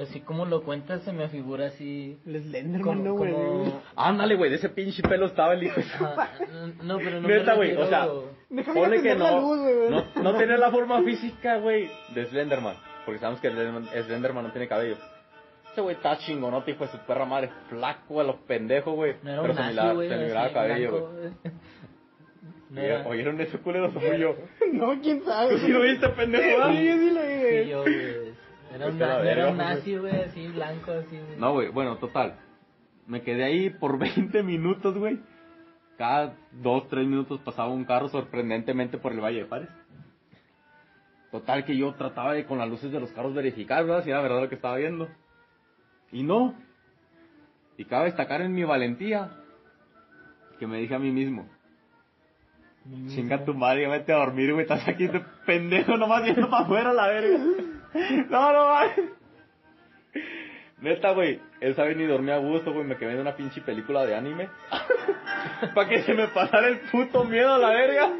Así 0.00 0.20
como 0.20 0.44
lo 0.46 0.62
cuentas, 0.62 1.02
se 1.02 1.12
me 1.12 1.28
figura 1.28 1.66
así. 1.66 2.18
El 2.26 2.40
Slenderman, 2.42 2.82
Como, 2.82 3.04
no, 3.04 3.14
güey. 3.14 3.32
como- 3.32 3.82
Ándale, 3.96 4.36
güey, 4.36 4.50
de 4.50 4.56
ese 4.56 4.68
pinche 4.68 5.02
pelo 5.02 5.26
estaba 5.26 5.54
el 5.54 5.62
hijo. 5.64 5.80
no, 6.82 6.98
pero 6.98 7.20
no 7.20 7.28
Neta, 7.28 7.54
güey, 7.54 7.74
o 7.76 7.86
sea, 7.88 8.06
Ponle 8.74 9.02
que 9.02 9.14
no, 9.16 9.40
luz, 9.40 9.58
güey. 9.60 9.90
no, 9.90 10.22
no 10.22 10.36
tenía 10.36 10.56
la 10.56 10.70
forma 10.70 11.02
física, 11.02 11.58
güey, 11.58 11.88
de 12.14 12.26
Slenderman. 12.26 12.76
Porque 13.04 13.18
sabemos 13.20 13.40
que 13.40 13.50
Slenderman, 13.50 13.86
Slenderman 14.04 14.44
no 14.44 14.52
tiene 14.52 14.68
cabello. 14.68 14.96
Ese 15.74 15.80
güey 15.80 15.96
está 15.96 16.16
chingonote, 16.18 16.70
hijo 16.70 16.84
de 16.84 16.92
su 16.92 16.98
perra 16.98 17.24
madre. 17.24 17.50
Flaco 17.68 18.20
a 18.20 18.24
los 18.24 18.36
pendejos, 18.46 18.94
güey. 18.94 19.16
No 19.24 19.30
era 19.32 19.42
Pero 19.42 19.52
un 19.54 19.56
se 19.58 19.62
me 19.64 19.74
nazi, 19.74 19.86
la- 19.88 19.92
güey. 19.92 20.08
se 20.08 20.14
le 20.16 20.22
así, 20.22 20.30
miraba 20.30 20.52
cabello, 20.52 20.90
güey. 21.10 21.32
No 22.70 23.08
¿Oyeron 23.08 23.40
ese 23.40 23.58
culero? 23.58 23.90
Soy 23.92 24.18
yo. 24.20 24.36
No, 24.72 25.00
quién 25.00 25.22
sabe. 25.24 25.50
¿Tú 25.50 25.58
sí 25.58 25.68
lo 25.68 25.82
viste, 25.82 26.08
pendejo? 26.10 26.68
Sí, 26.70 26.84
yo 26.86 26.92
sí 26.96 27.10
lo 27.10 27.20
vi, 27.22 27.28
Sí, 27.28 27.40
güey. 27.42 27.68
yo, 27.68 27.80
güey. 27.82 28.34
Era 28.74 28.86
un, 28.88 28.98
na- 28.98 29.20
era 29.30 29.48
un 29.50 29.56
güey. 29.56 29.66
nazi, 29.68 29.96
güey, 29.96 30.20
así, 30.22 30.46
blanco, 30.48 30.92
así, 30.92 31.16
güey. 31.18 31.38
No, 31.38 31.52
güey, 31.52 31.68
bueno, 31.70 31.96
total. 31.98 32.36
Me 33.06 33.22
quedé 33.22 33.42
ahí 33.44 33.70
por 33.70 33.98
20 33.98 34.42
minutos, 34.44 34.96
güey. 34.96 35.18
Cada 35.98 36.36
2, 36.52 36.88
3 36.88 37.06
minutos 37.06 37.40
pasaba 37.44 37.68
un 37.68 37.84
carro 37.84 38.08
sorprendentemente 38.08 38.98
por 38.98 39.12
el 39.12 39.20
Valle 39.20 39.40
de 39.40 39.44
Pares. 39.46 39.68
Total 41.30 41.64
que 41.64 41.76
yo 41.76 41.94
trataba 41.94 42.32
de 42.32 42.44
con 42.46 42.58
las 42.58 42.68
luces 42.68 42.92
de 42.92 43.00
los 43.00 43.10
carros 43.12 43.34
verificar, 43.34 43.84
¿verdad? 43.84 44.04
Si 44.04 44.10
era 44.10 44.20
verdad 44.20 44.40
lo 44.42 44.48
que 44.48 44.54
estaba 44.54 44.76
viendo. 44.76 45.08
Y 46.14 46.22
no. 46.22 46.54
Y 47.76 47.84
cabe 47.86 48.06
destacar 48.06 48.40
en 48.40 48.54
mi 48.54 48.62
valentía 48.62 49.32
que 50.60 50.66
me 50.68 50.78
dije 50.78 50.94
a 50.94 51.00
mí 51.00 51.10
mismo, 51.10 51.48
chinga 53.08 53.44
tu 53.44 53.52
madre, 53.52 53.88
vete 53.88 54.12
a 54.12 54.18
dormir, 54.18 54.52
güey, 54.52 54.62
estás 54.62 54.86
aquí 54.86 55.08
de 55.08 55.20
pendejo 55.44 55.96
nomás 55.96 56.22
viendo 56.22 56.48
para 56.48 56.62
afuera 56.62 56.92
la 56.94 57.08
verga. 57.08 57.38
No, 58.28 58.52
no 58.52 58.66
mames. 58.66 59.10
Neta, 60.80 61.12
güey, 61.12 61.40
él 61.60 61.76
sabe 61.76 61.94
ni 61.94 62.04
dormir 62.06 62.32
a 62.32 62.38
gusto, 62.38 62.72
güey, 62.72 62.84
me 62.84 62.96
quedé 62.96 63.10
viendo 63.10 63.22
una 63.22 63.36
pinche 63.36 63.60
película 63.60 64.04
de 64.04 64.16
anime. 64.16 64.48
Para 65.74 65.88
que 65.88 66.02
se 66.02 66.14
me 66.14 66.26
pasara 66.28 66.68
el 66.68 66.78
puto 66.90 67.24
miedo 67.24 67.54
a 67.54 67.58
la 67.58 67.70
verga. 67.70 68.12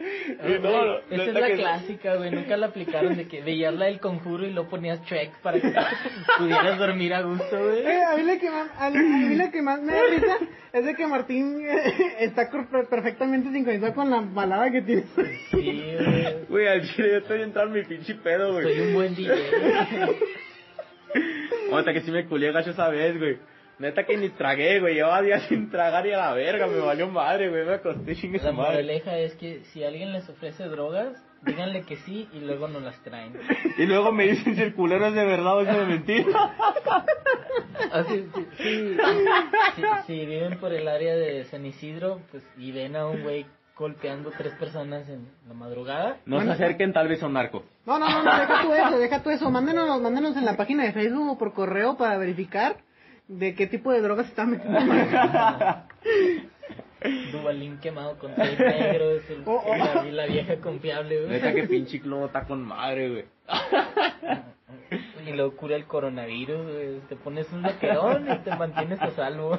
Y 0.40 0.58
no, 0.60 0.70
Güey, 0.70 1.00
Esa 1.10 1.24
es 1.24 1.34
la 1.34 1.46
que- 1.46 1.56
clásica, 1.56 2.16
güey. 2.16 2.30
Nunca 2.30 2.56
la 2.56 2.66
aplicaron 2.66 3.16
de 3.16 3.28
que 3.28 3.42
veías 3.42 3.74
la 3.74 3.86
del 3.86 4.00
conjuro 4.00 4.46
y 4.46 4.52
lo 4.52 4.68
ponías 4.68 5.02
check 5.04 5.30
para 5.42 5.60
que 5.60 5.70
pudieras 6.38 6.78
dormir 6.78 7.12
a 7.12 7.22
gusto, 7.22 7.58
güey. 7.58 7.80
Eh, 7.86 8.00
a, 8.02 8.16
mí 8.16 8.22
lo 8.22 8.38
que 8.40 8.50
más, 8.50 8.70
a, 8.78 8.90
mí 8.90 9.36
lo 9.36 9.50
que 9.50 9.62
más 9.62 9.82
me 9.82 9.92
da 9.92 10.00
risa 10.10 10.38
es 10.72 10.84
de 10.86 10.94
que 10.94 11.06
Martín 11.06 11.66
eh, 11.68 11.92
está 12.20 12.48
perfectamente 12.88 13.50
sincronizado 13.52 13.94
con 13.94 14.10
la 14.10 14.20
balada 14.22 14.70
que 14.70 14.80
tiene. 14.82 15.04
Sí, 15.50 15.94
güey. 15.98 16.44
Güey, 16.48 16.68
al 16.68 16.82
chile 16.82 17.10
yo 17.10 17.16
estoy 17.18 17.42
entrando 17.42 17.76
en 17.76 17.82
mi 17.82 17.86
pinche 17.88 18.14
pedo, 18.14 18.52
güey. 18.52 18.64
Soy 18.64 18.80
un 18.80 18.94
buen 18.94 19.14
DJ. 19.14 19.32
Ahorita 21.72 21.92
que 21.92 22.00
sí 22.00 22.10
me 22.10 22.24
culié 22.26 22.52
gacho 22.52 22.70
esa 22.70 22.88
vez, 22.88 23.18
güey. 23.18 23.38
Neta 23.80 24.04
que 24.04 24.16
ni 24.18 24.28
tragué, 24.28 24.78
güey. 24.78 24.94
Llevaba 24.94 25.22
días 25.22 25.42
sin 25.48 25.70
tragar 25.70 26.06
y 26.06 26.12
a 26.12 26.18
la 26.18 26.34
verga, 26.34 26.66
me 26.66 26.78
valió 26.78 27.08
madre, 27.08 27.48
güey. 27.48 27.64
Me 27.64 27.74
acosté 27.74 28.14
chingue 28.14 28.38
La 28.38 28.50
su 28.50 28.54
madre. 28.54 28.72
moraleja 28.72 29.18
es 29.18 29.34
que 29.36 29.64
si 29.72 29.82
alguien 29.82 30.12
les 30.12 30.28
ofrece 30.28 30.64
drogas, 30.64 31.16
díganle 31.42 31.82
que 31.82 31.96
sí 31.96 32.28
y 32.34 32.40
luego 32.40 32.68
no 32.68 32.80
las 32.80 33.02
traen. 33.02 33.32
Y 33.78 33.86
luego 33.86 34.12
me 34.12 34.26
dicen 34.28 34.54
si 34.54 34.60
el 34.62 34.74
culero 34.74 35.06
es 35.06 35.14
de 35.14 35.24
verdad 35.24 35.56
o 35.56 35.60
es 35.62 35.74
de 35.74 35.86
mentira. 35.86 36.26
Así, 37.92 38.26
sí, 38.34 38.46
sí, 38.58 38.96
sí, 39.76 39.82
si 40.06 40.26
viven 40.26 40.58
por 40.60 40.72
el 40.72 40.86
área 40.86 41.16
de 41.16 41.44
San 41.44 41.64
Isidro 41.64 42.20
pues 42.30 42.44
y 42.58 42.70
ven 42.72 42.94
a 42.94 43.06
un 43.06 43.22
güey 43.22 43.46
golpeando 43.74 44.30
tres 44.36 44.52
personas 44.56 45.08
en 45.08 45.26
la 45.48 45.54
madrugada, 45.54 46.18
No 46.26 46.40
se 46.42 46.50
acerquen, 46.50 46.92
tal 46.92 47.08
vez 47.08 47.18
son 47.18 47.32
narcos. 47.32 47.62
No, 47.86 47.98
no, 47.98 48.06
no, 48.08 48.22
no, 48.22 48.38
deja 48.38 48.62
tú 48.62 48.74
eso, 48.74 48.98
deja 48.98 49.22
tú 49.22 49.30
eso. 49.30 49.50
Mándenos, 49.50 50.00
mándenos 50.02 50.36
en 50.36 50.44
la 50.44 50.56
página 50.58 50.84
de 50.84 50.92
Facebook 50.92 51.30
o 51.30 51.38
por 51.38 51.54
correo 51.54 51.96
para 51.96 52.18
verificar 52.18 52.76
de 53.30 53.54
qué 53.54 53.66
tipo 53.66 53.90
de 53.92 54.02
drogas 54.02 54.26
están 54.28 54.50
metiendo. 54.50 54.78
Dubalín 57.32 57.78
quemado 57.78 58.18
con 58.18 58.32
seis 58.36 58.58
negros, 58.58 59.22
el- 59.30 59.42
Oh, 59.46 59.62
oh. 59.64 59.74
la, 59.76 60.06
y 60.06 60.10
la 60.12 60.26
vieja 60.26 60.56
confiable, 60.60 61.18
güey. 61.20 61.30
Neta 61.30 61.54
que 61.54 61.62
pinche 61.66 62.00
clono 62.00 62.26
está 62.26 62.44
con 62.44 62.62
madre, 62.62 63.08
güey. 63.10 63.24
Y 65.26 65.32
luego 65.32 65.56
cura 65.56 65.76
el 65.76 65.86
coronavirus, 65.86 66.62
güey. 66.62 67.00
Te 67.08 67.16
pones 67.16 67.50
un 67.52 67.62
loquerón 67.62 68.30
y 68.30 68.38
te 68.40 68.54
mantienes 68.54 69.00
a 69.00 69.10
salvo. 69.12 69.56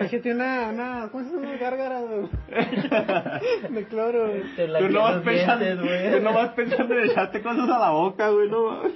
Échate 0.00 0.32
una, 0.32 0.68
una, 0.68 1.08
¿cómo 1.10 1.24
se 1.24 1.34
llama? 1.34 1.56
Gárgaras, 1.56 2.04
güey. 2.08 2.28
De 3.74 3.84
cloro, 3.88 4.28
güey. 4.28 4.42
Te 4.54 4.68
la 4.68 4.78
Tú 4.78 4.88
no 4.88 5.02
vas 5.02 5.22
pensando, 5.22 5.64
dientes, 5.64 5.84
güey. 5.84 6.12
tú 6.12 6.20
no 6.22 6.32
vas 6.32 6.50
pensando 6.50 6.94
en 6.98 7.10
echarte 7.10 7.42
cosas 7.42 7.68
a 7.68 7.78
la 7.78 7.90
boca, 7.90 8.28
güey, 8.30 8.48
no 8.48 8.70
mames. 8.70 8.92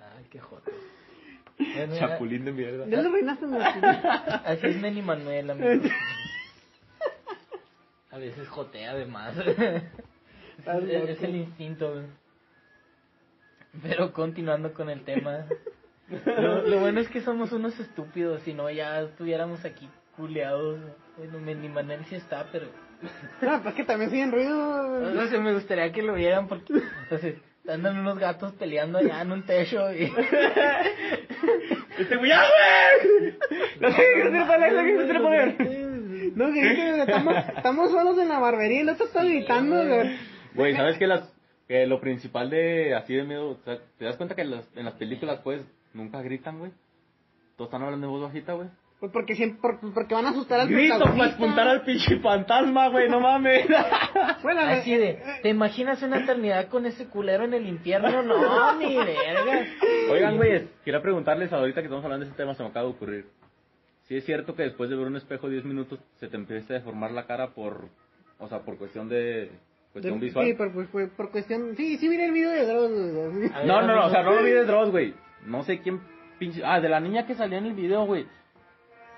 Ay, 0.00 0.24
qué 0.28 0.40
joto. 0.40 0.62
Bueno, 0.64 0.72
ya- 0.72 0.88
Chapulín 1.98 2.44
de 2.44 2.52
mierda. 2.52 2.86
Ya 2.86 3.02
lo 3.02 3.10
reinaste. 3.12 3.46
Así 4.44 4.66
es 4.66 4.80
Manny 4.80 5.02
Manuel, 5.02 5.50
amigo. 5.50 5.84
A 8.10 8.18
veces 8.18 8.48
jotea 8.48 8.94
de 8.94 9.06
más. 9.06 9.36
es, 9.38 9.84
es- 10.66 11.22
el 11.22 11.36
instinto, 11.36 11.92
güey. 11.92 12.04
Pero 13.82 14.12
continuando 14.12 14.74
con 14.74 14.90
el 14.90 15.02
tema. 15.04 15.46
Lo, 16.26 16.62
lo 16.62 16.80
bueno 16.80 17.00
es 17.00 17.08
que 17.08 17.22
somos 17.22 17.52
unos 17.52 17.78
estúpidos, 17.80 18.42
si 18.42 18.52
no 18.52 18.68
ya 18.70 19.00
estuviéramos 19.00 19.64
aquí 19.64 19.88
culeados. 20.16 20.78
Bueno, 21.16 21.38
Manny 21.38 21.68
Manuel 21.70 22.04
sí 22.06 22.16
está, 22.16 22.46
pero... 22.52 22.66
No, 23.40 23.62
pues 23.62 23.74
que 23.74 23.84
también 23.84 24.10
siguen 24.10 24.30
ruido. 24.30 25.00
No 25.14 25.26
sé, 25.26 25.38
me 25.38 25.54
gustaría 25.54 25.90
que 25.90 26.02
lo 26.02 26.12
vieran 26.14 26.48
porque... 26.48 26.74
Entonces, 27.04 27.36
andan 27.68 27.98
unos 27.98 28.18
gatos 28.18 28.52
peleando 28.52 28.98
allá 28.98 29.22
en 29.22 29.32
un 29.32 29.42
techo 29.44 29.92
y... 29.92 30.12
Este 31.98 32.16
güey, 32.16 32.30
¡ya, 32.30 32.40
güey! 32.40 33.34
La 33.80 33.92
sé 33.92 34.02
que 34.14 34.22
se 34.22 34.30
le 34.30 34.44
pone, 34.46 34.70
la 34.72 34.82
sé 34.82 34.96
que 34.96 35.06
se. 35.06 36.32
No, 36.34 36.46
que 36.52 36.60
que 36.60 37.00
estamos, 37.02 37.34
estamos 37.56 37.90
solos 37.90 38.18
en 38.18 38.28
la 38.28 38.38
barbería 38.38 38.78
y 38.78 38.80
el 38.80 38.88
otro 38.88 39.06
está 39.06 39.22
gritando, 39.24 39.84
güey. 39.86 40.16
Güey, 40.54 40.74
¿sabes 40.74 40.96
que 40.98 41.06
las 41.06 41.32
que 41.68 41.86
lo 41.86 42.00
principal 42.00 42.50
de 42.50 42.94
así 42.94 43.14
de 43.14 43.24
miedo, 43.24 43.50
o 43.50 43.58
sea, 43.64 43.78
te 43.98 44.04
das 44.04 44.16
cuenta 44.16 44.34
que 44.34 44.42
en 44.42 44.50
las, 44.52 44.68
en 44.76 44.84
las 44.84 44.94
películas 44.94 45.40
pues 45.44 45.62
nunca 45.92 46.22
gritan, 46.22 46.58
güey? 46.58 46.72
Todos 47.56 47.68
están 47.68 47.82
hablando 47.82 48.06
en 48.06 48.12
voz 48.12 48.22
bajita, 48.22 48.54
güey. 48.54 48.68
Pues 49.02 49.10
porque 49.10 49.34
siempre, 49.34 49.58
por- 49.60 49.92
porque 49.92 50.14
van 50.14 50.26
a 50.26 50.28
asustar 50.28 50.60
al 50.60 50.68
Grito 50.68 51.00
para 51.00 51.26
espantar 51.30 51.66
al 51.66 51.82
pinche 51.82 52.20
fantasma, 52.20 52.86
güey, 52.88 53.08
no 53.08 53.18
mames. 53.18 53.66
Bueno, 54.44 54.60
Así 54.60 54.94
eh, 54.94 54.98
de, 54.98 55.22
¿te 55.42 55.48
imaginas 55.48 56.00
una 56.04 56.18
eternidad 56.20 56.68
con 56.68 56.86
ese 56.86 57.08
culero 57.08 57.42
en 57.42 57.52
el 57.54 57.66
infierno? 57.66 58.22
No, 58.22 58.76
ni 58.78 58.94
verga. 58.96 59.66
Oigan, 60.08 60.36
güey, 60.36 60.68
quería 60.84 61.02
preguntarles 61.02 61.52
ahorita 61.52 61.80
que 61.80 61.86
estamos 61.86 62.04
hablando 62.04 62.26
de 62.26 62.30
ese 62.30 62.36
tema, 62.36 62.54
se 62.54 62.62
me 62.62 62.68
acaba 62.68 62.86
de 62.86 62.92
ocurrir. 62.92 63.26
Si 64.04 64.16
es 64.16 64.24
cierto 64.24 64.54
que 64.54 64.62
después 64.62 64.88
de 64.88 64.94
ver 64.94 65.08
un 65.08 65.16
espejo 65.16 65.48
10 65.48 65.64
minutos 65.64 65.98
se 66.20 66.28
te 66.28 66.36
empieza 66.36 66.74
a 66.74 66.76
deformar 66.78 67.10
la 67.10 67.26
cara 67.26 67.48
por, 67.54 67.88
o 68.38 68.46
sea, 68.48 68.60
por 68.60 68.78
cuestión 68.78 69.08
de, 69.08 69.50
cuestión 69.90 70.20
de- 70.20 70.26
visual. 70.26 70.46
Sí, 70.46 70.54
por, 70.54 70.72
por- 70.72 70.86
por- 70.86 71.10
por 71.10 71.30
cuestión. 71.32 71.74
Sí, 71.76 71.96
sí, 71.98 72.08
miré 72.08 72.26
el 72.26 72.32
video 72.32 72.50
de 72.50 72.66
Dross. 72.66 73.64
No, 73.66 73.82
no, 73.82 73.96
no, 73.96 74.06
o 74.06 74.10
sea, 74.10 74.22
no 74.22 74.32
lo 74.32 74.44
vi 74.44 74.52
de 74.52 74.64
Dross, 74.64 74.90
güey. 74.92 75.12
No 75.44 75.64
sé 75.64 75.80
quién 75.80 76.00
pinche... 76.38 76.62
Ah, 76.64 76.80
de 76.80 76.88
la 76.88 77.00
niña 77.00 77.26
que 77.26 77.34
salía 77.34 77.58
en 77.58 77.66
el 77.66 77.74
video, 77.74 78.04
güey. 78.06 78.26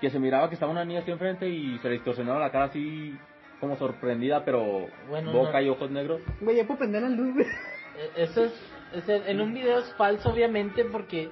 Que 0.04 0.10
se 0.10 0.18
miraba 0.18 0.48
que 0.50 0.54
estaba 0.54 0.70
una 0.70 0.84
niña 0.84 1.00
así 1.00 1.10
enfrente 1.10 1.48
y 1.48 1.78
se 1.78 1.88
le 1.88 1.94
distorsionaba 1.94 2.38
la 2.38 2.50
cara 2.50 2.66
así 2.66 3.16
como 3.58 3.74
sorprendida, 3.78 4.44
pero 4.44 4.86
Bueno, 5.08 5.32
boca 5.32 5.52
no. 5.60 5.62
y 5.62 5.68
ojos 5.70 5.90
negros. 5.90 6.20
Güey, 6.42 6.58
ya 6.58 6.66
puedo 6.66 6.80
prender 6.80 7.00
la 7.00 7.08
luz, 7.08 7.32
güey. 7.32 7.46
Eh, 7.46 8.10
Eso 8.16 8.44
es, 8.44 8.52
es 8.92 9.08
el- 9.08 9.26
en 9.26 9.40
un 9.40 9.54
video 9.54 9.78
es 9.78 9.94
falso, 9.94 10.28
obviamente, 10.28 10.84
porque 10.84 11.30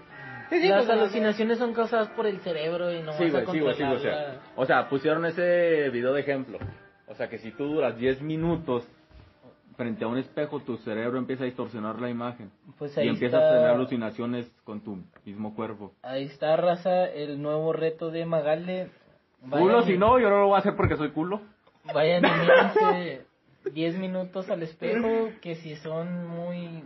Sí, 0.48 0.58
sí, 0.62 0.68
las 0.68 0.86
pues, 0.86 0.98
alucinaciones 0.98 1.58
son 1.58 1.74
causadas 1.74 2.08
por 2.16 2.26
el 2.26 2.40
cerebro 2.40 2.90
y 2.90 3.02
no 3.02 3.12
Sí, 3.12 3.24
vas 3.24 3.34
a 3.34 3.44
güey, 3.44 3.56
sí, 3.58 3.60
güey, 3.60 3.74
sí, 3.74 3.82
güey, 3.82 3.94
o 3.96 3.98
sea, 4.00 4.40
o 4.56 4.64
sea, 4.64 4.88
pusieron 4.88 5.26
ese 5.26 5.90
video 5.90 6.14
de 6.14 6.20
ejemplo. 6.22 6.58
O 7.08 7.14
sea, 7.14 7.28
que 7.28 7.36
si 7.36 7.50
tú 7.50 7.66
duras 7.66 7.94
10 7.98 8.22
minutos 8.22 8.88
frente 9.76 10.04
a 10.04 10.08
un 10.08 10.18
espejo, 10.18 10.60
tu 10.60 10.76
cerebro 10.78 11.18
empieza 11.18 11.42
a 11.42 11.46
distorsionar 11.46 12.00
la 12.00 12.08
imagen. 12.10 12.50
Pues 12.78 12.96
Y 12.96 13.00
ahí 13.00 13.08
empiezas 13.08 13.42
a 13.42 13.48
tener 13.54 13.68
alucinaciones 13.70 14.50
con 14.64 14.80
tu 14.80 14.98
mismo 15.24 15.54
cuerpo. 15.54 15.92
ahí 16.02 16.24
está, 16.24 16.56
raza, 16.56 17.06
el 17.06 17.40
nuevo 17.40 17.72
reto 17.72 18.10
de 18.10 18.24
Magalde. 18.26 18.90
Vayan 19.44 19.66
Culo, 19.68 19.80
y- 19.80 19.84
si 19.84 19.98
no, 19.98 20.18
yo 20.20 20.30
no 20.30 20.40
lo 20.40 20.46
voy 20.48 20.56
a 20.56 20.58
hacer 20.60 20.76
porque 20.76 20.96
soy 20.96 21.10
culo. 21.10 21.40
Vayan 21.92 22.24
y 22.24 22.28
mírense 22.30 23.26
10 23.72 23.98
minutos 23.98 24.48
al 24.50 24.62
espejo, 24.62 25.30
que 25.40 25.56
si 25.56 25.76
son 25.76 26.26
muy 26.28 26.84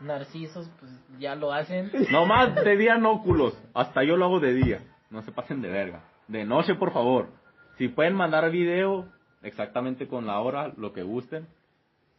narcisos, 0.00 0.70
pues 0.78 0.90
ya 1.18 1.34
lo 1.34 1.52
hacen. 1.52 1.90
No 2.10 2.26
más 2.26 2.54
de 2.54 2.76
día 2.76 2.96
no 2.96 3.22
culos. 3.22 3.58
Hasta 3.74 4.02
yo 4.02 4.16
lo 4.16 4.24
hago 4.26 4.40
de 4.40 4.54
día. 4.54 4.80
No 5.10 5.22
se 5.22 5.32
pasen 5.32 5.60
de 5.60 5.68
verga. 5.70 6.04
De 6.28 6.44
noche, 6.44 6.74
por 6.74 6.92
favor. 6.92 7.28
Si 7.76 7.88
pueden 7.88 8.14
mandar 8.14 8.50
video 8.50 9.06
exactamente 9.42 10.06
con 10.06 10.26
la 10.26 10.40
hora, 10.40 10.72
lo 10.76 10.92
que 10.92 11.02
gusten, 11.02 11.46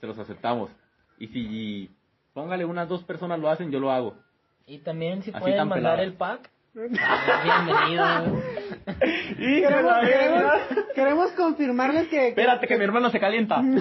se 0.01 0.07
los 0.07 0.19
aceptamos. 0.19 0.71
Y 1.19 1.27
si 1.27 1.89
póngale 2.33 2.65
unas 2.65 2.89
dos 2.89 3.03
personas 3.03 3.39
lo 3.39 3.49
hacen, 3.49 3.71
yo 3.71 3.79
lo 3.79 3.91
hago. 3.91 4.15
Y 4.65 4.79
también 4.79 5.21
si 5.21 5.29
Así 5.29 5.39
pueden 5.39 5.67
mandar 5.67 5.99
el 5.99 6.13
pack, 6.13 6.49
bienvenido. 6.73 8.41
Queremos, 9.37 9.99
queremos, 9.99 10.53
queremos 10.95 11.31
confirmarles 11.33 12.07
que. 12.07 12.29
Espérate 12.29 12.67
que 12.67 12.77
mi 12.77 12.83
hermano 12.83 13.09
se 13.09 13.19
calienta. 13.19 13.61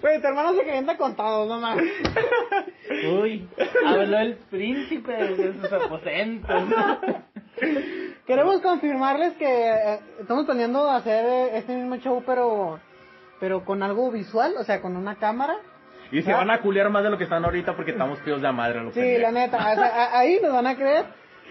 Güey, 0.00 0.22
tu 0.22 0.26
hermano 0.26 0.54
se 0.54 0.64
calienta 0.64 0.96
con 0.96 1.14
todos, 1.14 1.46
no 1.46 1.60
mames. 1.60 1.92
Uy, 3.12 3.46
habló 3.86 4.18
el 4.18 4.36
príncipe 4.50 5.12
de 5.12 5.52
sus 5.52 5.70
aposentos. 5.70 6.64
Queremos 8.26 8.62
confirmarles 8.62 9.34
que 9.34 9.68
eh, 9.68 10.00
estamos 10.20 10.46
planeando 10.46 10.90
hacer 10.90 11.26
eh, 11.26 11.58
este 11.58 11.74
mismo 11.76 11.96
show, 11.96 12.22
pero 12.24 12.80
pero 13.40 13.64
con 13.64 13.82
algo 13.82 14.10
visual, 14.10 14.54
o 14.58 14.64
sea, 14.64 14.80
con 14.80 14.96
una 14.96 15.16
cámara. 15.16 15.56
Y 16.12 16.22
se 16.22 16.32
van 16.32 16.50
a 16.50 16.60
culiar 16.60 16.90
más 16.90 17.02
de 17.04 17.10
lo 17.10 17.18
que 17.18 17.24
están 17.24 17.44
ahorita 17.44 17.74
porque 17.76 17.92
estamos 17.92 18.18
peos 18.20 18.42
de 18.42 18.52
madre. 18.52 18.80
Lo 18.82 18.90
Sí, 18.92 19.00
pendejo. 19.00 19.22
la 19.22 19.32
neta, 19.32 19.56
o 19.58 19.60
sea, 19.74 19.86
a- 19.86 20.18
ahí 20.18 20.38
nos 20.42 20.52
van 20.52 20.66
a 20.66 20.76
creer. 20.76 21.04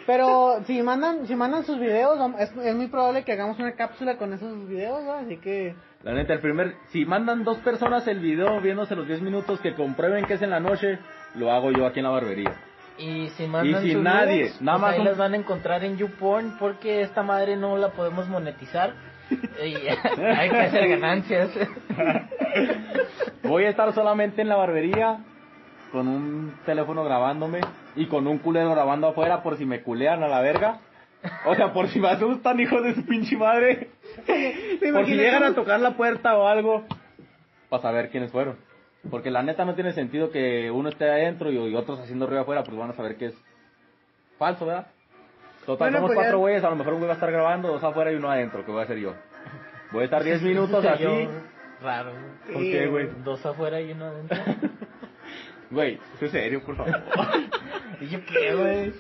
Pero 0.06 0.62
si 0.66 0.82
mandan 0.82 1.28
si 1.28 1.36
mandan 1.36 1.64
sus 1.66 1.80
videos, 1.80 2.18
es, 2.40 2.52
es 2.58 2.76
muy 2.76 2.88
probable 2.88 3.24
que 3.24 3.34
hagamos 3.34 3.60
una 3.60 3.74
cápsula 3.74 4.18
con 4.18 4.34
esos 4.34 4.68
videos, 4.68 5.04
¿no? 5.04 5.14
Así 5.14 5.38
que 5.38 5.76
La 6.04 6.14
neta, 6.14 6.34
el 6.34 6.40
primer, 6.40 6.74
si 6.88 7.06
mandan 7.06 7.44
dos 7.44 7.58
personas 7.60 8.08
el 8.08 8.20
video 8.20 8.60
viéndose 8.60 8.96
los 8.96 9.06
10 9.08 9.22
minutos 9.22 9.60
que 9.62 9.76
comprueben 9.76 10.26
que 10.26 10.34
es 10.36 10.42
en 10.42 10.50
la 10.50 10.60
noche, 10.60 10.98
lo 11.36 11.52
hago 11.52 11.72
yo 11.72 11.86
aquí 11.86 12.00
en 12.00 12.06
la 12.06 12.12
barbería. 12.12 12.54
Y 12.98 13.30
si 13.38 13.46
mandan 13.48 13.84
Y 13.84 13.88
si 13.88 13.94
sus 13.94 14.02
nadie, 14.02 14.52
nada 14.62 14.78
pues 14.78 14.82
más 14.82 14.94
ahí 14.94 15.00
un- 15.00 15.06
las 15.06 15.18
van 15.18 15.34
a 15.34 15.38
encontrar 15.38 15.84
en 15.84 15.98
YouPorn 15.98 16.58
porque 16.58 17.02
esta 17.02 17.22
madre 17.22 17.56
no 17.56 17.78
la 17.78 17.90
podemos 17.90 18.28
monetizar. 18.28 18.94
Hay 19.62 20.50
que 20.50 20.58
hacer 20.58 20.90
ganancias. 20.90 21.50
Voy 23.44 23.64
a 23.66 23.70
estar 23.70 23.94
solamente 23.94 24.42
en 24.42 24.50
la 24.50 24.56
barbería 24.56 25.20
con 25.92 26.08
un 26.08 26.54
teléfono 26.66 27.04
grabándome 27.04 27.62
y 27.96 28.08
con 28.08 28.28
un 28.28 28.38
culero 28.40 28.72
grabando 28.72 29.08
afuera 29.08 29.42
por 29.42 29.58
si 29.58 29.66
me 29.66 29.82
culean 29.82 30.24
a 30.24 30.28
la 30.28 30.42
verga. 30.42 30.80
O 31.46 31.56
sea, 31.56 31.74
por 31.74 31.90
si 31.90 32.00
me 32.00 32.10
asustan, 32.10 32.60
hijos 32.60 32.82
de 32.84 32.96
su 32.96 33.06
pinche 33.06 33.36
madre. 33.36 33.90
Por 34.94 35.06
si 35.06 35.16
llegan 35.16 35.44
a 35.44 35.54
tocar 35.54 35.80
la 35.80 35.98
puerta 35.98 36.38
o 36.38 36.48
algo. 36.48 36.86
Para 37.70 37.82
saber 37.84 38.10
quiénes 38.10 38.32
fueron. 38.32 38.58
Porque 39.10 39.32
la 39.32 39.44
neta 39.44 39.66
no 39.66 39.76
tiene 39.76 39.94
sentido 39.94 40.32
que 40.32 40.72
uno 40.72 40.90
esté 40.90 41.10
adentro 41.10 41.52
y, 41.52 41.58
y 41.58 41.76
otros 41.76 42.00
haciendo 42.00 42.28
ruido 42.28 42.42
afuera, 42.42 42.64
pues 42.64 42.78
van 42.78 42.92
a 42.92 42.96
saber 42.96 43.18
que 43.18 43.28
es 43.28 43.36
falso, 44.38 44.66
¿verdad? 44.66 44.88
Total, 45.66 45.78
Bueno, 45.78 45.98
somos 45.98 46.08
pues 46.10 46.16
ya- 46.18 46.22
cuatro 46.24 46.40
güeyes, 46.40 46.64
a 46.64 46.70
lo 46.70 46.76
mejor 46.76 46.94
un 46.94 47.00
güey 47.00 47.08
va 47.08 47.14
a 47.14 47.18
estar 47.18 47.32
grabando, 47.32 47.68
dos 47.70 47.84
afuera 47.84 48.12
y 48.12 48.16
uno 48.16 48.32
adentro, 48.32 48.66
que 48.66 48.72
voy 48.72 48.82
a 48.82 48.84
hacer 48.84 48.98
yo. 48.98 49.14
Voy 49.92 50.02
a 50.02 50.06
estar 50.06 50.24
10 50.24 50.42
minutos 50.44 50.84
así. 50.86 51.04
Yo, 51.04 51.12
Raro. 51.82 52.12
¿Por 52.52 52.62
qué, 52.62 52.88
güey? 52.88 53.10
Dos 53.24 53.46
afuera 53.46 53.80
y 53.82 53.92
uno 53.92 54.06
adentro. 54.06 54.38
Güey, 55.72 56.00
sé 56.20 56.30
serio, 56.30 56.64
por 56.66 56.76
favor. 56.76 56.92
¿Y 58.02 58.08
yo 58.08 58.20
qué, 58.26 58.56
güey? 58.56 58.94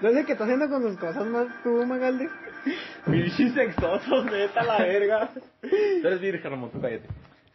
No 0.00 0.10
sé 0.12 0.24
qué 0.24 0.32
está 0.32 0.44
haciendo 0.44 0.68
con 0.68 0.80
sus 0.82 0.96
cosas 0.96 1.26
más 1.26 1.48
tú, 1.64 1.84
Magaldi. 1.84 2.28
Pinches 3.04 3.52
sexosos, 3.52 4.24
neta, 4.26 4.62
la 4.62 4.78
verga. 4.78 5.28
Tú 5.60 6.06
eres 6.06 6.20
virgen, 6.20 6.50
Ramón, 6.52 6.70
tú 6.70 6.80
cállate. 6.80 7.08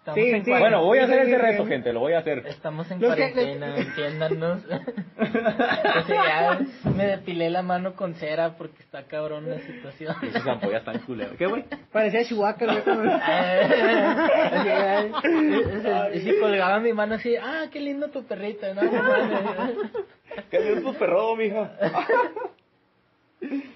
Estamos 0.03 0.19
Sí, 0.19 0.29
en 0.31 0.43
sí. 0.43 0.51
Bueno, 0.51 0.83
voy 0.83 0.97
a 0.99 1.05
hacer 1.05 1.23
sí, 1.25 1.31
ese 1.31 1.37
reto, 1.41 1.65
gente, 1.65 1.93
lo 1.93 2.01
voy 2.01 2.11
a 2.11 2.19
hacer. 2.19 2.43
Estamos 2.45 2.91
en 2.91 2.99
Los 2.99 3.15
que- 3.15 3.31
cuarentena, 3.31 3.77
entiéndanos. 3.77 4.61
o 4.65 6.07
sea, 6.07 6.57
ya 6.57 6.59
me 6.91 7.05
depilé 7.07 7.49
la 7.49 7.61
mano 7.61 7.93
con 7.95 8.13
cera 8.15 8.57
porque 8.57 8.81
está 8.83 9.03
cabrón 9.03 9.49
la 9.49 9.59
situación. 9.59 10.13
Esos 10.23 10.45
ampollas 10.45 10.81
están 10.81 10.99
culeros. 10.99 11.37
¿Qué, 11.37 11.45
güey? 11.45 11.63
Parecía 11.93 12.25
Chihuahua, 12.25 12.57
güey. 12.59 12.77
y 16.15 16.19
si 16.19 16.37
colgaba 16.39 16.79
mi 16.81 16.91
mano 16.91 17.15
así, 17.15 17.37
ah, 17.37 17.67
qué 17.71 17.79
lindo 17.79 18.09
tu 18.09 18.25
perrito, 18.25 18.73
no. 18.73 18.81
¿Qué 20.51 20.73
es 20.73 20.83
tu 20.83 20.93
perro, 20.95 21.33
mija? 21.37 21.71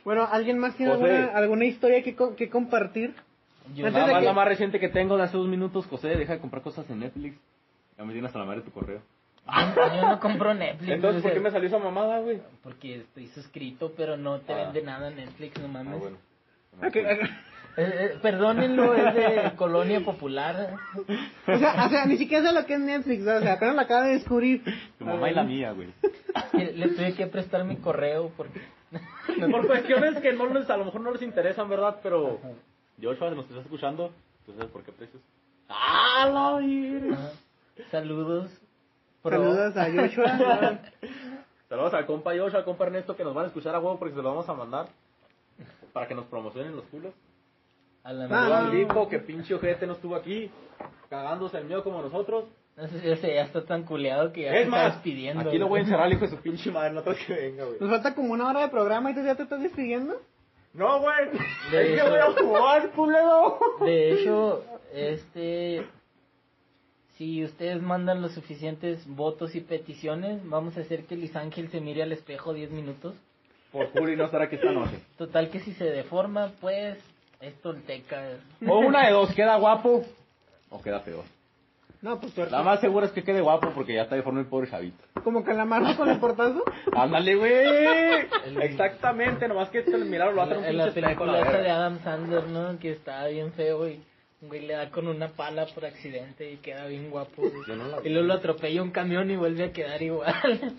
Bueno, 0.04 0.28
¿alguien 0.30 0.58
más 0.58 0.76
tiene 0.76 0.92
alguna, 0.94 1.26
alguna 1.34 1.64
historia 1.66 2.02
que, 2.04 2.16
co- 2.16 2.36
que 2.36 2.50
compartir? 2.50 3.14
Yo, 3.76 3.86
Antes 3.88 3.94
Nada 3.94 4.08
de 4.08 4.12
más 4.14 4.20
que- 4.22 4.26
la 4.26 4.34
más 4.34 4.48
reciente 4.48 4.80
que 4.80 4.90
tengo 4.90 5.18
de 5.18 5.24
hace 5.24 5.38
dos 5.38 5.48
minutos, 5.48 5.86
José, 5.88 6.10
deja 6.10 6.34
de 6.34 6.40
comprar 6.40 6.62
cosas 6.64 6.90
en 6.90 7.00
Netflix. 7.00 7.38
Ya 7.98 8.04
me 8.04 8.14
tienes 8.14 8.30
hasta 8.30 8.40
la 8.40 8.46
madre 8.46 8.62
tu 8.62 8.72
correo. 8.72 9.02
yo 9.48 10.02
no 10.10 10.20
compro 10.20 10.54
Netflix. 10.54 10.92
Entonces, 10.92 11.22
¿por 11.22 11.34
qué 11.34 11.40
me 11.40 11.52
salió 11.52 11.68
esa 11.68 11.80
mamada, 11.80 12.20
güey? 12.20 12.42
Porque 12.64 12.98
estoy 12.98 13.28
suscrito, 13.28 13.94
pero 13.96 14.18
no 14.18 14.40
te 14.40 14.54
Ah. 14.54 14.58
vende 14.66 14.82
nada 14.84 15.10
Netflix, 15.10 15.60
no 15.62 15.68
mames. 15.68 15.94
Ah, 15.96 15.98
bueno. 15.98 16.18
Eh, 17.80 17.84
eh, 18.16 18.20
perdónenlo, 18.24 18.96
es 18.96 19.14
de 19.14 19.52
colonia 19.56 20.00
popular. 20.04 20.78
O 21.48 21.58
sea, 21.60 21.86
o 21.86 21.90
sea, 21.90 22.06
ni 22.08 22.18
siquiera 22.18 22.44
sé 22.44 22.52
lo 22.52 22.66
que 22.66 22.74
es 22.74 22.80
Netflix, 22.80 23.22
o 23.28 23.40
sea, 23.40 23.54
apenas 23.54 23.76
lo 23.76 23.82
acabo 23.82 24.02
de 24.06 24.14
descubrir. 24.14 24.64
Tu 24.98 25.06
mamá 25.06 25.30
y 25.30 25.36
la 25.36 25.44
mía, 25.44 25.74
güey. 25.74 25.90
Le 26.54 26.74
le 26.74 26.88
tuve 26.88 27.14
que 27.14 27.28
prestar 27.28 27.66
mi 27.66 27.76
correo 27.76 28.32
porque... 28.36 28.60
Por 29.52 29.68
cuestiones 29.68 30.18
que 30.22 30.34
no 30.34 30.48
les, 30.48 30.68
a 30.72 30.76
lo 30.78 30.86
mejor 30.86 31.02
no 31.02 31.12
les 31.12 31.22
interesan, 31.22 31.70
¿verdad? 31.70 31.98
Pero, 32.02 32.40
Joshua, 33.02 33.30
si 33.30 33.36
nos 33.36 33.46
estás 33.46 33.64
escuchando, 33.64 34.12
tú 34.46 34.54
sabes 34.54 34.68
por 34.72 34.84
qué 34.84 34.92
precios. 34.92 35.22
¡Ah, 35.70 36.30
la 36.32 36.58
virgen! 36.60 37.14
Ajá. 37.14 37.32
Saludos. 37.92 38.50
Pro. 39.22 39.38
Saludos 39.38 39.78
a 39.78 39.86
Joshua. 39.92 40.80
Saludos 41.70 41.94
al 41.94 42.06
compa 42.06 42.32
Joshua, 42.38 42.60
al 42.60 42.66
compa 42.66 42.86
Ernesto, 42.86 43.16
que 43.16 43.24
nos 43.24 43.34
van 43.36 43.46
a 43.46 43.48
escuchar 43.48 43.76
a 43.76 43.80
huevo 43.80 44.00
porque 44.00 44.16
se 44.16 44.22
lo 44.22 44.30
vamos 44.30 44.48
a 44.50 44.54
mandar. 44.54 44.88
Para 45.94 46.08
que 46.08 46.16
nos 46.16 46.26
promocionen 46.26 46.76
los 46.76 46.86
culos. 46.86 47.14
A 48.04 48.14
la 48.14 48.26
Ah, 48.26 48.70
mierda. 48.70 48.72
Dico, 48.72 49.10
que 49.10 49.20
pinche 49.20 49.54
ojete 49.54 49.86
no 49.86 49.94
estuvo 49.94 50.16
aquí, 50.16 50.50
cagándose 51.10 51.58
el 51.58 51.66
mío 51.66 51.84
como 51.84 52.02
nosotros. 52.02 52.46
No 52.78 52.88
sé 52.88 53.00
si 53.02 53.10
ese 53.10 53.34
ya 53.34 53.42
está 53.44 53.66
tan 53.66 53.84
culeado 53.84 54.32
que 54.32 54.44
ya 54.44 54.52
se 54.52 54.58
Es 54.60 54.64
está 54.66 54.78
más, 54.78 54.94
despidiendo. 54.94 55.42
aquí 55.50 55.58
lo 55.58 55.68
voy 55.68 55.80
a 55.80 55.82
encerrar 55.84 56.06
al 56.06 56.14
hijo 56.14 56.22
de 56.26 56.30
su 56.30 56.38
pinche 56.38 56.72
madre, 56.72 56.94
no 56.94 57.02
tengo 57.02 57.18
que 57.26 57.34
venga, 57.34 57.66
güey. 57.66 57.80
Nos 57.80 57.90
falta 57.90 58.14
como 58.16 58.34
una 58.34 58.48
hora 58.48 58.62
de 58.62 58.70
programa 58.70 59.10
y 59.12 59.16
tú 59.16 59.24
ya 59.24 59.36
te 59.36 59.44
estás 59.44 59.62
despidiendo. 59.62 60.22
No, 60.78 61.00
güey. 61.02 61.26
De 61.72 61.82
Es 61.82 61.88
que 61.88 61.94
hecho- 61.96 62.10
voy 62.10 62.20
a 62.20 62.32
jugar, 62.32 62.90
culero. 62.92 63.60
De 63.82 64.14
hecho, 64.14 64.64
este... 64.94 65.86
Si 67.18 67.44
ustedes 67.44 67.82
mandan 67.82 68.22
los 68.22 68.34
suficientes 68.34 69.08
votos 69.08 69.56
y 69.56 69.62
peticiones, 69.62 70.48
vamos 70.48 70.78
a 70.78 70.82
hacer 70.82 71.06
que 71.06 71.16
Luis 71.16 71.36
Ángel 71.36 71.70
se 71.72 71.82
mire 71.82 72.04
al 72.04 72.12
espejo 72.12 72.54
10 72.54 72.70
minutos. 72.70 73.16
Por 73.72 74.10
y 74.10 74.16
no 74.16 74.26
estar 74.26 74.42
aquí 74.44 74.56
esta 74.56 74.72
noche. 74.72 75.00
Total 75.18 75.50
que 75.50 75.60
si 75.60 75.74
se 75.74 75.86
deforma, 75.86 76.52
pues 76.62 77.00
es 77.42 77.60
tolteca. 77.62 78.38
O 78.68 78.78
una 78.80 79.08
de 79.08 79.14
dos, 79.14 79.34
queda 79.34 79.58
guapo 79.58 80.06
o 80.70 80.82
queda 80.82 81.00
feo. 81.00 81.24
No, 82.02 82.20
pues 82.20 82.34
suerte. 82.34 82.52
La 82.52 82.62
más 82.64 82.80
segura 82.80 83.08
es 83.08 83.12
que 83.12 83.24
quede 83.24 83.42
guapo 83.42 83.72
porque 83.74 83.94
ya 83.96 84.04
está 84.04 84.16
deforme 84.16 84.42
el 84.42 84.46
pobre 84.48 84.70
chavito. 84.70 85.04
Como 85.24 85.44
calamardo 85.44 85.96
con 85.98 86.10
el 86.10 86.20
portazo. 86.20 86.64
Ándale, 86.96 87.36
güey. 87.36 87.52
Exactamente, 88.62 89.48
nomás 89.48 89.70
que 89.70 89.82
te 89.82 89.98
miraron 89.98 90.36
lo 90.36 90.42
va 90.42 90.44
a 90.44 90.46
hacer 90.48 90.58
un 90.60 90.66
En 90.66 90.78
la 90.78 90.84
pinche 90.86 91.02
película 91.02 91.52
de. 91.52 91.70
Adam 91.72 92.00
Sandler, 92.04 92.48
¿no? 92.50 92.78
Que 92.80 92.92
está 92.92 93.26
bien 93.28 93.52
feo 93.54 93.88
y 93.90 94.00
un 94.42 94.50
güey 94.50 94.68
le 94.68 94.74
da 94.76 94.92
con 94.92 95.08
una 95.08 95.30
pala 95.30 95.66
por 95.74 95.86
accidente 95.86 96.52
y 96.52 96.58
queda 96.58 96.86
bien 96.86 97.10
guapo. 97.10 97.42
Yo 97.68 97.76
no 97.76 97.88
la 97.88 97.98
Y 98.04 98.10
luego 98.10 98.28
lo 98.28 98.34
atropella 98.36 98.84
un 98.84 98.92
camión 98.92 99.32
y 99.32 99.36
vuelve 99.36 99.66
a 99.66 99.72
quedar 99.72 100.02
igual. 100.02 100.34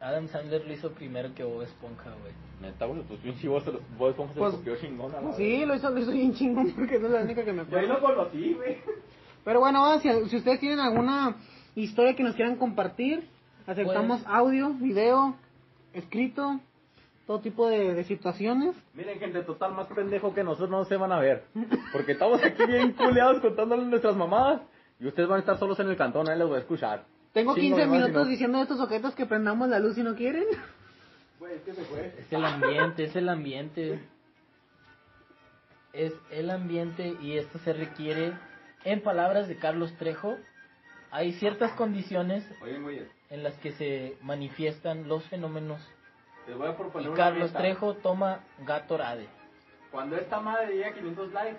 Adam 0.00 0.26
Sandler 0.26 0.66
lo 0.66 0.72
hizo 0.72 0.90
primero 0.90 1.32
que 1.34 1.44
Bob 1.44 1.62
Esponja, 1.62 2.10
güey. 2.20 2.32
Neta, 2.60 2.86
güey, 2.86 3.02
pues 3.02 3.20
pinche 3.20 3.46
vos, 3.46 3.62
vos 3.96 4.10
Esponja 4.10 4.32
se 4.34 4.40
Pues, 4.40 4.54
copió 4.54 4.76
chingón 4.76 5.14
a 5.14 5.20
la 5.20 5.32
Sí, 5.34 5.64
lo 5.64 5.76
hizo, 5.76 5.90
lo 5.90 6.00
hizo 6.00 6.10
bien 6.10 6.34
chingón 6.34 6.72
porque 6.72 6.98
no 6.98 7.06
es 7.06 7.12
la 7.12 7.20
única 7.22 7.44
que 7.44 7.52
me 7.52 7.64
Yo 7.66 7.78
ahí 7.78 7.84
acuerdo. 7.86 8.08
lo 8.08 8.16
conocí, 8.16 8.54
güey. 8.54 8.78
Pero 9.44 9.60
bueno, 9.60 9.98
si, 10.00 10.08
si 10.28 10.36
ustedes 10.36 10.60
tienen 10.60 10.80
alguna 10.80 11.36
historia 11.74 12.14
que 12.14 12.22
nos 12.22 12.34
quieran 12.34 12.56
compartir, 12.56 13.28
aceptamos 13.66 14.22
audio, 14.26 14.70
video, 14.74 15.36
escrito, 15.92 16.60
todo 17.26 17.40
tipo 17.40 17.68
de, 17.68 17.94
de 17.94 18.04
situaciones. 18.04 18.74
Miren, 18.94 19.18
gente, 19.18 19.42
total, 19.42 19.72
más 19.72 19.86
pendejo 19.88 20.34
que 20.34 20.44
nosotros 20.44 20.70
no 20.70 20.84
se 20.84 20.96
van 20.96 21.12
a 21.12 21.20
ver. 21.20 21.44
Porque 21.92 22.12
estamos 22.12 22.42
aquí 22.42 22.66
bien 22.66 22.92
culeados 22.92 23.40
contándoles 23.40 23.86
nuestras 23.86 24.16
mamadas. 24.16 24.62
Y 25.00 25.06
ustedes 25.06 25.28
van 25.28 25.38
a 25.38 25.40
estar 25.40 25.58
solos 25.58 25.78
en 25.80 25.88
el 25.88 25.96
cantón, 25.96 26.28
ahí 26.28 26.38
les 26.38 26.46
voy 26.46 26.56
a 26.56 26.60
escuchar. 26.60 27.04
Tengo 27.32 27.54
Chingo 27.54 27.76
15 27.76 27.80
de 27.80 27.86
más, 27.86 28.00
minutos 28.00 28.28
diciendo 28.28 28.58
a 28.58 28.62
estos 28.62 28.78
objetos 28.78 29.14
que 29.14 29.26
prendamos 29.26 29.68
la 29.68 29.78
luz 29.78 29.94
si 29.94 30.02
no 30.02 30.14
quieren. 30.14 30.44
Güey, 31.38 31.54
es 31.54 31.62
que 31.62 31.72
se 31.72 31.84
fue. 31.84 32.14
Es 32.18 32.32
el 32.32 32.44
ambiente, 32.44 33.04
es 33.04 33.16
el 33.16 33.28
ambiente. 33.28 34.00
Es 35.92 36.14
el 36.30 36.50
ambiente 36.50 37.16
y 37.20 37.36
esto 37.36 37.58
se 37.58 37.72
requiere, 37.72 38.32
en 38.84 39.00
palabras 39.02 39.48
de 39.48 39.56
Carlos 39.56 39.92
Trejo, 39.98 40.36
hay 41.10 41.32
ciertas 41.34 41.72
condiciones 41.72 42.44
Oye, 42.62 43.06
en 43.30 43.42
las 43.42 43.54
que 43.58 43.72
se 43.72 44.16
manifiestan 44.22 45.08
los 45.08 45.24
fenómenos. 45.28 45.80
les 46.48 46.56
voy 46.56 46.68
a 46.68 46.76
proponer 46.76 47.06
Y 47.06 47.12
una 47.12 47.16
Carlos 47.16 47.48
meta. 47.50 47.58
Trejo 47.58 47.94
toma 47.94 48.40
Gatorade. 48.64 49.26
Cuando 49.90 50.16
esta 50.16 50.40
madre 50.40 50.68
llegue 50.72 50.86
a 50.86 50.94
500 50.94 51.32
likes, 51.32 51.58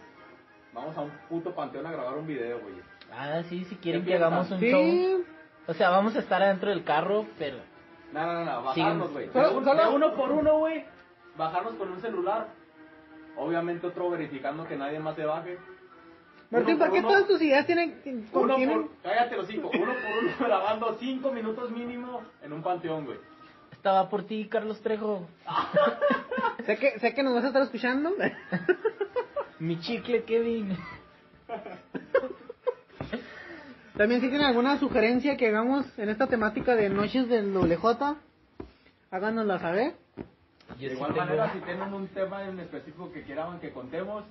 vamos 0.73 0.97
a 0.97 1.01
un 1.01 1.11
puto 1.29 1.53
panteón 1.53 1.85
a 1.85 1.91
grabar 1.91 2.17
un 2.17 2.25
video, 2.25 2.59
güey. 2.59 2.75
Ah, 3.11 3.43
sí, 3.47 3.63
si 3.65 3.75
quieren 3.75 4.01
¿Qué 4.03 4.07
que 4.09 4.15
hagamos 4.15 4.49
un 4.49 4.59
show. 4.59 4.81
Sí, 4.81 5.23
O 5.67 5.73
sea, 5.73 5.89
vamos 5.91 6.15
a 6.15 6.19
estar 6.19 6.41
adentro 6.41 6.69
del 6.71 6.83
carro, 6.83 7.25
pero 7.37 7.57
No, 8.11 8.25
no, 8.25 8.33
no, 8.33 8.45
no, 8.45 8.73
Sí. 8.73 8.79
bajarnos, 8.81 9.11
güey. 9.11 9.29
De 9.29 9.87
uno 9.93 10.13
por 10.15 10.31
uno, 10.31 10.57
güey. 10.57 10.85
Bajarnos 11.37 11.75
con 11.75 11.91
un 11.91 12.01
celular. 12.01 12.47
Obviamente 13.37 13.87
otro 13.87 14.09
verificando 14.09 14.65
que 14.67 14.75
nadie 14.75 14.99
más 14.99 15.15
se 15.15 15.25
baje. 15.25 15.57
Martín, 16.53 16.77
¿por 16.77 16.91
qué 16.91 16.99
uno, 16.99 17.07
todas 17.07 17.27
tus 17.27 17.41
ideas 17.41 17.65
tienen... 17.65 17.95
Uno 18.33 18.55
por, 18.55 18.89
cállate 19.01 19.35
los 19.37 19.47
cinco, 19.47 19.69
uno 19.73 19.85
por 19.93 20.23
uno 20.23 20.31
grabando 20.39 20.97
cinco 20.99 21.31
minutos 21.31 21.71
mínimo 21.71 22.21
en 22.41 22.53
un 22.53 22.61
panteón, 22.63 23.05
güey. 23.05 23.17
estaba 23.71 24.09
por 24.09 24.23
ti, 24.25 24.47
Carlos 24.49 24.81
Trejo. 24.81 25.27
Sé 26.65 26.77
que, 26.77 26.99
sé 26.99 27.13
que 27.13 27.23
nos 27.23 27.33
vas 27.33 27.43
a 27.43 27.47
estar 27.47 27.61
escuchando. 27.63 28.11
Mi 29.59 29.79
chicle, 29.81 30.23
Kevin. 30.23 30.77
También 33.97 34.21
si 34.21 34.29
tienen 34.29 34.47
alguna 34.47 34.79
sugerencia 34.79 35.37
que 35.37 35.47
hagamos 35.47 35.85
en 35.99 36.09
esta 36.09 36.27
temática 36.27 36.75
de 36.75 36.89
noches 36.89 37.27
del 37.29 37.53
WJ, 37.53 38.15
háganosla 39.11 39.59
saber. 39.59 39.93
Yo 40.79 40.83
de 40.83 40.89
sí 40.89 40.95
igual 40.95 41.13
tengo- 41.13 41.25
manera, 41.25 41.53
si 41.53 41.59
tienen 41.59 41.93
un 41.93 42.07
tema 42.07 42.43
en 42.47 42.59
específico 42.59 43.11
que 43.11 43.23
quieran 43.23 43.59
que 43.59 43.71
contemos, 43.71 44.23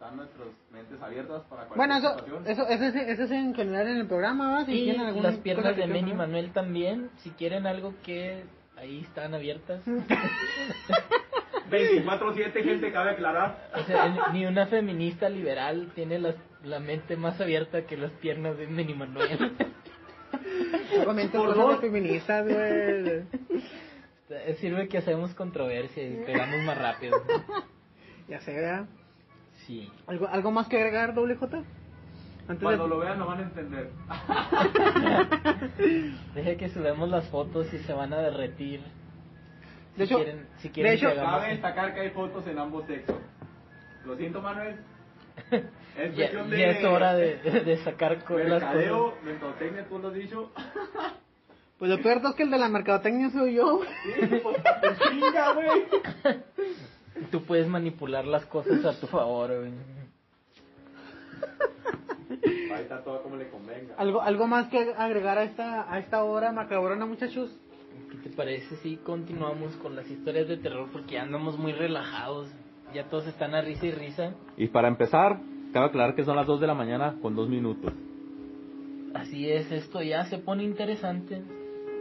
están 0.00 0.16
nuestras 0.16 0.48
mentes 0.72 1.02
abiertas 1.02 1.42
para 1.50 1.66
cualquier 1.66 1.76
Bueno, 1.76 1.96
eso, 1.98 2.08
situación. 2.18 2.46
eso, 2.46 2.66
eso, 2.68 2.84
es, 2.84 2.94
eso 2.96 3.22
es 3.24 3.30
en 3.32 3.54
general 3.54 3.86
en 3.86 3.96
el 3.98 4.06
programa. 4.06 4.64
Si 4.64 4.72
y 4.72 4.84
tienen 4.84 5.02
alguna 5.06 5.30
las 5.30 5.38
piernas 5.40 5.76
de 5.76 5.82
saber. 5.86 6.14
Manuel 6.14 6.52
también, 6.54 7.10
si 7.18 7.28
quieren 7.30 7.66
algo 7.66 7.92
que 8.02 8.42
ahí 8.78 9.00
están 9.00 9.34
abiertas. 9.34 9.82
24-7, 11.70 12.52
gente, 12.64 12.90
cabe 12.92 13.10
aclarar. 13.10 13.68
O 13.74 13.82
sea, 13.84 14.08
ni- 14.32 14.40
ni 14.40 14.46
una 14.46 14.66
feminista 14.66 15.28
liberal 15.28 15.92
tiene 15.94 16.18
las- 16.18 16.34
la 16.64 16.80
mente 16.80 17.16
más 17.16 17.38
abierta 17.40 17.82
que 17.86 17.96
las 17.98 18.10
piernas 18.12 18.56
de 18.56 18.66
Manny 18.68 18.94
Manuel. 18.94 19.52
No 20.96 21.04
comenten 21.04 21.40
Por 21.40 21.50
cosas 21.54 21.66
de 21.66 21.72
dos. 21.72 21.80
feministas, 21.80 22.44
güey. 22.48 23.22
Sirve 24.60 24.88
que 24.88 24.98
hacemos 24.98 25.34
controversia 25.34 26.02
y 26.04 26.24
pegamos 26.24 26.62
más 26.64 26.78
rápido. 26.78 27.16
Ya 28.28 28.40
sé, 28.40 28.52
¿Algo, 30.06 30.28
¿Algo 30.28 30.50
más 30.50 30.68
que 30.68 30.76
agregar, 30.76 31.14
WJ? 31.14 31.44
Antes 32.48 32.62
Cuando 32.62 32.84
de... 32.84 32.88
lo 32.88 32.98
vean 32.98 33.18
lo 33.18 33.26
van 33.26 33.38
a 33.38 33.42
entender. 33.42 33.90
Deje 36.34 36.56
que 36.56 36.68
subamos 36.70 37.08
las 37.08 37.28
fotos 37.28 37.72
y 37.72 37.78
se 37.78 37.92
van 37.92 38.12
a 38.12 38.18
derretir. 38.18 38.80
De 39.96 40.06
si 40.06 40.14
hecho- 40.14 40.24
quieren, 40.24 40.46
si 40.58 40.68
quieren 40.70 40.92
de 40.92 40.96
hecho- 40.98 41.14
Cabe 41.14 41.48
destacar 41.50 41.94
que 41.94 42.00
hay 42.00 42.10
fotos 42.10 42.46
en 42.46 42.58
ambos 42.58 42.86
sexos. 42.86 43.16
Lo 44.04 44.16
siento, 44.16 44.40
Manuel. 44.40 44.76
Es 45.98 46.14
ya, 46.14 46.30
cuestión 46.30 46.50
de... 46.50 46.58
ya 46.58 46.66
es 46.68 46.84
hora 46.84 47.14
de, 47.14 47.36
de 47.38 47.76
sacar 47.78 48.22
con 48.24 48.38
las 48.38 48.62
Mercadeo, 48.62 49.10
cosas. 49.10 49.24
mercadotecnia, 49.24 49.84
tú 49.88 49.98
lo 49.98 50.08
has 50.08 50.14
dicho. 50.14 50.50
Pues 51.78 51.90
lo 51.90 52.02
peor 52.02 52.20
es 52.22 52.34
que 52.34 52.42
el 52.42 52.50
de 52.50 52.58
la 52.58 52.68
mercadotecnia 52.68 53.30
soy 53.30 53.54
yo. 53.54 53.80
Sí, 54.04 54.40
pues, 54.42 54.56
te 54.62 55.08
chinga, 55.08 55.52
güey. 55.54 55.86
Tú 57.30 57.42
puedes 57.44 57.68
manipular 57.68 58.24
las 58.26 58.44
cosas 58.46 58.84
a 58.84 58.98
tu 58.98 59.06
favor, 59.06 59.50
güey. 59.58 59.72
Ahí 62.72 62.82
está 62.82 63.02
todo 63.02 63.22
como 63.22 63.36
le 63.36 63.48
convenga. 63.48 63.94
¿Algo, 63.96 64.22
algo 64.22 64.46
más 64.46 64.68
que 64.68 64.78
agregar 64.96 65.38
a 65.38 65.44
esta, 65.44 65.92
a 65.92 65.98
esta 65.98 66.22
hora 66.24 66.52
macabrona, 66.52 67.04
muchachos? 67.06 67.50
¿Qué 68.10 68.28
te 68.28 68.36
parece 68.36 68.76
si 68.76 68.96
continuamos 68.96 69.76
con 69.76 69.96
las 69.96 70.08
historias 70.10 70.48
de 70.48 70.56
terror? 70.56 70.88
Porque 70.92 71.14
ya 71.14 71.22
andamos 71.22 71.58
muy 71.58 71.72
relajados. 71.72 72.48
Ya 72.94 73.04
todos 73.08 73.26
están 73.26 73.54
a 73.54 73.60
risa 73.60 73.86
y 73.86 73.92
risa. 73.92 74.34
Y 74.56 74.68
para 74.68 74.88
empezar, 74.88 75.40
cabe 75.72 75.86
aclarar 75.86 76.14
que 76.14 76.24
son 76.24 76.36
las 76.36 76.46
2 76.46 76.60
de 76.60 76.66
la 76.66 76.74
mañana 76.74 77.16
con 77.22 77.36
2 77.36 77.48
minutos. 77.48 77.92
Así 79.14 79.50
es, 79.50 79.70
esto 79.70 80.02
ya 80.02 80.24
se 80.24 80.38
pone 80.38 80.64
interesante. 80.64 81.42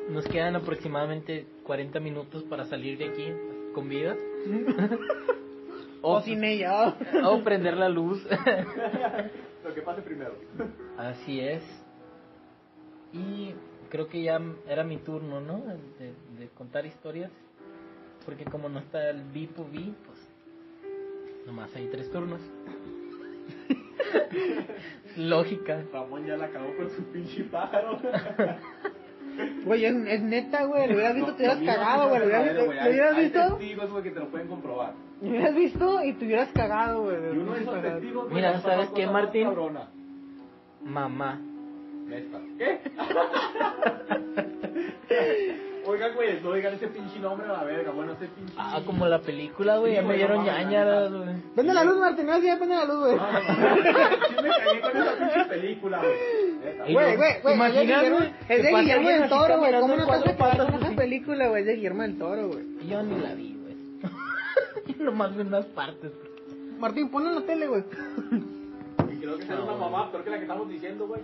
Nos 0.09 0.25
quedan 0.27 0.55
aproximadamente 0.55 1.47
40 1.63 1.99
minutos 1.99 2.43
para 2.43 2.65
salir 2.65 2.97
de 2.97 3.05
aquí 3.05 3.27
con 3.73 3.89
vida. 3.89 4.15
O 6.01 6.21
sin 6.21 6.43
ella. 6.43 6.95
O 7.25 7.43
prender 7.43 7.75
la 7.75 7.89
luz. 7.89 8.25
Lo 9.63 9.73
que 9.73 9.81
pase 9.81 10.01
primero. 10.01 10.33
Así 10.97 11.39
es. 11.41 11.63
Y 13.11 13.53
creo 13.89 14.07
que 14.07 14.23
ya 14.23 14.39
era 14.67 14.83
mi 14.83 14.97
turno, 14.97 15.41
¿no? 15.41 15.61
De, 15.99 16.13
de 16.39 16.49
contar 16.49 16.85
historias. 16.85 17.31
Porque 18.25 18.45
como 18.45 18.69
no 18.69 18.79
está 18.79 19.09
el 19.09 19.23
B2B, 19.33 19.93
pues 20.05 20.29
nomás 21.45 21.75
hay 21.75 21.87
tres 21.87 22.09
turnos. 22.11 22.41
Lógica. 25.17 25.83
Ramón 25.91 26.25
ya 26.25 26.37
la 26.37 26.45
acabó 26.45 26.75
con 26.77 26.89
su 26.91 27.03
pinche 27.11 27.43
pájaro. 27.45 27.99
Güey, 29.65 29.85
es, 29.85 29.95
es 30.07 30.21
neta, 30.21 30.63
güey. 30.65 30.87
Lo 30.87 30.93
hubieras 30.95 31.15
visto, 31.15 31.33
te 31.35 31.43
hubieras 31.43 31.59
cagado, 31.63 32.09
güey. 32.09 32.19
Lo 32.21 32.25
hubieras, 32.27 32.45
lo 32.55 32.61
Hay- 32.71 32.89
hubieras 32.89 33.15
hay 33.17 33.23
visto. 33.23 33.39
testigos, 33.57 33.91
güey, 33.91 34.03
que 34.03 34.11
te 34.11 34.19
lo 34.19 34.27
pueden 34.29 34.47
comprobar. 34.47 34.93
Lo 35.21 35.29
hubieras 35.29 35.55
visto 35.55 36.03
y 36.03 36.13
te 36.13 36.25
hubieras 36.25 36.49
cagado, 36.53 37.03
güey. 37.03 37.15
Y 37.17 37.37
uno 37.37 37.53
de 37.53 37.61
esos 37.61 37.81
testigos, 37.81 38.23
güey, 38.25 38.35
Mira, 38.35 38.59
¿sabes 38.61 38.89
qué, 38.95 39.07
Martín? 39.07 39.43
cabrona. 39.45 39.87
Mamá. 40.83 41.39
Neta. 42.07 42.39
¿Qué? 42.57 42.79
Oigan, 45.89 46.13
güey, 46.13 46.39
no 46.41 46.53
digan 46.53 46.73
ese 46.75 46.87
pinche 46.87 47.19
nombre 47.19 47.47
a 47.47 47.53
la 47.53 47.63
verga. 47.63 47.91
Bueno, 47.91 48.11
ese 48.13 48.27
pinche. 48.27 48.53
Ah, 48.57 48.79
como 48.85 49.07
la 49.07 49.19
película, 49.19 49.77
güey. 49.77 49.91
Sí, 49.91 49.95
ya 49.95 50.01
me 50.01 50.07
güey, 50.07 50.17
dieron 50.19 50.43
ñañaras, 50.45 51.11
la 51.11 51.17
güey. 51.17 51.35
Prende 51.55 51.73
la 51.73 51.83
luz, 51.83 51.97
Martín. 51.97 52.27
Ya 52.27 52.57
prende 52.57 52.75
la 52.75 52.85
luz, 52.85 52.99
güey. 52.99 53.15
No, 53.15 53.31
no, 53.31 53.39
no. 53.39 54.27
Sí 54.27 54.35
me 54.41 54.49
caí 54.49 54.81
con 54.81 54.97
esa 55.01 55.17
pinche 55.17 55.45
película, 55.49 55.97
güey. 55.99 56.93
Güey, 56.93 56.93
güey, 56.93 57.17
güey. 57.17 57.31
¿te 57.33 57.37
es 57.37 57.43
de 57.43 57.53
imaginas, 57.53 57.83
Guillermo- 58.03 58.17
güey, 58.17 58.29
Es 58.29 58.47
que 58.47 58.61
de 58.61 58.69
Guillermo 58.75 59.09
del 59.09 59.29
Toro, 59.29 59.57
güey. 59.59 59.79
¿Cómo 59.79 59.95
no 59.95 60.05
te 60.05 60.11
con 60.23 60.35
patas 60.37 60.73
esa 60.81 60.91
película, 60.95 61.47
güey? 61.47 61.61
Es 61.61 61.67
de 61.67 61.75
Guillermo 61.75 62.01
del 62.03 62.17
Toro, 62.19 62.47
güey. 62.49 62.65
Yo 62.87 63.01
ni 63.03 63.19
la 63.19 63.33
vi, 63.33 63.57
güey. 63.61 63.75
Yo 64.97 65.03
nomás 65.05 65.35
vi 65.35 65.41
unas 65.41 65.65
partes. 65.67 66.11
Martín, 66.79 67.09
ponla 67.09 67.29
en 67.29 67.35
la 67.35 67.41
tele, 67.41 67.67
güey. 67.67 67.83
Y 69.11 69.17
creo 69.17 69.37
que 69.37 69.45
será 69.45 69.61
una 69.63 69.75
mamá, 69.75 70.11
peor 70.11 70.23
que 70.23 70.29
la 70.29 70.37
que 70.37 70.43
estamos 70.43 70.69
diciendo, 70.69 71.07
güey. 71.07 71.21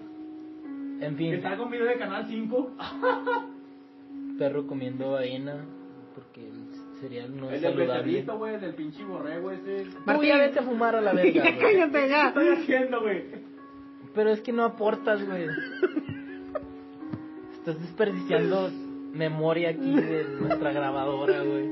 En 1.01 1.11
Que 1.11 1.15
fin, 1.17 1.33
está 1.35 1.55
con 1.57 1.69
video 1.69 1.85
de 1.85 1.95
Canal 1.97 2.25
5. 2.27 2.71
perro 4.37 4.67
comiendo 4.67 5.15
avena. 5.17 5.65
Porque 6.15 6.47
el 6.47 6.69
cereal 7.01 7.35
no 7.35 7.49
El 7.49 7.59
saludable. 7.61 8.03
becerrito, 8.03 8.37
güey, 8.37 8.55
el 8.55 8.61
del 8.61 8.73
pinche 8.75 9.03
borrego 9.03 9.51
ese. 9.51 9.83
¿Qué 9.83 9.89
Tú 9.89 9.99
Martín. 10.05 10.29
ya 10.29 10.37
vete 10.37 10.59
a 10.59 10.63
fumar 10.63 10.95
a 10.95 11.01
la 11.01 11.11
verga, 11.13 11.43
Ya 11.43 11.57
cállate, 11.57 12.09
ya. 12.09 12.27
estoy 12.29 12.47
haciendo, 12.49 13.01
güey? 13.01 13.23
Pero 14.13 14.29
es 14.29 14.39
que 14.41 14.53
no 14.53 14.63
aportas, 14.63 15.25
güey. 15.27 15.47
Estás 17.53 17.81
desperdiciando 17.81 18.69
memoria 19.13 19.69
aquí 19.71 19.93
de 19.93 20.23
nuestra 20.39 20.71
grabadora, 20.71 21.41
güey. 21.41 21.69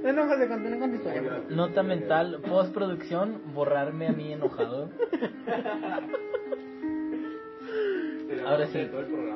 Bueno, 0.00 0.26
José, 0.26 0.48
continúa 0.48 0.78
con 0.78 0.90
tu 0.90 0.96
historia. 0.96 1.42
Nota 1.50 1.82
mental, 1.82 2.40
postproducción, 2.48 3.40
borrarme 3.54 4.06
a 4.08 4.12
mí 4.12 4.32
enojado. 4.32 4.88
Ahora 8.46 8.66
sí. 8.68 8.78
Todo 8.90 9.00
el 9.00 9.06
programa, 9.06 9.35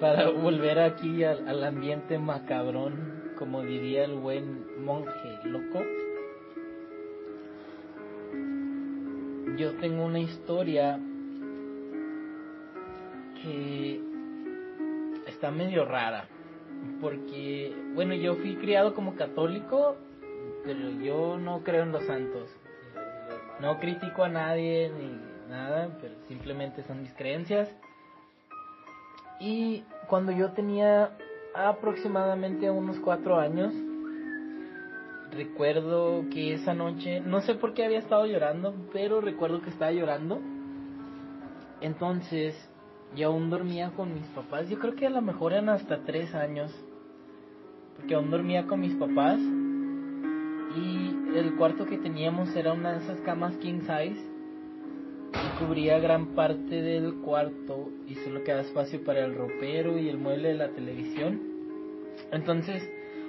Para 0.00 0.30
volver 0.30 0.78
aquí 0.78 1.24
al, 1.24 1.46
al 1.46 1.62
ambiente 1.62 2.18
macabrón, 2.18 3.34
como 3.38 3.62
diría 3.62 4.04
el 4.04 4.14
buen 4.14 4.82
monje 4.82 5.38
loco. 5.44 5.82
Yo 9.58 9.74
tengo 9.74 10.06
una 10.06 10.20
historia 10.20 10.98
que 13.42 14.00
está 15.26 15.50
medio 15.50 15.84
rara. 15.84 16.24
Porque, 17.00 17.74
bueno, 17.94 18.14
yo 18.14 18.36
fui 18.36 18.56
criado 18.56 18.94
como 18.94 19.16
católico, 19.16 19.96
pero 20.64 20.90
yo 21.02 21.36
no 21.36 21.62
creo 21.62 21.82
en 21.82 21.92
los 21.92 22.04
santos. 22.04 22.48
No 23.60 23.78
critico 23.78 24.24
a 24.24 24.30
nadie 24.30 24.90
ni 24.98 25.50
nada, 25.50 25.90
pero 26.00 26.14
simplemente 26.26 26.82
son 26.84 27.02
mis 27.02 27.12
creencias. 27.12 27.68
Y 29.40 29.84
cuando 30.06 30.32
yo 30.32 30.52
tenía 30.52 31.10
aproximadamente 31.54 32.70
unos 32.70 32.98
cuatro 33.00 33.38
años, 33.38 33.74
recuerdo 35.32 36.24
que 36.30 36.54
esa 36.54 36.74
noche, 36.74 37.20
no 37.20 37.40
sé 37.40 37.54
por 37.54 37.72
qué 37.72 37.84
había 37.86 37.98
estado 37.98 38.26
llorando, 38.26 38.74
pero 38.92 39.20
recuerdo 39.20 39.62
que 39.62 39.70
estaba 39.70 39.92
llorando. 39.92 40.40
Entonces, 41.80 42.54
yo 43.16 43.28
aún 43.28 43.50
dormía 43.50 43.90
con 43.96 44.12
mis 44.14 44.26
papás. 44.28 44.68
Yo 44.68 44.78
creo 44.78 44.94
que 44.94 45.06
a 45.06 45.10
lo 45.10 45.22
mejor 45.22 45.52
eran 45.52 45.70
hasta 45.70 46.04
tres 46.04 46.34
años. 46.34 46.72
Porque 47.96 48.14
aún 48.14 48.30
dormía 48.30 48.66
con 48.66 48.80
mis 48.80 48.94
papás. 48.94 49.38
Y 50.76 51.16
el 51.34 51.54
cuarto 51.56 51.86
que 51.86 51.98
teníamos 51.98 52.54
era 52.54 52.72
una 52.72 52.92
de 52.92 53.04
esas 53.04 53.20
camas 53.20 53.56
king 53.56 53.80
size. 53.80 54.29
Cubría 55.60 55.98
gran 55.98 56.34
parte 56.34 56.82
del 56.82 57.20
cuarto. 57.20 57.90
Y 58.08 58.14
solo 58.16 58.42
quedaba 58.42 58.62
espacio 58.62 59.04
para 59.04 59.24
el 59.24 59.34
ropero 59.34 59.98
y 59.98 60.08
el 60.08 60.18
mueble 60.18 60.48
de 60.48 60.54
la 60.54 60.70
televisión. 60.70 61.40
Entonces, 62.32 62.82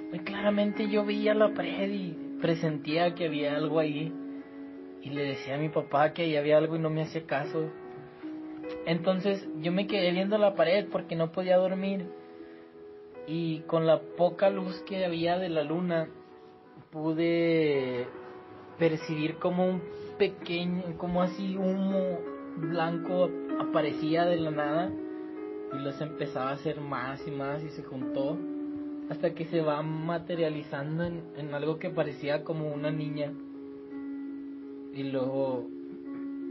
muy 0.08 0.20
claramente 0.20 0.88
yo 0.88 1.04
veía 1.04 1.34
la 1.34 1.54
pared 1.54 1.92
y 1.92 2.38
presentía 2.40 3.14
que 3.14 3.26
había 3.26 3.54
algo 3.54 3.78
ahí. 3.78 4.12
Y 5.02 5.10
le 5.10 5.24
decía 5.24 5.56
a 5.56 5.58
mi 5.58 5.68
papá 5.68 6.12
que 6.12 6.22
ahí 6.22 6.36
había 6.36 6.58
algo 6.58 6.76
y 6.76 6.78
no 6.78 6.90
me 6.90 7.02
hacía 7.02 7.26
caso. 7.26 7.70
Entonces 8.86 9.46
yo 9.60 9.70
me 9.70 9.86
quedé 9.86 10.10
viendo 10.12 10.38
la 10.38 10.54
pared 10.54 10.86
porque 10.90 11.14
no 11.14 11.32
podía 11.32 11.56
dormir 11.58 12.06
y 13.26 13.60
con 13.60 13.86
la 13.86 14.00
poca 14.00 14.50
luz 14.50 14.82
que 14.82 15.04
había 15.04 15.38
de 15.38 15.48
la 15.48 15.62
luna 15.62 16.08
pude 16.90 18.06
percibir 18.78 19.36
como 19.36 19.66
un 19.66 19.82
pequeño, 20.22 20.84
como 20.98 21.20
así 21.20 21.56
humo 21.56 22.20
blanco 22.56 23.28
aparecía 23.58 24.24
de 24.24 24.36
la 24.36 24.52
nada 24.52 24.92
y 25.72 25.82
los 25.82 26.00
empezaba 26.00 26.50
a 26.50 26.52
hacer 26.52 26.80
más 26.80 27.26
y 27.26 27.32
más 27.32 27.60
y 27.64 27.70
se 27.70 27.82
juntó 27.82 28.38
hasta 29.10 29.34
que 29.34 29.46
se 29.46 29.62
va 29.62 29.82
materializando 29.82 31.02
en, 31.06 31.52
algo 31.52 31.80
que 31.80 31.90
parecía 31.90 32.44
como 32.44 32.72
una 32.72 32.92
niña 32.92 33.32
y 34.94 35.02
luego 35.10 35.66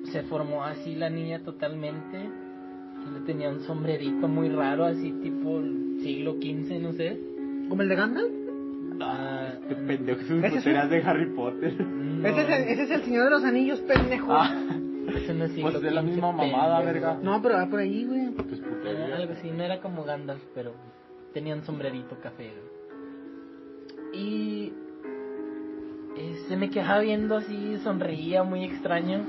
se 0.04 0.24
formó 0.24 0.66
así 0.66 0.96
la 0.96 1.10
niña 1.10 1.42
totalmente. 1.42 2.18
Y 2.20 3.14
le 3.14 3.22
tenía 3.22 3.50
un 3.50 3.62
sombrerito 3.62 4.28
muy 4.28 4.50
raro, 4.50 4.84
así 4.84 5.14
tipo 5.14 5.62
siglo 6.04 6.34
XV, 6.34 6.82
no 6.82 6.92
sé. 6.92 7.18
¿Como 7.70 7.84
el 7.84 7.88
de 7.88 7.96
Gandalf? 7.96 8.41
Ah, 9.02 9.54
Qué 9.68 9.76
pendejo, 9.76 10.22
es 10.22 10.30
un 10.30 10.46
Ese 10.46 10.58
es 10.58 10.90
de 10.90 11.04
Harry 11.04 11.26
Potter. 11.36 11.74
no, 11.86 12.28
Ese, 12.28 12.42
es 12.42 12.48
el, 12.50 12.54
ese 12.70 12.84
es 12.84 12.92
el 12.92 13.02
Señor 13.04 13.24
de 13.26 13.30
los 13.32 13.44
Anillos, 13.44 13.80
pendejo. 13.82 14.32
Ah, 14.34 14.54
ese 15.16 15.34
no 15.34 15.46
es 15.46 15.52
pues 15.60 15.76
es 15.76 15.94
la 15.94 16.02
misma 16.02 16.32
mamada, 16.32 16.78
pendejo. 16.84 17.08
verga. 17.08 17.20
No, 17.24 17.42
pero 17.42 17.56
va 17.56 17.68
por 17.68 17.80
ahí, 17.80 18.06
güey. 18.06 18.30
Pues 18.30 18.60
Era 18.60 18.70
putería. 18.70 19.16
algo 19.18 19.34
así, 19.34 19.50
no 19.52 19.64
era 19.64 19.80
como 19.82 20.04
Gandalf, 20.04 20.42
pero 20.54 20.74
tenía 21.34 21.56
un 21.56 21.64
sombrerito 21.64 22.18
café. 22.22 22.50
güey. 22.52 24.22
Y 24.24 24.74
eh, 26.18 26.36
se 26.48 26.58
me 26.58 26.70
quedaba 26.70 27.00
viendo 27.00 27.38
así, 27.38 27.78
sonreía 27.84 28.44
muy 28.44 28.64
extraño. 28.66 29.26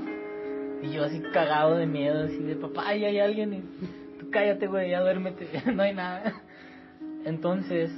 Y 0.81 0.91
yo 0.91 1.05
así 1.05 1.21
cagado 1.31 1.77
de 1.77 1.85
miedo, 1.85 2.23
así 2.25 2.39
de 2.39 2.55
papá, 2.57 2.87
ahí 2.89 3.05
hay 3.05 3.19
alguien. 3.19 3.53
Y 3.53 4.19
tú 4.19 4.29
cállate, 4.29 4.67
güey, 4.67 4.91
ya 4.91 4.99
duérmete, 5.01 5.47
no 5.73 5.81
hay 5.83 5.93
nada. 5.93 6.33
Entonces, 7.25 7.89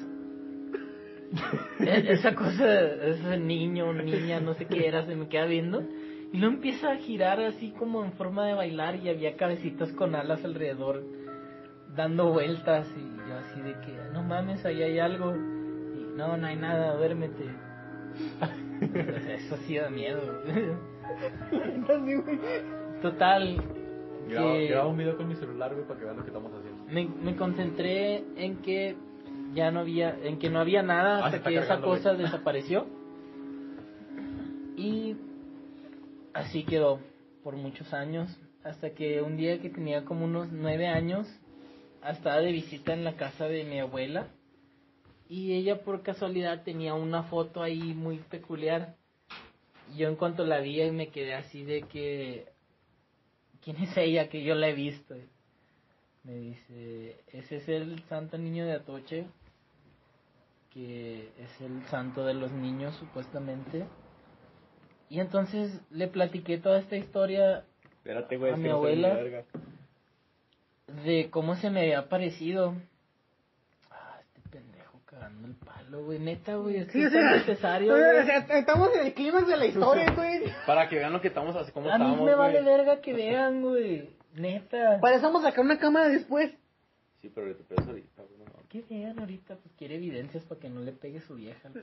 esa 1.79 2.35
cosa, 2.35 2.79
ese 2.81 3.37
niño, 3.37 3.91
niña, 3.93 4.39
no 4.39 4.53
sé 4.53 4.65
qué 4.65 4.87
era, 4.87 5.05
se 5.05 5.15
me 5.15 5.27
queda 5.27 5.45
viendo. 5.45 5.83
Y 6.31 6.37
luego 6.37 6.55
empieza 6.55 6.91
a 6.91 6.97
girar 6.97 7.39
así 7.39 7.71
como 7.71 8.03
en 8.03 8.11
forma 8.13 8.45
de 8.47 8.53
bailar 8.53 8.95
y 8.97 9.09
había 9.09 9.35
cabecitas 9.35 9.91
con 9.93 10.15
alas 10.15 10.43
alrededor 10.43 11.03
dando 11.95 12.31
vueltas 12.31 12.87
y 12.97 13.29
yo 13.29 13.35
así 13.37 13.61
de 13.61 13.73
que 13.85 13.97
no 14.13 14.23
mames, 14.23 14.65
ahí 14.65 14.81
hay 14.83 14.99
algo. 14.99 15.33
Y 15.35 16.17
no, 16.17 16.35
no 16.37 16.47
hay 16.47 16.55
nada, 16.57 16.95
duérmete. 16.97 17.45
Eso 19.37 19.57
sí 19.65 19.77
da 19.77 19.89
miedo. 19.89 20.21
Total, 23.01 23.57
Graba, 24.27 24.53
que- 24.53 24.67
graba 24.67 24.87
un 24.87 24.97
video 24.97 25.17
con 25.17 25.27
mi 25.27 25.35
celular, 25.35 25.73
güey, 25.73 25.85
para 25.85 25.99
que 25.99 26.05
vean 26.05 26.17
lo 26.17 26.23
que 26.23 26.29
estamos 26.29 26.51
haciendo. 26.53 26.83
me, 26.91 27.07
me 27.23 27.35
concentré 27.37 28.23
en 28.35 28.57
que 28.61 28.95
ya 29.55 29.71
no 29.71 29.79
había, 29.79 30.15
en 30.23 30.37
que 30.37 30.49
no 30.49 30.59
había 30.59 30.83
nada 30.83 31.19
Ah, 31.23 31.27
hasta 31.27 31.41
que 31.49 31.57
esa 31.57 31.81
cosa 31.81 32.13
desapareció. 32.13 32.85
Y 34.77 35.15
así 36.33 36.63
quedó 36.65 36.99
por 37.43 37.55
muchos 37.55 37.93
años, 37.93 38.29
hasta 38.63 38.91
que 38.91 39.21
un 39.21 39.37
día 39.37 39.59
que 39.61 39.69
tenía 39.69 40.03
como 40.03 40.25
unos 40.25 40.51
nueve 40.51 40.87
años, 40.87 41.27
estaba 42.07 42.39
de 42.39 42.51
visita 42.51 42.93
en 42.93 43.03
la 43.03 43.15
casa 43.15 43.45
de 43.47 43.63
mi 43.63 43.79
abuela 43.79 44.27
y 45.27 45.53
ella 45.53 45.81
por 45.81 46.03
casualidad 46.03 46.63
tenía 46.63 46.93
una 46.93 47.23
foto 47.23 47.63
ahí 47.63 47.93
muy 47.93 48.17
peculiar. 48.17 48.95
Yo 49.97 50.07
en 50.07 50.15
cuanto 50.15 50.45
la 50.45 50.59
vi 50.59 50.91
me 50.91 51.09
quedé 51.09 51.33
así 51.33 51.63
de 51.63 51.83
que, 51.83 52.45
¿quién 53.63 53.77
es 53.77 53.95
ella 53.97 54.29
que 54.29 54.43
yo 54.43 54.55
la 54.55 54.69
he 54.69 54.73
visto? 54.73 55.15
Me 56.23 56.35
dice, 56.35 57.21
ese 57.31 57.57
es 57.57 57.69
el 57.69 58.03
santo 58.03 58.37
niño 58.37 58.65
de 58.65 58.73
Atoche, 58.73 59.25
que 60.75 61.29
es 61.39 61.61
el 61.61 61.83
santo 61.85 62.25
de 62.25 62.33
los 62.33 62.51
niños 62.51 62.93
supuestamente. 62.97 63.85
Y 65.07 65.21
entonces 65.21 65.79
le 65.89 66.09
platiqué 66.09 66.57
toda 66.57 66.79
esta 66.79 66.97
historia 66.97 67.63
Espérate, 68.05 68.37
güey, 68.37 68.53
A 68.53 68.57
mi 68.57 68.69
abuela. 68.69 69.13
verga. 69.13 69.45
de 71.05 71.29
cómo 71.31 71.55
se 71.55 71.69
me 71.69 71.79
había 71.79 72.09
parecido. 72.09 72.75
Ah, 73.89 74.19
este 74.21 74.49
pendejo 74.49 74.99
cagando 75.05 75.47
el 75.47 75.55
palo, 75.55 76.03
güey. 76.03 76.19
Neta, 76.19 76.55
güey, 76.55 76.75
esto 76.77 76.91
Sí, 76.91 77.01
es 77.01 77.07
o 77.07 77.09
sea, 77.11 77.21
tan 77.21 77.37
necesario, 77.39 77.93
o 77.93 77.97
sea, 77.97 78.37
estamos 78.59 78.93
en 78.95 79.07
el 79.07 79.13
clímax 79.13 79.47
de 79.47 79.57
la 79.57 79.65
historia, 79.65 80.11
güey. 80.11 80.43
Para 80.67 80.89
que 80.89 80.97
vean 80.97 81.13
lo 81.13 81.21
que 81.21 81.29
estamos 81.29 81.55
haciendo, 81.55 81.73
cómo 81.73 81.89
A 81.89 81.97
mí 81.97 82.03
estamos, 82.03 82.25
me 82.25 82.35
vale 82.35 82.61
verga 82.61 82.99
que 82.99 83.13
vean, 83.13 83.61
güey. 83.61 84.09
Neta. 84.33 84.99
Para 84.99 85.15
eso 85.15 85.25
vamos 85.25 85.45
a 85.45 85.49
sacar 85.49 85.63
una 85.63 85.79
cámara 85.79 86.09
después. 86.09 86.51
Sí, 87.21 87.31
pero 87.33 87.55
te 87.55 87.63
pegas 87.63 87.87
ahorita. 87.87 88.14
¿Qué 88.75 88.83
vean 88.89 89.17
ahorita? 89.17 89.55
Pues 89.55 89.73
quiere 89.77 89.95
evidencias 89.95 90.43
para 90.43 90.59
que 90.59 90.69
no 90.69 90.81
le 90.81 90.91
pegue 90.91 91.21
su 91.21 91.35
vieja. 91.35 91.69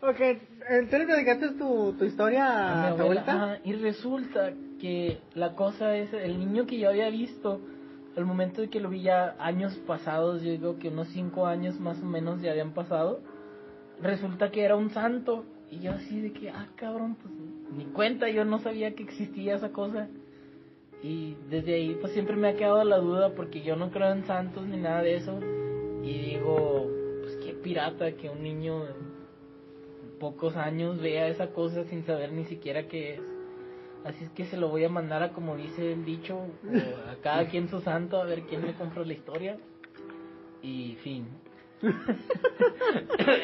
Ok, 0.00 0.88
tú 0.88 0.96
le 0.96 1.04
platicaste 1.04 1.50
tu, 1.58 1.92
tu 1.98 2.04
historia 2.06 2.86
a 2.86 2.94
mi 2.94 3.00
abuela. 3.00 3.60
y 3.64 3.74
resulta 3.74 4.54
que 4.80 5.18
la 5.34 5.54
cosa 5.54 5.94
es, 5.94 6.14
el 6.14 6.38
niño 6.38 6.66
que 6.66 6.78
yo 6.78 6.88
había 6.88 7.10
visto, 7.10 7.60
al 8.16 8.24
momento 8.24 8.62
de 8.62 8.70
que 8.70 8.80
lo 8.80 8.88
vi 8.88 9.02
ya 9.02 9.36
años 9.38 9.76
pasados, 9.86 10.40
yo 10.42 10.52
digo 10.52 10.78
que 10.78 10.88
unos 10.88 11.08
cinco 11.08 11.46
años 11.46 11.78
más 11.78 12.00
o 12.00 12.06
menos 12.06 12.40
ya 12.40 12.52
habían 12.52 12.72
pasado, 12.72 13.20
resulta 14.00 14.50
que 14.50 14.62
era 14.62 14.76
un 14.76 14.88
santo. 14.88 15.44
Y 15.70 15.80
yo 15.80 15.92
así 15.92 16.18
de 16.18 16.32
que, 16.32 16.48
ah, 16.48 16.66
cabrón, 16.76 17.16
pues 17.16 17.34
ni 17.76 17.84
cuenta, 17.92 18.30
yo 18.30 18.46
no 18.46 18.58
sabía 18.60 18.94
que 18.94 19.02
existía 19.02 19.56
esa 19.56 19.70
cosa. 19.70 20.08
Y 21.02 21.36
desde 21.48 21.74
ahí 21.74 21.96
pues 22.00 22.12
siempre 22.12 22.36
me 22.36 22.48
ha 22.48 22.56
quedado 22.56 22.82
la 22.84 22.98
duda 22.98 23.34
porque 23.34 23.62
yo 23.62 23.76
no 23.76 23.90
creo 23.90 24.12
en 24.12 24.26
santos 24.26 24.66
ni 24.66 24.76
nada 24.76 25.02
de 25.02 25.16
eso. 25.16 25.38
Y 26.02 26.18
digo, 26.18 26.88
pues 27.22 27.36
qué 27.36 27.52
pirata 27.54 28.12
que 28.12 28.28
un 28.28 28.42
niño 28.42 28.84
de 28.84 28.94
pocos 30.18 30.56
años 30.56 31.00
vea 31.00 31.28
esa 31.28 31.48
cosa 31.48 31.84
sin 31.84 32.04
saber 32.04 32.32
ni 32.32 32.44
siquiera 32.44 32.88
qué 32.88 33.14
es. 33.14 33.20
Así 34.04 34.24
es 34.24 34.30
que 34.30 34.46
se 34.46 34.56
lo 34.56 34.68
voy 34.68 34.84
a 34.84 34.88
mandar 34.88 35.22
a 35.22 35.32
como 35.32 35.56
dice 35.56 35.92
el 35.92 36.04
dicho, 36.04 36.36
o 36.38 37.10
a 37.10 37.16
cada 37.22 37.48
quien 37.48 37.68
su 37.68 37.80
santo, 37.80 38.20
a 38.20 38.24
ver 38.24 38.42
quién 38.42 38.62
me 38.62 38.74
compró 38.74 39.04
la 39.04 39.12
historia. 39.12 39.58
Y 40.62 40.96
fin. 41.02 41.26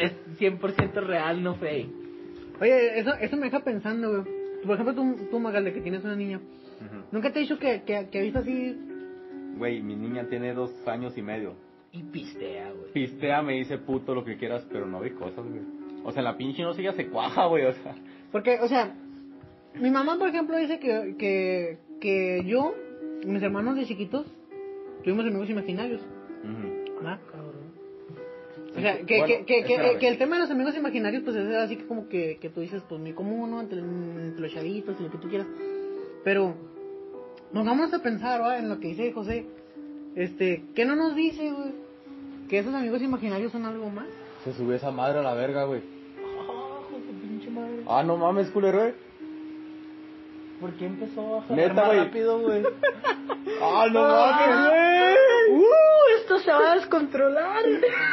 es 0.00 0.12
100% 0.38 0.92
real, 1.06 1.42
no 1.42 1.54
fake. 1.56 1.90
Oye, 2.60 2.98
eso, 2.98 3.14
eso 3.14 3.36
me 3.36 3.46
deja 3.46 3.60
pensando, 3.60 4.10
güey. 4.10 4.44
Por 4.64 4.74
ejemplo, 4.74 4.94
tú, 4.94 5.26
tú 5.30 5.38
Magalde, 5.38 5.72
que 5.72 5.80
tienes 5.80 6.04
una 6.04 6.16
niña. 6.16 6.40
¿Nunca 7.12 7.32
te 7.32 7.38
he 7.38 7.42
dicho 7.42 7.58
que, 7.58 7.82
que, 7.82 8.08
que 8.10 8.18
has 8.18 8.24
visto 8.24 8.38
así? 8.40 8.76
Güey, 9.56 9.82
mi 9.82 9.94
niña 9.96 10.26
tiene 10.28 10.52
dos 10.52 10.70
años 10.86 11.16
y 11.16 11.22
medio. 11.22 11.54
Y 11.92 12.02
pistea, 12.02 12.72
güey. 12.72 12.92
Pistea, 12.92 13.42
me 13.42 13.54
dice 13.54 13.78
puto 13.78 14.14
lo 14.14 14.24
que 14.24 14.36
quieras, 14.36 14.66
pero 14.70 14.86
no 14.86 15.00
ve 15.00 15.14
cosas, 15.14 15.44
güey. 15.44 15.62
O 16.04 16.10
sea, 16.10 16.20
en 16.20 16.24
la 16.24 16.36
pinche 16.36 16.62
no 16.62 16.74
sigue 16.74 16.92
se 16.92 17.06
cuaja, 17.08 17.46
güey, 17.46 17.64
o 17.64 17.72
sea. 17.72 17.94
Porque, 18.32 18.58
o 18.60 18.68
sea, 18.68 18.94
mi 19.74 19.90
mamá, 19.90 20.18
por 20.18 20.28
ejemplo, 20.28 20.56
dice 20.56 20.78
que, 20.78 21.14
que, 21.16 21.78
que 22.00 22.42
yo 22.44 22.74
y 23.22 23.26
mis 23.26 23.42
hermanos 23.42 23.76
de 23.76 23.86
chiquitos 23.86 24.26
tuvimos 25.02 25.24
amigos 25.24 25.48
imaginarios. 25.50 26.00
ujú. 26.42 26.94
¿verdad? 26.96 27.20
O 28.76 28.80
sea, 28.80 28.98
que, 29.04 29.18
Bueno, 29.18 29.46
que, 29.46 29.62
que, 29.64 29.98
que 30.00 30.08
el 30.08 30.18
tema 30.18 30.34
de 30.36 30.42
los 30.42 30.50
amigos 30.50 30.76
imaginarios, 30.76 31.22
pues 31.22 31.36
es 31.36 31.54
así 31.54 31.76
que 31.76 31.86
como 31.86 32.08
que, 32.08 32.38
que 32.40 32.50
tú 32.50 32.60
dices, 32.60 32.82
pues 32.88 33.00
muy 33.00 33.12
común, 33.12 33.50
¿no? 33.50 33.60
Entre, 33.60 33.78
entre 33.78 34.40
los 34.40 34.52
chavitos 34.52 34.96
y 34.98 35.02
lo 35.04 35.10
que 35.12 35.18
tú 35.18 35.28
quieras. 35.28 35.46
Pero, 36.24 36.54
nos 37.52 37.64
vamos 37.66 37.92
a 37.92 37.98
pensar, 38.00 38.40
¿va? 38.42 38.58
En 38.58 38.68
lo 38.68 38.80
que 38.80 38.88
dice 38.88 39.12
José. 39.12 39.46
Este, 40.16 40.64
¿qué 40.74 40.84
no 40.84 40.96
nos 40.96 41.14
dice, 41.14 41.50
güey? 41.50 41.72
Que 42.48 42.58
esos 42.58 42.74
amigos 42.74 43.02
imaginarios 43.02 43.52
son 43.52 43.64
algo 43.66 43.90
más. 43.90 44.06
Se 44.44 44.52
subió 44.52 44.74
esa 44.76 44.90
madre 44.90 45.18
a 45.18 45.22
la 45.22 45.34
verga, 45.34 45.64
güey. 45.64 45.80
Ah, 46.18 46.80
pinche 47.20 47.50
madre. 47.50 47.82
Ah, 47.88 48.02
no 48.02 48.16
mames, 48.16 48.50
culero, 48.50 48.78
güey. 48.80 48.94
¿Por 50.60 50.72
qué 50.74 50.86
empezó 50.86 51.38
a 51.38 51.42
jalar 51.42 51.56
Neta, 51.68 51.86
más 51.86 51.96
rápido, 51.96 52.40
güey? 52.40 52.62
Ah, 53.62 53.86
no 53.92 54.02
mames, 54.02 54.68
güey. 54.70 55.58
¡Uh! 55.60 56.18
Esto 56.20 56.38
se 56.38 56.50
va 56.52 56.72
a 56.72 56.74
descontrolar. 56.76 57.62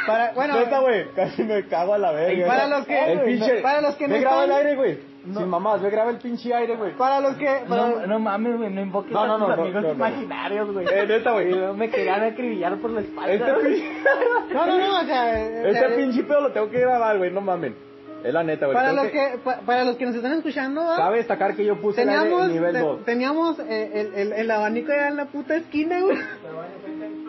Para, 0.06 0.32
bueno, 0.32 0.58
Neta, 0.58 0.80
güey, 0.80 1.10
casi 1.14 1.42
me 1.42 1.66
cago 1.66 1.94
a 1.94 1.98
la 1.98 2.12
verga. 2.12 2.44
Y 2.44 2.48
para 2.48 2.66
los 2.68 2.86
que- 2.86 3.12
el 3.12 3.20
pinche, 3.20 3.60
para 3.60 3.80
los 3.80 3.94
que 3.96 4.08
no 4.08 4.14
ve 4.14 4.20
graba 4.20 4.44
el 4.44 4.52
aire, 4.52 4.76
güey. 4.76 4.98
Sin 5.24 5.48
mamás, 5.48 5.80
ve 5.80 5.90
graba 5.90 6.10
el 6.10 6.18
pinche 6.18 6.52
aire, 6.52 6.74
güey. 6.76 6.96
para 6.96 7.20
los 7.20 7.36
que... 7.36 7.46
para- 7.68 7.86
No, 7.88 8.06
no 8.06 8.18
mames, 8.18 8.56
güey, 8.58 8.70
no 8.70 8.80
invoques 8.80 9.12
No, 9.12 9.26
no, 9.26 9.34
a 9.34 9.38
tus 9.38 9.48
no, 9.48 9.56
no, 9.56 9.62
amigos 9.62 9.82
no, 9.82 9.88
no. 9.88 9.94
imaginarios, 9.94 10.72
güey. 10.72 10.86
Eh, 10.86 11.06
neta, 11.06 11.32
güey. 11.32 11.54
Me 11.76 11.90
querían 11.90 12.24
acribillar 12.24 12.76
por 12.78 12.90
la 12.90 13.00
espalda. 13.02 13.32
Este 13.32 13.52
pinche, 13.54 13.92
No, 14.54 14.66
no, 14.66 14.78
no, 14.78 15.00
o 15.00 15.04
sea... 15.04 15.40
este 15.68 15.86
eh, 15.86 15.96
pinche 15.96 16.24
pedo 16.24 16.40
lo 16.40 16.50
tengo 16.52 16.68
que 16.70 16.80
grabar, 16.80 17.18
güey, 17.18 17.30
no 17.30 17.40
mamen. 17.40 17.76
Es 18.24 18.32
la 18.32 18.42
neta, 18.44 18.66
güey. 18.66 18.76
Para 18.76 18.92
los 18.92 19.06
que, 19.08 19.38
pa- 19.42 19.60
para 19.66 19.84
los 19.84 19.96
que 19.96 20.06
nos 20.06 20.14
están 20.14 20.32
escuchando, 20.32 20.80
¿va? 20.84 20.96
Cabe 20.96 21.16
destacar 21.18 21.54
que 21.56 21.64
yo 21.64 21.80
puse 21.80 22.02
el 22.02 22.08
aire 22.08 22.22
teníamos, 22.22 22.46
en 22.46 22.52
nivel 22.52 22.72
te- 22.72 22.78
2. 22.78 23.04
teníamos 23.04 23.58
eh, 23.60 23.90
el, 23.94 24.14
el, 24.14 24.32
el 24.32 24.50
abanico 24.50 24.88
ya 24.92 25.08
en 25.08 25.16
la 25.16 25.24
puta 25.26 25.56
esquina, 25.56 26.00
güey. 26.00 26.18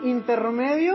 Intermedio. 0.04 0.94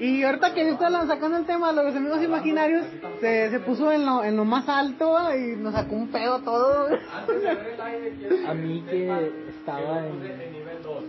Y 0.00 0.22
ahorita 0.22 0.54
que 0.54 0.68
está 0.68 0.88
sacando 1.06 1.38
el 1.38 1.44
tema 1.44 1.72
de 1.72 1.82
los 1.82 1.96
amigos 1.96 2.22
imaginarios, 2.22 2.86
se, 3.20 3.50
se 3.50 3.58
puso 3.60 3.90
en 3.90 4.06
lo, 4.06 4.22
en 4.22 4.36
lo 4.36 4.44
más 4.44 4.68
alto 4.68 5.16
y 5.34 5.56
nos 5.56 5.74
sacó 5.74 5.96
un 5.96 6.08
pedo 6.08 6.38
todo. 6.40 6.86
A 8.46 8.54
mí 8.54 8.84
que 8.88 9.30
estaba 9.48 10.06
en... 10.06 10.20
nivel 10.20 10.82
2. 10.84 11.04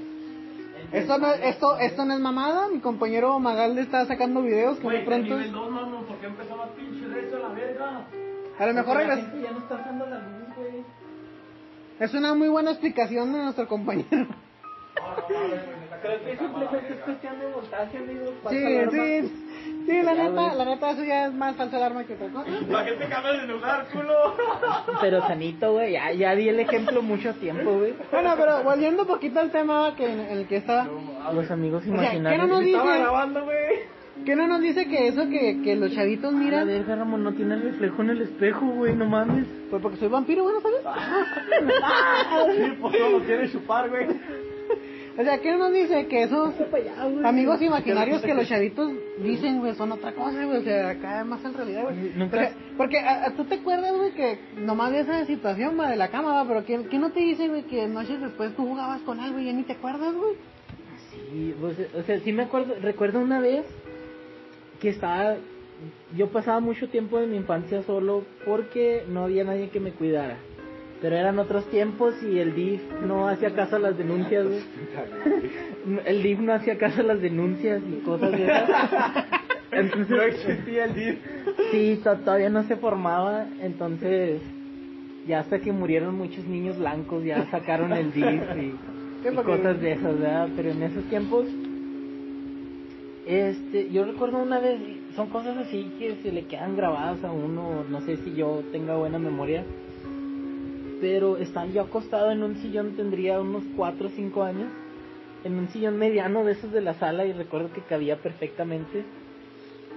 Esto 0.92 1.18
no, 1.20 1.32
esto, 1.34 1.78
esto 1.78 2.04
no 2.06 2.14
es 2.16 2.20
mamada, 2.20 2.68
mi 2.70 2.80
compañero 2.80 3.38
Magal 3.38 3.76
le 3.76 3.82
está 3.82 4.06
sacando 4.08 4.42
videos 4.42 4.80
que 4.80 4.86
muy 4.86 5.00
pronto... 5.06 5.38
2, 5.38 5.52
mamón, 5.72 6.06
¿por 6.06 6.18
qué 6.18 6.26
empezó 6.26 6.58
la 6.58 6.66
pinche 6.70 7.08
resto 7.10 7.36
a 7.38 7.40
la 7.42 7.50
verga? 7.50 8.08
A 8.58 8.66
lo 8.66 8.74
mejor 8.74 8.96
La 8.98 9.04
regres- 9.04 9.26
gente 9.30 9.42
ya 9.44 9.52
no 9.52 9.60
está 9.60 9.76
usando 9.76 10.06
la 10.08 10.18
luz, 10.18 10.56
güey. 10.58 10.84
es 12.00 12.14
una 12.16 12.34
muy 12.34 12.48
buena 12.50 12.72
explicación 12.72 13.32
de 13.34 13.40
nuestro 13.44 13.68
compañero. 13.68 14.26
Creo 16.02 16.24
que 16.24 16.38
simplemente 16.38 16.94
es 16.94 17.00
cuestión 17.02 17.40
de 17.40 17.46
voltaje, 17.48 17.98
amigos. 17.98 18.30
Sí, 18.50 18.66
sí, 18.92 19.34
sí, 19.86 20.02
la 20.04 20.14
neta, 20.14 20.54
la 20.56 20.66
neta 20.66 20.92
eso 20.92 21.04
ya 21.04 21.28
es 21.28 21.34
más 21.34 21.56
falsa 21.56 21.78
alarma 21.78 22.04
que 22.06 22.14
otra 22.14 22.28
cosa. 22.30 22.50
¿Para 22.72 22.86
qué 22.86 22.92
te 22.94 23.06
cambias 23.08 23.42
de 23.42 23.48
lugar, 23.48 23.88
culo? 23.92 24.14
Pero 25.02 25.22
sanito, 25.28 25.74
güey. 25.74 25.94
Ya, 25.94 26.12
ya 26.14 26.36
di 26.36 26.48
el 26.50 26.60
ejemplo 26.60 27.02
mucho 27.02 27.34
tiempo, 27.36 27.78
güey. 27.80 27.94
Bueno, 28.12 28.34
pero 28.38 28.64
volviendo 28.64 29.02
un 29.04 29.08
poquito 29.08 29.40
al 29.40 29.52
tema 29.52 29.94
que 29.98 30.12
en 30.12 30.20
el 30.20 30.48
que 30.48 30.58
estaba, 30.58 30.88
Los 31.34 31.50
amigos 31.52 31.84
sea, 31.84 31.92
¿qué 31.92 31.98
no 31.98 32.04
imaginarios. 32.04 32.48
nos 32.48 32.60
dice? 32.62 32.72
Estaba 32.78 32.98
grabando, 32.98 33.44
güey. 33.44 34.00
¿qué 34.26 34.36
no 34.36 34.48
nos 34.48 34.60
dice 34.60 34.86
que 34.90 35.08
eso 35.08 35.30
que, 35.30 35.62
que 35.64 35.78
los 35.78 35.94
chavitos 35.96 36.34
Mira, 36.34 36.66
miran? 36.66 36.68
verga, 36.68 36.96
Ramón, 36.98 37.24
no 37.24 37.32
tiene 37.34 37.56
reflejo 37.56 38.02
en 38.02 38.10
el 38.10 38.22
espejo, 38.24 38.66
güey, 38.66 38.94
no 38.94 39.06
mames. 39.06 39.46
Pues 39.70 39.82
porque 39.82 39.98
soy 39.98 40.10
vampiro, 40.10 40.44
bueno, 40.44 40.60
¿sabes? 40.60 40.82
Sí, 42.56 42.78
pues 42.82 43.00
no 43.00 43.10
lo 43.10 43.20
quiere 43.26 43.50
chupar, 43.52 43.90
güey. 43.90 44.08
O 45.20 45.24
sea, 45.24 45.38
¿qué 45.40 45.52
no 45.52 45.58
nos 45.58 45.74
dice 45.74 46.08
que 46.08 46.24
esos 46.24 46.54
güey. 46.72 47.26
amigos 47.26 47.62
imaginarios 47.62 48.22
que 48.22 48.34
los 48.34 48.48
chavitos 48.48 48.90
dicen, 49.22 49.60
güey, 49.60 49.76
son 49.76 49.92
otra 49.92 50.14
cosa, 50.14 50.46
güey? 50.46 50.60
O 50.60 50.64
sea, 50.64 50.92
acá 50.92 51.26
más 51.26 51.44
en 51.44 51.54
realidad, 51.54 51.84
güey. 51.84 52.14
Nunca- 52.16 52.52
porque 52.78 53.00
a- 53.00 53.26
a- 53.26 53.36
tú 53.36 53.44
te 53.44 53.56
acuerdas, 53.56 53.94
güey, 53.98 54.12
que 54.14 54.40
nomás 54.62 54.94
de 54.94 55.02
esa 55.02 55.26
situación, 55.26 55.78
va, 55.78 55.90
de 55.90 55.98
la 55.98 56.08
cama, 56.08 56.32
va, 56.34 56.48
pero 56.48 56.64
¿qué, 56.66 56.86
qué 56.90 56.98
no 56.98 57.12
te 57.12 57.20
dice, 57.20 57.50
güey, 57.50 57.64
que 57.64 57.86
noches 57.88 58.22
después 58.22 58.56
tú 58.56 58.66
jugabas 58.66 59.02
con 59.02 59.20
algo 59.20 59.40
y 59.40 59.46
ya 59.48 59.52
ni 59.52 59.64
te 59.64 59.74
acuerdas, 59.74 60.14
güey? 60.16 60.36
Sí, 61.12 61.54
pues, 61.60 61.76
o 61.94 62.04
sea, 62.04 62.18
sí 62.20 62.32
me 62.32 62.44
acuerdo, 62.44 62.76
recuerdo 62.82 63.20
una 63.20 63.42
vez 63.42 63.66
que 64.80 64.88
estaba, 64.88 65.36
yo 66.16 66.28
pasaba 66.30 66.62
mucho 66.62 66.88
tiempo 66.88 67.20
de 67.20 67.28
mi 67.28 67.36
infancia 67.36 67.84
solo 67.84 68.24
porque 68.46 69.04
no 69.10 69.26
había 69.26 69.44
nadie 69.44 69.68
que 69.70 69.82
me 69.82 69.92
cuidara. 69.92 70.38
Pero 71.02 71.16
eran 71.16 71.40
otros 71.40 71.66
tiempos 71.70 72.14
y 72.24 72.40
el 72.40 72.54
DIF 72.56 72.82
no 73.06 73.30
hacía 73.30 73.54
caso 73.56 73.78
a 73.78 73.80
las 73.80 73.98
denuncias, 73.98 74.46
güey. 74.46 74.60
El 76.06 76.22
DIF 76.24 76.40
no 76.40 76.54
hacía 76.54 76.78
caso 76.78 77.00
a 77.00 77.04
las 77.04 77.22
denuncias 77.22 77.82
y 77.90 78.02
cosas 78.04 78.32
de 78.34 78.44
esas. 78.44 78.70
Entonces, 79.72 80.10
No 80.10 80.22
existía 80.24 80.86
el 80.86 80.94
DIF. 80.96 81.18
Sí, 81.72 82.02
to- 82.04 82.18
todavía 82.18 82.50
no 82.50 82.64
se 82.64 82.76
formaba, 82.76 83.46
entonces 83.62 84.42
ya 85.26 85.40
hasta 85.40 85.60
que 85.60 85.72
murieron 85.72 86.16
muchos 86.16 86.44
niños 86.46 86.78
blancos 86.78 87.24
ya 87.24 87.46
sacaron 87.50 87.94
el 87.94 88.12
DIF 88.12 88.26
y, 88.58 88.74
y 89.30 89.36
cosas 89.44 89.80
de 89.80 89.94
esas, 89.94 90.20
¿verdad? 90.20 90.50
Pero 90.56 90.72
en 90.72 90.84
esos 90.84 91.04
tiempos, 91.06 91.46
este, 93.26 93.90
yo 93.92 94.04
recuerdo 94.06 94.40
una 94.42 94.60
vez, 94.60 94.80
son 95.16 95.28
cosas 95.30 95.56
así 95.58 95.86
que 96.00 96.16
se 96.24 96.32
le 96.32 96.46
quedan 96.46 96.76
grabadas 96.76 97.24
a 97.24 97.32
uno, 97.32 97.84
no 97.90 98.02
sé 98.02 98.18
si 98.18 98.34
yo 98.36 98.64
tenga 98.72 98.96
buena 98.98 99.20
memoria, 99.20 99.64
pero 101.00 101.38
estaba 101.38 101.68
yo 101.68 101.82
acostado 101.82 102.32
en 102.32 102.44
un 102.44 102.56
sillón, 102.58 102.96
tendría 102.96 103.40
unos 103.40 103.64
4 103.76 104.08
o 104.08 104.10
5 104.10 104.44
años, 104.44 104.70
en 105.44 105.58
un 105.58 105.70
sillón 105.70 105.98
mediano 105.98 106.44
de 106.44 106.54
esos 106.54 106.72
de 106.72 106.82
la 106.82 106.94
sala 106.96 107.26
y 107.26 107.34
recuerdo 107.34 107.72
que 107.72 107.82
cabía 107.82 108.18
perfectamente. 108.18 109.04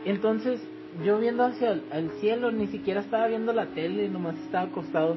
Entonces, 0.04 0.60
yo 1.04 1.18
viendo 1.18 1.44
hacia 1.44 1.72
el 1.72 2.10
cielo, 2.20 2.52
ni 2.52 2.66
siquiera 2.68 3.00
estaba 3.00 3.26
viendo 3.26 3.52
la 3.52 3.66
tele, 3.66 4.08
nomás 4.08 4.36
estaba 4.38 4.68
acostado. 4.68 5.16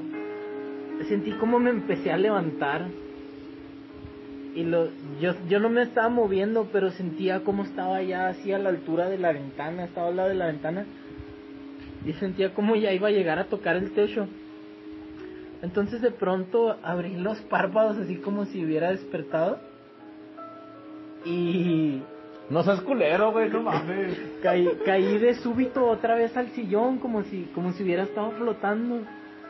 Sentí 1.08 1.32
como 1.34 1.60
me 1.60 1.70
empecé 1.70 2.12
a 2.12 2.18
levantar. 2.18 2.88
Y 4.56 4.64
lo, 4.64 4.88
yo, 5.20 5.34
yo 5.50 5.60
no 5.60 5.70
me 5.70 5.82
estaba 5.82 6.08
moviendo, 6.08 6.70
pero 6.72 6.92
sentía 6.92 7.44
como 7.44 7.64
estaba 7.64 8.02
ya 8.02 8.30
así 8.30 8.54
a 8.54 8.58
la 8.58 8.70
altura 8.70 9.10
de 9.10 9.18
la 9.18 9.34
ventana, 9.34 9.84
estaba 9.84 10.08
al 10.08 10.16
lado 10.16 10.30
de 10.30 10.36
la 10.36 10.48
ventana. 10.48 10.86
Y 12.06 12.14
sentía 12.14 12.54
como 12.54 12.76
ya 12.76 12.94
iba 12.94 13.10
a 13.10 13.12
llegar 13.12 13.38
a 13.38 13.46
tocar 13.46 13.76
el 13.76 13.92
techo. 13.92 14.28
Entonces 15.66 16.00
de 16.00 16.12
pronto 16.12 16.78
abrí 16.84 17.16
los 17.16 17.42
párpados 17.42 17.98
así 17.98 18.18
como 18.18 18.46
si 18.46 18.64
hubiera 18.64 18.92
despertado. 18.92 19.58
Y 21.26 22.04
No 22.52 22.62
seas 22.62 22.82
culero, 22.82 23.32
güey, 23.32 23.50
no 23.50 23.64
mames. 23.64 24.16
caí, 24.44 24.70
caí 24.86 25.18
de 25.18 25.34
súbito 25.34 25.88
otra 25.88 26.14
vez 26.14 26.38
al 26.38 26.50
sillón 26.52 27.00
como 27.00 27.24
si 27.24 27.50
como 27.56 27.72
si 27.74 27.82
hubiera 27.82 28.04
estado 28.04 28.30
flotando 28.34 29.02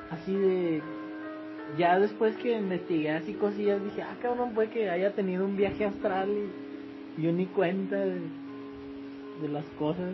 así 0.09 0.33
de 0.33 0.81
ya 1.77 1.99
después 1.99 2.37
que 2.37 2.57
investigué 2.57 3.11
así 3.11 3.33
cosillas 3.33 3.83
dije 3.83 4.01
ah 4.01 4.15
cabrón 4.21 4.53
puede 4.53 4.69
que 4.69 4.89
haya 4.89 5.11
tenido 5.13 5.43
un 5.43 5.57
viaje 5.57 5.83
astral 5.83 6.29
y 7.17 7.21
yo 7.21 7.33
ni 7.33 7.47
cuenta 7.47 7.97
de, 7.97 8.21
de 9.41 9.49
las 9.49 9.65
cosas 9.79 10.13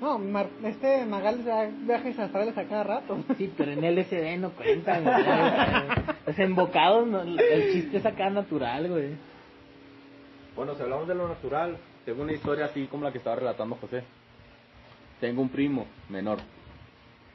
No, 0.00 0.18
Mar- 0.18 0.48
este 0.64 1.04
Magal 1.06 1.42
se 1.42 1.48
da 1.48 1.64
viajes 1.64 2.18
astrales 2.18 2.56
a 2.56 2.64
cada 2.64 2.84
rato. 2.84 3.18
sí 3.36 3.52
pero 3.56 3.72
en 3.72 3.84
LSD 3.84 4.38
no 4.38 4.50
cuentan 4.50 5.02
güey. 5.04 5.24
es 6.26 6.38
embocado 6.38 7.04
no, 7.04 7.22
el 7.22 7.72
chiste 7.72 7.96
es 7.98 8.06
acá 8.06 8.30
natural 8.30 8.88
güey 8.88 9.16
Bueno, 10.54 10.74
si 10.76 10.82
hablamos 10.82 11.08
de 11.08 11.14
lo 11.14 11.28
natural, 11.28 11.76
tengo 12.04 12.22
una 12.22 12.32
historia 12.32 12.66
así 12.66 12.86
como 12.86 13.04
la 13.04 13.12
que 13.12 13.18
estaba 13.18 13.36
relatando 13.36 13.76
José. 13.76 14.04
Tengo 15.20 15.42
un 15.42 15.48
primo 15.48 15.86
menor, 16.08 16.38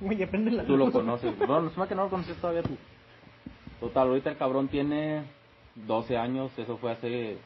Oye, 0.05 0.25
prende 0.27 0.51
la 0.51 0.63
tú 0.63 0.77
lo 0.77 0.89
conoces. 0.91 1.37
No, 1.39 1.61
no 1.61 1.67
es 1.69 1.77
más 1.77 1.87
que 1.87 1.95
no 1.95 2.03
lo 2.05 2.09
conoces 2.09 2.35
todavía 2.37 2.63
tú. 2.63 2.77
Total, 3.81 4.07
ahorita 4.07 4.29
el 4.31 4.37
cabrón 4.37 4.67
tiene 4.69 5.23
12 5.75 6.17
años, 6.17 6.51
eso 6.57 6.77
fue 6.77 6.91
hace 6.93 7.37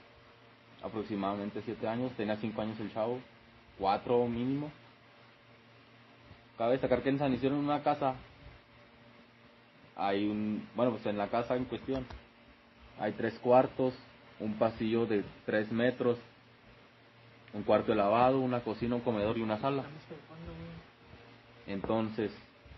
aproximadamente 0.84 1.62
7 1.66 1.88
años, 1.88 2.12
tenía 2.14 2.36
5 2.38 2.62
años 2.62 2.80
el 2.80 2.94
chavo, 2.94 3.20
4 3.80 4.28
mínimo. 4.28 4.72
Cabe 6.58 6.74
destacar 6.74 7.02
que 7.04 7.10
en 7.10 7.54
una 7.54 7.84
casa 7.84 8.16
hay 9.96 10.28
un, 10.28 10.68
bueno 10.76 10.92
pues 10.92 11.06
en 11.06 11.18
la 11.18 11.28
casa 11.28 11.56
en 11.56 11.66
cuestión 11.66 12.06
hay 13.00 13.12
tres 13.14 13.38
cuartos, 13.40 13.94
un 14.40 14.54
pasillo 14.54 15.06
de 15.06 15.24
3 15.46 15.72
metros, 15.72 16.18
un 17.54 17.62
cuarto 17.64 17.92
de 17.92 17.98
lavado, 17.98 18.40
una 18.40 18.62
cocina, 18.62 18.96
un 18.96 19.02
comedor 19.02 19.38
y 19.38 19.42
una 19.42 19.60
sala. 19.60 19.84
Entonces, 21.68 22.32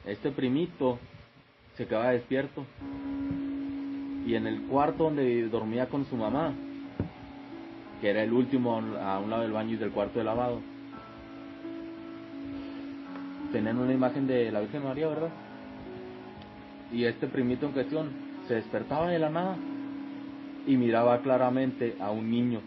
este 0.05 0.31
primito 0.31 0.99
se 1.77 1.87
quedaba 1.87 2.11
despierto 2.11 2.65
y 4.25 4.35
en 4.35 4.45
el 4.45 4.63
cuarto 4.63 5.05
donde 5.05 5.47
dormía 5.47 5.87
con 5.87 6.05
su 6.05 6.17
mamá 6.17 6.53
que 8.01 8.09
era 8.09 8.23
el 8.23 8.31
último 8.33 8.75
a 8.75 9.19
un 9.19 9.29
lado 9.29 9.41
del 9.43 9.51
baño 9.51 9.73
y 9.73 9.77
del 9.77 9.91
cuarto 9.91 10.19
de 10.19 10.25
lavado, 10.25 10.61
tenían 13.51 13.77
una 13.77 13.93
imagen 13.93 14.27
de 14.27 14.51
la 14.51 14.61
Virgen 14.61 14.83
María, 14.83 15.07
¿verdad? 15.07 15.29
Y 16.91 17.05
este 17.05 17.27
primito 17.27 17.65
en 17.65 17.71
cuestión 17.71 18.09
se 18.47 18.55
despertaba 18.55 19.09
de 19.09 19.19
la 19.19 19.29
nada 19.29 19.55
y 20.65 20.75
miraba 20.77 21.19
claramente 21.21 21.95
a 21.99 22.11
un 22.11 22.29
niño 22.29 22.61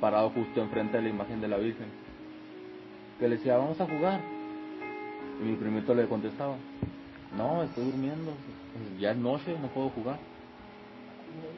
parado 0.00 0.30
justo 0.30 0.62
enfrente 0.62 0.96
de 0.96 1.04
la 1.04 1.08
imagen 1.08 1.40
de 1.40 1.48
la 1.48 1.56
Virgen, 1.56 1.86
que 3.18 3.28
le 3.28 3.36
decía, 3.36 3.56
vamos 3.56 3.80
a 3.80 3.86
jugar. 3.86 4.20
Y 5.40 5.44
mi 5.44 5.56
primito 5.56 5.94
le 5.94 6.06
contestaba, 6.06 6.56
no, 7.36 7.62
estoy 7.62 7.84
durmiendo, 7.84 8.32
ya 8.98 9.12
es 9.12 9.16
noche, 9.16 9.56
no 9.60 9.68
puedo 9.68 9.90
jugar. 9.90 10.18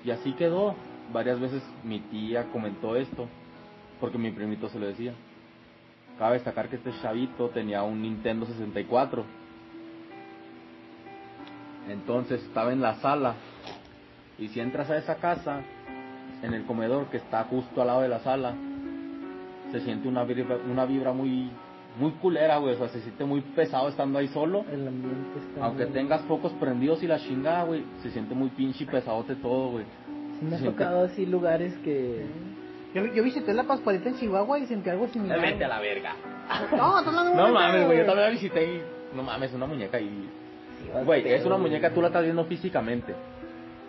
Y 0.05 0.11
así 0.11 0.33
quedó. 0.33 0.75
Varias 1.13 1.41
veces 1.41 1.61
mi 1.83 1.99
tía 1.99 2.45
comentó 2.53 2.95
esto, 2.95 3.27
porque 4.01 4.17
mi 4.17 4.31
primito 4.31 4.69
se 4.69 4.79
lo 4.79 4.87
decía. 4.87 5.13
Cabe 6.21 6.35
destacar 6.35 6.69
que 6.69 6.77
este 6.77 6.93
chavito 7.03 7.49
tenía 7.49 7.83
un 7.83 8.01
Nintendo 8.03 8.47
64. 8.47 9.25
Entonces 11.89 12.43
estaba 12.43 12.73
en 12.73 12.81
la 12.81 12.95
sala. 12.97 13.35
Y 14.39 14.49
si 14.49 14.61
entras 14.61 14.89
a 14.91 14.99
esa 14.99 15.17
casa, 15.17 15.63
en 16.43 16.55
el 16.55 16.65
comedor 16.65 17.07
que 17.07 17.17
está 17.17 17.45
justo 17.45 17.81
al 17.81 17.89
lado 17.89 18.03
de 18.03 18.09
la 18.09 18.21
sala, 18.21 18.55
se 19.73 19.81
siente 19.81 20.09
una 20.09 20.25
vibra, 20.25 20.59
una 20.71 20.85
vibra 20.85 21.13
muy 21.13 21.51
muy 21.99 22.13
culera, 22.13 22.59
güey. 22.59 22.75
O 22.75 22.79
sea, 22.79 22.89
se 22.89 23.01
siente 23.01 23.25
muy 23.25 23.41
pesado 23.41 23.89
estando 23.89 24.19
ahí 24.19 24.29
solo. 24.29 24.65
El 24.71 24.87
ambiente 24.87 25.39
está. 25.49 25.65
Aunque 25.65 25.85
muy- 25.87 25.93
tengas 25.95 26.21
focos 26.23 26.53
prendidos 26.53 27.03
y 27.03 27.07
la 27.09 27.19
chingada, 27.19 27.65
güey, 27.65 27.83
se 28.03 28.11
siente 28.11 28.35
muy 28.35 28.51
pinche 28.51 28.85
y 28.85 28.87
pesadote 28.87 29.35
todo, 29.37 29.71
güey. 29.73 29.85
Sí 30.39 30.45
me 30.45 30.55
ha 30.55 30.59
siente- 30.59 30.79
tocado 30.79 31.05
así 31.07 31.27
lugares 31.27 31.75
que. 31.79 32.27
Yo, 32.95 33.07
yo 33.07 33.23
visité 33.23 33.53
la 33.55 33.65
Pascualita 33.65 34.09
en 34.09 34.17
Chihuahua 34.17 34.59
y 34.59 34.67
sentí 34.67 34.91
algo 34.91 35.07
similar. 35.09 35.41
Vete 35.41 35.65
a 35.65 35.69
la 35.69 35.81
verga. 35.81 36.15
No, 36.77 37.03
de 37.03 37.37
No 37.37 37.49
mames, 37.53 37.87
güey, 37.87 37.99
yo 37.99 38.07
también 38.07 38.27
la 38.27 38.31
visité 38.31 38.65
y... 38.65 38.83
No 39.15 39.23
mames, 39.23 39.53
una 39.53 39.67
muñeca 39.67 40.01
y... 40.01 40.29
Güey, 41.05 41.29
es 41.29 41.45
una 41.45 41.57
muñeca, 41.57 41.91
tú 41.91 42.01
la 42.01 42.09
estás 42.09 42.25
viendo 42.25 42.45
físicamente. 42.47 43.15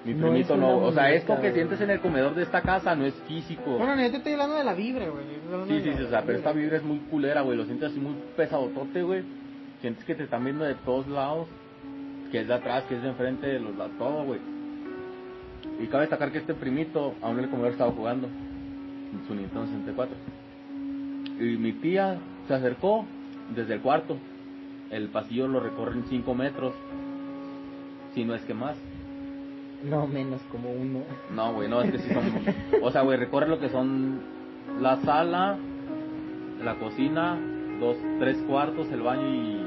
Mi 0.06 0.14
No 0.14 0.28
primito 0.28 0.54
es 0.54 0.60
no, 0.60 0.78
una 0.78 0.88
o 0.88 0.92
sea, 0.92 1.12
esto 1.12 1.34
muñeca, 1.34 1.48
que 1.48 1.54
sientes 1.56 1.82
en 1.82 1.90
el 1.90 2.00
comedor 2.00 2.36
de 2.36 2.44
esta 2.44 2.62
casa 2.62 2.96
no 2.96 3.06
es 3.06 3.16
físico. 3.28 3.78
Bueno, 3.78 3.96
no, 3.96 4.02
yo 4.04 4.12
te 4.12 4.18
estoy 4.18 4.34
hablando 4.34 4.56
de 4.56 4.64
la 4.64 4.74
vibra, 4.74 5.08
güey. 5.10 5.24
Sí, 5.68 5.82
sí, 5.84 5.94
sí, 5.98 6.04
o 6.04 6.10
sea, 6.10 6.22
pero 6.24 6.38
esta 6.38 6.52
vibra 6.52 6.78
es 6.78 6.84
muy 6.84 7.00
culera, 7.00 7.42
güey, 7.42 7.58
lo 7.58 7.66
sientes 7.66 7.92
así 7.92 8.00
muy 8.00 8.16
pesadotote, 8.36 9.02
güey. 9.02 9.24
Sientes 9.82 10.06
que 10.06 10.14
te 10.14 10.24
están 10.24 10.44
viendo 10.44 10.64
de 10.64 10.76
todos 10.76 11.08
lados, 11.08 11.48
que 12.32 12.42
es 12.42 12.48
de 12.48 12.54
atrás, 12.54 12.84
que 12.88 12.96
es 12.96 13.02
de 13.02 13.10
enfrente, 13.10 13.48
de 13.48 13.60
los 13.60 13.76
lados, 13.76 13.94
todo, 13.98 14.24
güey. 14.24 14.40
Y 15.80 15.88
cabe 15.88 16.02
destacar 16.02 16.32
que 16.32 16.40
este 16.40 16.54
primito 16.54 17.16
aún 17.22 17.40
en 17.40 17.46
el 17.46 17.50
comedor 17.50 17.72
estaba 17.72 17.92
jugando 17.92 18.28
su 19.28 19.36
Nintendo 19.36 19.66
64. 19.68 20.16
Y 21.40 21.58
mi 21.58 21.74
tía 21.74 22.20
se 22.48 22.54
acercó 22.54 23.06
desde 23.56 23.76
el 23.76 23.82
cuarto. 23.82 24.18
El 24.90 25.08
pasillo 25.10 25.48
lo 25.48 25.60
recorren 25.60 26.04
5 26.10 26.36
metros, 26.36 26.74
si 28.14 28.26
no 28.26 28.36
es 28.36 28.42
que 28.42 28.54
más. 28.54 28.76
No, 29.84 30.06
menos 30.06 30.42
como 30.52 30.72
uno. 30.72 31.02
No, 31.34 31.54
güey, 31.54 31.68
no, 31.68 31.82
es 31.82 31.92
que 31.92 32.00
sí 32.00 32.14
son. 32.14 32.24
O 32.84 32.92
sea, 32.92 33.02
güey, 33.02 33.18
recorre 33.18 33.48
lo 33.48 33.60
que 33.60 33.70
son 33.70 34.20
la 34.80 34.98
sala, 34.98 35.58
la 36.64 36.76
cocina, 36.76 37.38
dos, 37.80 37.98
tres 38.20 38.38
cuartos, 38.48 38.92
el 38.92 39.02
baño 39.02 39.28
y. 39.28 39.66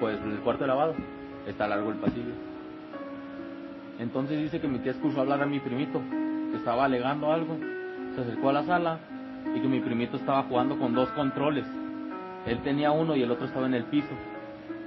Pues 0.00 0.18
el 0.20 0.40
cuarto 0.40 0.64
de 0.64 0.68
lavado. 0.68 0.94
Está 1.46 1.66
largo 1.66 1.90
el 1.90 1.96
pasillo. 1.96 2.32
Entonces 3.98 4.42
dice 4.42 4.60
que 4.60 4.68
mi 4.68 4.78
tía 4.78 4.92
escuchó 4.92 5.20
hablar 5.20 5.42
a 5.42 5.46
mi 5.46 5.60
primito, 5.60 6.00
que 6.50 6.56
estaba 6.56 6.84
alegando 6.84 7.32
algo. 7.32 7.56
Se 8.14 8.20
acercó 8.20 8.50
a 8.50 8.52
la 8.52 8.64
sala 8.64 8.98
y 9.54 9.60
que 9.60 9.68
mi 9.68 9.80
primito 9.80 10.16
estaba 10.16 10.42
jugando 10.44 10.78
con 10.78 10.94
dos 10.94 11.08
controles. 11.10 11.64
Él 12.46 12.60
tenía 12.62 12.90
uno 12.90 13.16
y 13.16 13.22
el 13.22 13.30
otro 13.30 13.46
estaba 13.46 13.66
en 13.66 13.74
el 13.74 13.84
piso. 13.84 14.14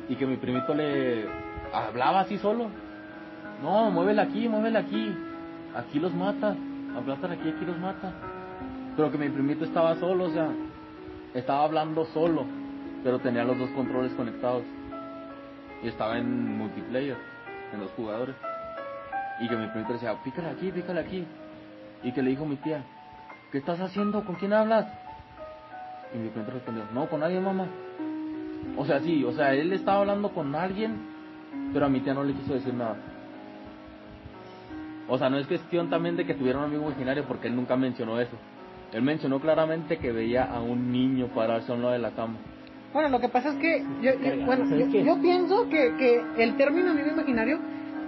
Y 0.10 0.16
que 0.16 0.26
mi 0.26 0.38
primito 0.38 0.74
le 0.74 1.26
hablaba 1.74 2.22
así 2.22 2.38
solo. 2.38 2.68
No, 3.64 3.90
muévela 3.92 4.24
aquí, 4.24 4.48
muévela 4.48 4.80
aquí. 4.80 5.14
Aquí 5.76 6.00
los 6.00 6.14
mata. 6.14 6.56
Aplastan 6.98 7.32
aquí, 7.32 7.50
aquí 7.50 7.66
los 7.66 7.78
mata. 7.78 8.12
Pero 8.96 9.12
que 9.12 9.18
mi 9.18 9.30
primito 9.30 9.66
estaba 9.66 9.96
solo, 9.96 10.26
o 10.26 10.30
sea, 10.30 10.50
estaba 11.34 11.66
hablando 11.66 12.06
solo, 12.06 12.46
pero 13.04 13.20
tenía 13.20 13.44
los 13.44 13.58
dos 13.58 13.70
controles 13.72 14.14
conectados. 14.14 14.64
Y 15.84 15.88
estaba 15.88 16.18
en 16.18 16.58
multiplayer, 16.58 17.18
en 17.74 17.80
los 17.82 17.92
jugadores. 17.92 18.36
Y 19.42 19.50
que 19.50 19.56
mi 19.58 19.68
primito 19.68 19.94
decía, 19.94 20.16
pícale 20.24 20.50
aquí, 20.50 20.72
pícale 20.72 21.02
aquí. 21.02 21.26
Y 22.04 22.12
que 22.14 22.22
le 22.22 22.30
dijo 22.30 22.46
mi 22.46 22.56
tía, 22.56 22.84
¿qué 23.52 23.58
estás 23.60 23.80
haciendo? 23.80 24.24
¿Con 24.26 24.36
quién 24.36 24.54
hablas? 24.54 24.88
Y 26.14 26.18
mi 26.18 26.30
primito 26.30 26.52
respondió, 26.52 26.84
no, 26.94 27.08
con 27.08 27.20
nadie, 27.22 27.40
mamá. 27.40 27.68
O 28.78 28.86
sea, 28.86 29.00
sí, 29.02 29.24
o 29.24 29.32
sea, 29.34 29.54
él 29.54 29.72
estaba 29.74 30.00
hablando 30.00 30.30
con 30.34 30.54
alguien, 30.56 30.96
pero 31.74 31.86
a 31.86 31.90
mi 31.90 32.00
tía 32.02 32.14
no 32.14 32.24
le 32.24 32.34
quiso 32.34 32.54
decir 32.54 32.74
nada. 32.74 32.96
O 35.08 35.18
sea, 35.18 35.30
no 35.30 35.38
es 35.38 35.48
cuestión 35.48 35.90
también 35.90 36.16
de 36.18 36.26
que 36.26 36.34
tuviera 36.34 36.58
un 36.60 36.66
amigo 36.66 36.86
imaginario 36.88 37.26
porque 37.28 37.48
él 37.48 37.56
nunca 37.56 37.76
mencionó 37.76 38.20
eso. 38.20 38.36
Él 38.92 39.02
mencionó 39.04 39.40
claramente 39.40 39.98
que 39.98 40.12
veía 40.12 40.46
a 40.46 40.62
un 40.62 40.92
niño 40.92 41.28
pararse 41.28 41.72
a 41.72 41.76
un 41.76 41.82
lado 41.82 41.94
de 41.94 42.00
la 42.00 42.12
cama. 42.12 42.38
Bueno, 42.94 43.10
lo 43.10 43.20
que 43.20 43.30
pasa 43.30 43.50
es 43.50 43.56
que 43.58 43.84
yo, 44.02 44.12
bueno, 44.46 44.66
¿sabes 44.68 44.92
yo, 44.92 45.02
yo 45.04 45.22
pienso 45.22 45.68
que, 45.70 45.94
que 45.98 46.24
el 46.44 46.56
término 46.56 46.92
amigo 46.92 47.10
imaginario 47.12 47.60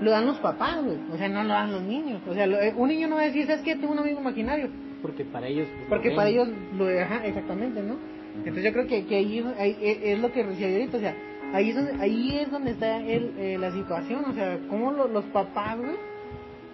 lo 0.02 0.12
dan 0.12 0.26
los 0.26 0.38
papás, 0.40 0.82
güey. 0.84 0.98
O 1.12 1.18
sea, 1.18 1.28
no 1.28 1.44
lo 1.44 1.50
dan 1.50 1.72
los 1.72 1.82
niños. 1.82 2.22
O 2.28 2.34
sea, 2.34 2.48
lo- 2.48 2.60
eh, 2.60 2.74
un 2.76 2.88
niño 2.88 3.08
no 3.10 3.16
va 3.16 3.22
a 3.22 3.26
decir, 3.26 3.46
¿sabes 3.48 3.62
qué? 3.64 3.76
Tengo 3.76 3.92
un 3.94 4.00
amigo 4.00 4.20
imaginario. 4.22 4.70
Porque 5.02 5.26
para 5.26 5.48
ellos. 5.48 5.68
pues, 5.76 5.90
Porque 5.90 6.10
lo 6.10 6.16
para 6.16 6.30
ellos 6.30 6.48
lo 6.78 6.88
ajá, 6.88 7.26
exactamente, 7.26 7.82
¿no? 7.82 7.96
Entonces 8.38 8.64
yo 8.64 8.72
creo 8.74 8.88
que, 8.88 9.06
que 9.06 9.16
ahí, 9.16 9.46
ahí 9.58 9.78
es- 9.82 10.20
lo 10.20 10.32
que 10.32 10.44
decía 10.44 10.68
ahorita, 10.68 10.98
o 10.98 11.00
sea, 11.00 11.16
ahí 11.54 11.70
es 11.70 11.76
donde, 11.76 11.94
ahí 12.04 12.38
es 12.40 12.52
donde 12.52 12.72
está 12.72 12.98
el, 13.04 13.34
eh, 13.38 13.58
la 13.60 13.72
situación, 13.72 14.26
o 14.26 14.34
sea, 14.34 14.60
cómo 14.70 14.92
lo- 14.92 15.08
los 15.08 15.26
papás, 15.26 15.78
güey, 15.78 15.96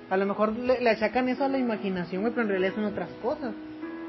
a 0.10 0.18
lo 0.18 0.26
mejor 0.26 0.58
le, 0.58 0.82
le 0.82 0.90
achacan 0.90 1.30
eso 1.30 1.46
a 1.46 1.50
la 1.50 1.58
imaginación, 1.60 2.22
güey, 2.22 2.34
pero 2.34 2.44
en 2.44 2.50
realidad 2.50 2.76
son 2.76 2.86
otras 2.86 3.10
cosas, 3.22 3.54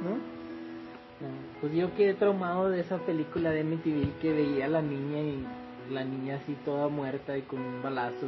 ¿no? 0.03 0.11
No, 0.11 1.29
Pues 1.61 1.73
yo 1.75 1.95
quedé 1.95 2.15
traumado 2.15 2.71
de 2.71 2.81
esa 2.81 2.99
película 2.99 3.51
de 3.51 3.63
MTV 3.63 4.19
que 4.21 4.33
veía 4.33 4.65
a 4.67 4.69
la 4.69 4.83
niña 4.83 5.21
y 5.21 5.45
la 5.93 6.05
niña 6.05 6.41
así 6.43 6.57
toda 6.65 6.89
muerta 6.89 7.39
y 7.39 7.43
con 7.43 7.61
un 7.61 7.83
balazo. 7.83 8.27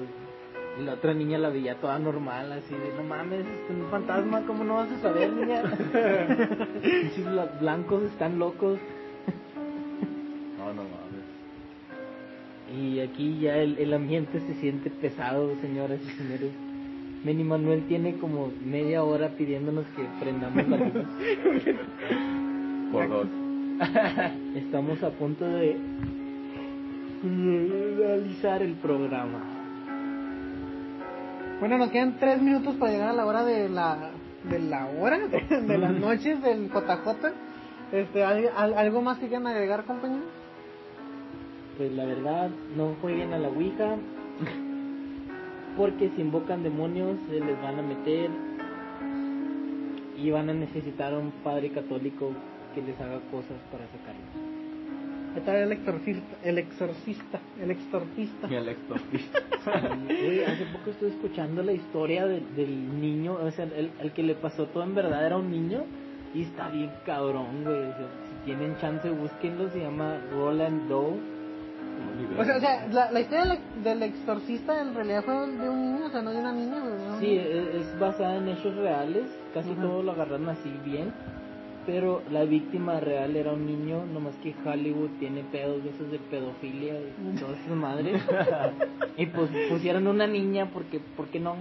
Y 0.78 0.82
la 0.84 0.92
otra 0.94 1.14
niña 1.14 1.38
la 1.38 1.48
veía 1.48 1.76
toda 1.76 1.98
normal, 1.98 2.52
así 2.52 2.74
de 2.74 2.92
no 2.96 3.02
mames, 3.08 3.40
es 3.40 3.70
un 3.70 3.86
fantasma, 3.90 4.42
¿cómo 4.46 4.62
no 4.64 4.74
vas 4.74 4.90
a 4.92 4.98
saber, 5.00 5.32
niña? 5.32 5.62
Bla- 7.32 7.58
blancos 7.60 8.02
están 8.04 8.38
locos. 8.38 8.78
No, 10.58 10.66
no 10.74 10.82
mames. 10.82 11.24
Y 12.78 13.00
aquí 13.00 13.38
ya 13.40 13.56
el, 13.56 13.78
el 13.78 13.94
ambiente 13.94 14.38
se 14.40 14.54
siente 14.54 14.90
pesado, 14.90 15.50
señoras 15.62 15.98
y 16.04 16.10
señores. 16.10 16.50
Meni 17.24 17.42
Manuel 17.42 17.84
tiene 17.88 18.16
como 18.16 18.52
media 18.64 19.02
hora 19.02 19.30
pidiéndonos 19.30 19.86
que 19.96 20.02
prendamos 20.20 20.68
la 20.68 20.76
luz. 20.76 20.92
Por 22.92 23.08
dos. 23.08 23.26
Estamos 24.56 25.02
a 25.02 25.10
punto 25.10 25.44
de 25.46 25.76
realizar 27.98 28.62
el 28.62 28.74
programa. 28.74 29.40
Bueno, 31.60 31.78
nos 31.78 31.90
quedan 31.90 32.18
tres 32.18 32.40
minutos 32.42 32.76
para 32.76 32.92
llegar 32.92 33.08
a 33.08 33.12
la 33.14 33.26
hora 33.26 33.44
de 33.44 33.68
la, 33.68 34.10
de 34.44 34.58
la 34.58 34.86
hora, 34.86 35.18
de 35.50 35.78
las 35.78 35.92
noches 35.92 36.42
del 36.42 36.68
JJ. 36.68 37.32
Este, 37.92 38.24
¿al- 38.24 38.50
al- 38.56 38.74
¿Algo 38.74 39.00
más 39.02 39.18
que 39.18 39.28
quieran 39.28 39.46
agregar, 39.46 39.84
compañeros? 39.84 40.26
Pues 41.78 41.92
la 41.92 42.04
verdad, 42.04 42.50
no 42.76 42.94
jueguen 43.00 43.32
a 43.32 43.38
la 43.38 43.48
Ouija. 43.48 43.96
Porque 45.76 46.10
si 46.14 46.22
invocan 46.22 46.62
demonios, 46.62 47.16
se 47.28 47.40
les 47.40 47.62
van 47.62 47.78
a 47.78 47.82
meter. 47.82 48.30
Y 50.16 50.30
van 50.30 50.48
a 50.48 50.54
necesitar 50.54 51.12
a 51.12 51.18
un 51.18 51.30
padre 51.42 51.70
católico 51.70 52.32
que 52.74 52.82
les 52.82 52.98
haga 53.00 53.20
cosas 53.30 53.58
para 53.70 53.84
sacarlos. 53.88 54.55
Está 55.36 55.58
el 55.58 55.72
exorcista, 55.72 56.36
el 56.42 56.58
exorcista, 56.58 57.40
el 57.62 57.70
exorcista. 57.70 58.48
Y 58.50 58.54
el 58.54 58.68
exorcista. 58.68 59.38
Güey, 60.06 60.44
hace 60.44 60.64
poco 60.66 60.90
estuve 60.90 61.08
escuchando 61.10 61.62
la 61.62 61.72
historia 61.72 62.24
de- 62.26 62.40
del 62.56 63.00
niño, 63.00 63.34
o 63.34 63.50
sea, 63.50 63.64
el, 63.64 63.90
el 64.00 64.12
que 64.12 64.22
le 64.22 64.34
pasó 64.36 64.66
todo 64.66 64.82
en 64.84 64.94
verdad 64.94 65.26
era 65.26 65.36
un 65.36 65.50
niño 65.50 65.82
y 66.34 66.42
está 66.42 66.68
bien 66.68 66.90
cabrón, 67.04 67.64
güey. 67.64 67.76
O 67.76 67.96
sea, 67.96 68.06
si 68.28 68.44
tienen 68.44 68.76
chance, 68.78 69.10
búsquenlo, 69.10 69.68
se 69.70 69.80
llama 69.80 70.18
Roland 70.32 70.88
Doe. 70.88 71.18
O 72.38 72.44
sea, 72.44 72.56
o 72.56 72.60
sea 72.60 72.86
la, 72.92 73.10
la 73.10 73.20
historia 73.20 73.44
del, 73.46 73.58
del 73.82 74.02
exorcista 74.02 74.80
en 74.80 74.94
realidad 74.94 75.24
fue 75.24 75.34
de 75.34 75.68
un 75.68 75.80
niño, 75.94 76.06
o 76.06 76.10
sea, 76.10 76.22
no 76.22 76.30
de 76.30 76.38
una 76.38 76.52
niña, 76.52 76.78
güey, 76.80 76.94
¿no? 76.94 77.18
Sí, 77.20 77.26
e- 77.38 77.76
es, 77.80 77.98
basada 77.98 78.36
en 78.36 78.48
hechos 78.48 78.74
reales, 78.76 79.24
casi 79.54 79.70
Ajá. 79.72 79.82
todo 79.82 80.02
lo 80.02 80.12
agarraron 80.12 80.48
así 80.48 80.70
bien, 80.84 81.10
pero 81.86 82.22
la 82.30 82.44
víctima 82.44 82.98
real 83.00 83.36
era 83.36 83.52
un 83.52 83.64
niño, 83.64 84.04
nomás 84.12 84.34
que 84.42 84.54
Hollywood 84.64 85.10
tiene 85.20 85.42
pedos 85.44 85.82
de 85.84 85.90
esos 85.90 86.10
de 86.10 86.18
pedofilia 86.18 86.94
y 87.00 87.38
todas 87.38 87.58
esas 87.60 87.76
madres. 87.76 88.20
y 89.16 89.26
pues 89.26 89.48
pusieron 89.70 90.06
una 90.08 90.26
niña 90.26 90.68
porque, 90.72 90.98
¿por 91.00 91.26
qué 91.28 91.38
no? 91.40 91.56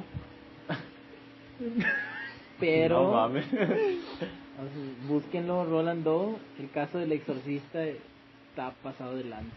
Pero... 2.60 3.04
No 3.04 3.12
mames. 3.12 3.46
Entonces, 3.54 5.08
búsquenlo, 5.08 5.66
Roland 5.66 6.04
Doe. 6.04 6.38
El 6.60 6.70
caso 6.72 6.98
del 6.98 7.12
exorcista 7.12 7.84
está 7.84 8.72
pasado 8.82 9.16
de 9.18 9.26
lanza. 9.26 9.52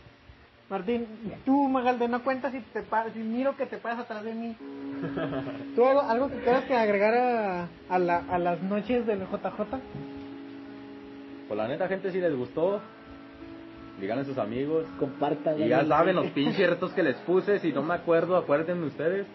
Martín, 0.69 1.07
tú, 1.47 1.66
Magalde, 1.69 2.09
no 2.09 2.23
cuentas 2.23 2.53
si, 2.53 2.61
te 2.61 2.83
pa- 2.83 3.09
si 3.11 3.21
miro 3.21 3.57
que 3.57 3.64
te 3.64 3.79
pasas 3.79 4.01
atrás 4.01 4.23
de 4.23 4.35
mí. 4.35 4.55
¿Tú 5.75 5.87
algo, 5.87 6.03
algo 6.03 6.29
que 6.29 6.41
quieras 6.41 6.64
que 6.64 6.75
agregar 6.77 7.14
a, 7.14 7.69
a, 7.89 7.99
la- 7.99 8.25
a 8.29 8.39
las 8.39 8.61
noches 8.62 9.07
del 9.07 9.21
JJ? 9.21 9.79
Pues 11.49 11.57
la 11.57 11.66
neta, 11.66 11.88
gente, 11.88 12.12
si 12.12 12.20
les 12.20 12.34
gustó, 12.36 12.80
díganle 14.01 14.22
a 14.22 14.26
sus 14.26 14.38
amigos. 14.38 14.86
Compartan. 14.99 15.61
Y 15.61 15.68
ya 15.68 15.84
saben 15.86 16.16
los 16.16 16.26
pinches 16.28 16.68
retos 16.68 16.92
que 16.92 17.03
les 17.03 17.16
puse. 17.18 17.59
Si 17.61 17.72
no 17.72 17.82
me 17.82 17.94
acuerdo, 17.94 18.36
acuérdenme 18.36 18.86
ustedes. 18.86 19.26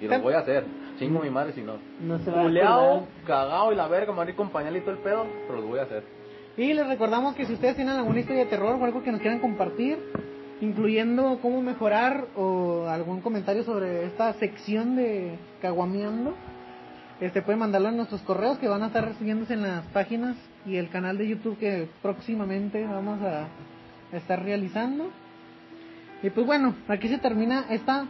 Y 0.00 0.06
los 0.06 0.22
voy 0.22 0.34
a 0.34 0.40
hacer. 0.40 0.64
Chingo 0.98 1.20
mi 1.20 1.30
madre 1.30 1.52
si 1.52 1.62
no. 1.62 1.74
No 2.00 2.18
se 2.18 2.30
va 2.30 2.40
a 2.40 2.42
Culeado, 2.44 2.80
acordar. 2.80 3.08
cagado 3.26 3.72
y 3.72 3.76
la 3.76 3.88
verga, 3.88 4.12
me 4.12 4.18
van 4.18 4.28
a 4.28 4.30
ir 4.30 4.36
con 4.36 4.50
pañal 4.50 4.76
y 4.76 4.80
todo 4.80 4.92
el 4.92 4.98
pedo. 4.98 5.26
Pero 5.46 5.60
los 5.60 5.68
voy 5.68 5.78
a 5.78 5.82
hacer. 5.82 6.02
Y 6.56 6.74
les 6.74 6.86
recordamos 6.86 7.34
que 7.34 7.46
si 7.46 7.54
ustedes 7.54 7.76
tienen 7.76 7.94
alguna 7.96 8.18
historia 8.20 8.44
de 8.44 8.50
terror 8.50 8.76
o 8.80 8.84
algo 8.84 9.02
que 9.02 9.12
nos 9.12 9.20
quieran 9.20 9.38
compartir, 9.38 9.98
incluyendo 10.60 11.38
cómo 11.40 11.62
mejorar 11.62 12.26
o 12.36 12.86
algún 12.88 13.20
comentario 13.20 13.62
sobre 13.62 14.06
esta 14.06 14.32
sección 14.34 14.96
de 14.96 15.38
Caguameando, 15.62 16.34
este 17.20 17.42
pueden 17.42 17.58
mandarlo 17.58 17.88
en 17.88 17.96
nuestros 17.96 18.22
correos 18.22 18.58
que 18.58 18.68
van 18.68 18.82
a 18.82 18.86
estar 18.86 19.04
recibiéndose 19.04 19.54
en 19.54 19.62
las 19.62 19.84
páginas 19.86 20.36
y 20.64 20.76
el 20.76 20.88
canal 20.88 21.18
de 21.18 21.28
YouTube 21.28 21.58
que 21.58 21.88
próximamente 22.00 22.84
vamos 22.84 23.20
a 23.22 23.48
estar 24.16 24.42
realizando. 24.42 25.10
Y 26.22 26.30
pues 26.30 26.46
bueno, 26.46 26.74
aquí 26.88 27.08
se 27.08 27.18
termina 27.18 27.66
esta 27.70 28.06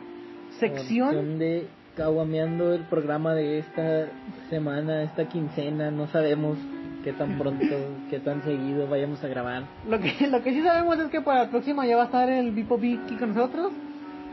sección. 0.58 1.38
De 1.38 1.68
caguameando 1.96 2.74
el 2.74 2.82
programa 2.82 3.34
de 3.34 3.58
esta 3.58 4.06
semana, 4.50 5.02
esta 5.02 5.28
quincena, 5.28 5.90
no 5.90 6.06
sabemos 6.06 6.56
qué 7.02 7.12
tan 7.12 7.38
pronto, 7.38 7.64
qué 8.10 8.20
tan 8.20 8.42
seguido 8.44 8.86
vayamos 8.88 9.22
a 9.24 9.28
grabar. 9.28 9.64
Lo 9.88 9.98
que, 9.98 10.28
lo 10.28 10.42
que 10.42 10.52
sí 10.52 10.62
sabemos 10.62 10.98
es 10.98 11.08
que 11.08 11.20
para 11.20 11.42
el 11.44 11.48
próximo 11.48 11.82
ya 11.82 11.96
va 11.96 12.02
a 12.02 12.06
estar 12.06 12.30
el 12.30 12.52
Bipo 12.52 12.78
Vicky 12.78 13.16
con 13.16 13.34
nosotros. 13.34 13.72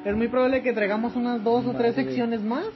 Es 0.05 0.15
muy 0.15 0.27
probable 0.27 0.61
que 0.61 0.73
traigamos 0.73 1.15
unas 1.15 1.43
dos 1.43 1.65
o 1.65 1.73
tres 1.73 1.95
secciones 1.95 2.43
más. 2.43 2.67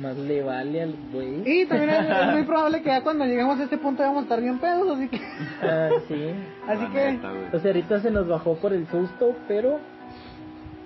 Más 0.00 0.16
le 0.16 0.42
vale 0.42 0.82
al 0.82 0.94
güey. 1.12 1.42
Y 1.44 1.66
también 1.66 1.90
es, 1.90 2.08
es 2.08 2.32
muy 2.32 2.44
probable 2.44 2.82
que 2.82 2.88
ya 2.88 3.02
cuando 3.02 3.24
lleguemos 3.24 3.58
a 3.58 3.64
este 3.64 3.78
punto 3.78 4.02
vamos 4.02 4.20
a 4.20 4.22
estar 4.22 4.40
bien 4.40 4.58
pedos, 4.58 4.96
así 4.96 5.08
que... 5.08 5.20
Ah, 5.62 5.90
sí. 6.06 6.34
Así 6.68 6.82
La 6.82 6.90
que... 6.90 7.12
neta. 7.12 7.32
O 7.52 7.58
sea, 7.58 7.70
ahorita 7.70 8.00
se 8.00 8.10
nos 8.10 8.28
bajó 8.28 8.56
por 8.56 8.72
el 8.72 8.86
susto, 8.88 9.34
pero 9.48 9.80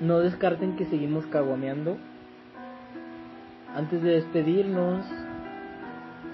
no 0.00 0.20
descarten 0.20 0.76
que 0.76 0.86
seguimos 0.86 1.26
caguameando. 1.26 1.98
Antes 3.76 4.02
de 4.02 4.12
despedirnos, 4.12 5.04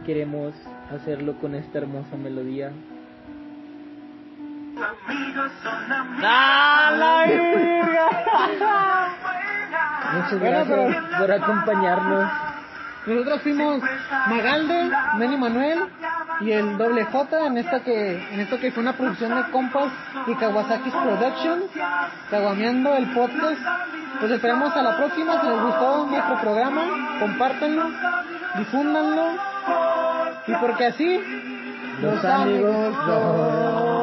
queremos 0.06 0.54
hacerlo 0.90 1.34
con 1.40 1.54
esta 1.54 1.78
hermosa 1.78 2.16
melodía. 2.16 2.70
Muchas 10.14 10.40
Bueno, 10.40 10.64
gracias 10.64 11.20
por 11.20 11.32
acompañarnos. 11.32 12.47
Nosotros 13.08 13.40
fuimos 13.40 13.80
Magalde, 14.28 14.90
Manny 15.14 15.36
Manuel 15.38 15.78
y 16.42 16.52
el 16.52 16.76
doble 16.76 17.04
J 17.04 17.46
en 17.46 17.56
esta 17.56 17.80
que 17.80 18.34
en 18.34 18.40
esto 18.40 18.60
que 18.60 18.70
fue 18.70 18.82
una 18.82 18.92
producción 18.92 19.34
de 19.34 19.50
Compass 19.50 19.90
y 20.26 20.34
Kawasaki's 20.34 20.92
Production, 20.92 21.62
Caguameando 22.30 22.94
el 22.94 23.06
podcast. 23.14 23.60
Pues 24.20 24.30
esperamos 24.32 24.76
a 24.76 24.82
la 24.82 24.96
próxima, 24.98 25.40
si 25.40 25.46
les 25.46 25.62
gustó 25.62 26.06
nuestro 26.06 26.40
programa, 26.40 27.18
compártanlo, 27.18 27.90
difúndanlo 28.58 29.26
y 30.46 30.52
porque 30.60 30.86
así 30.86 31.20
Los 32.02 32.24
amigos 32.24 32.94
no. 33.06 33.97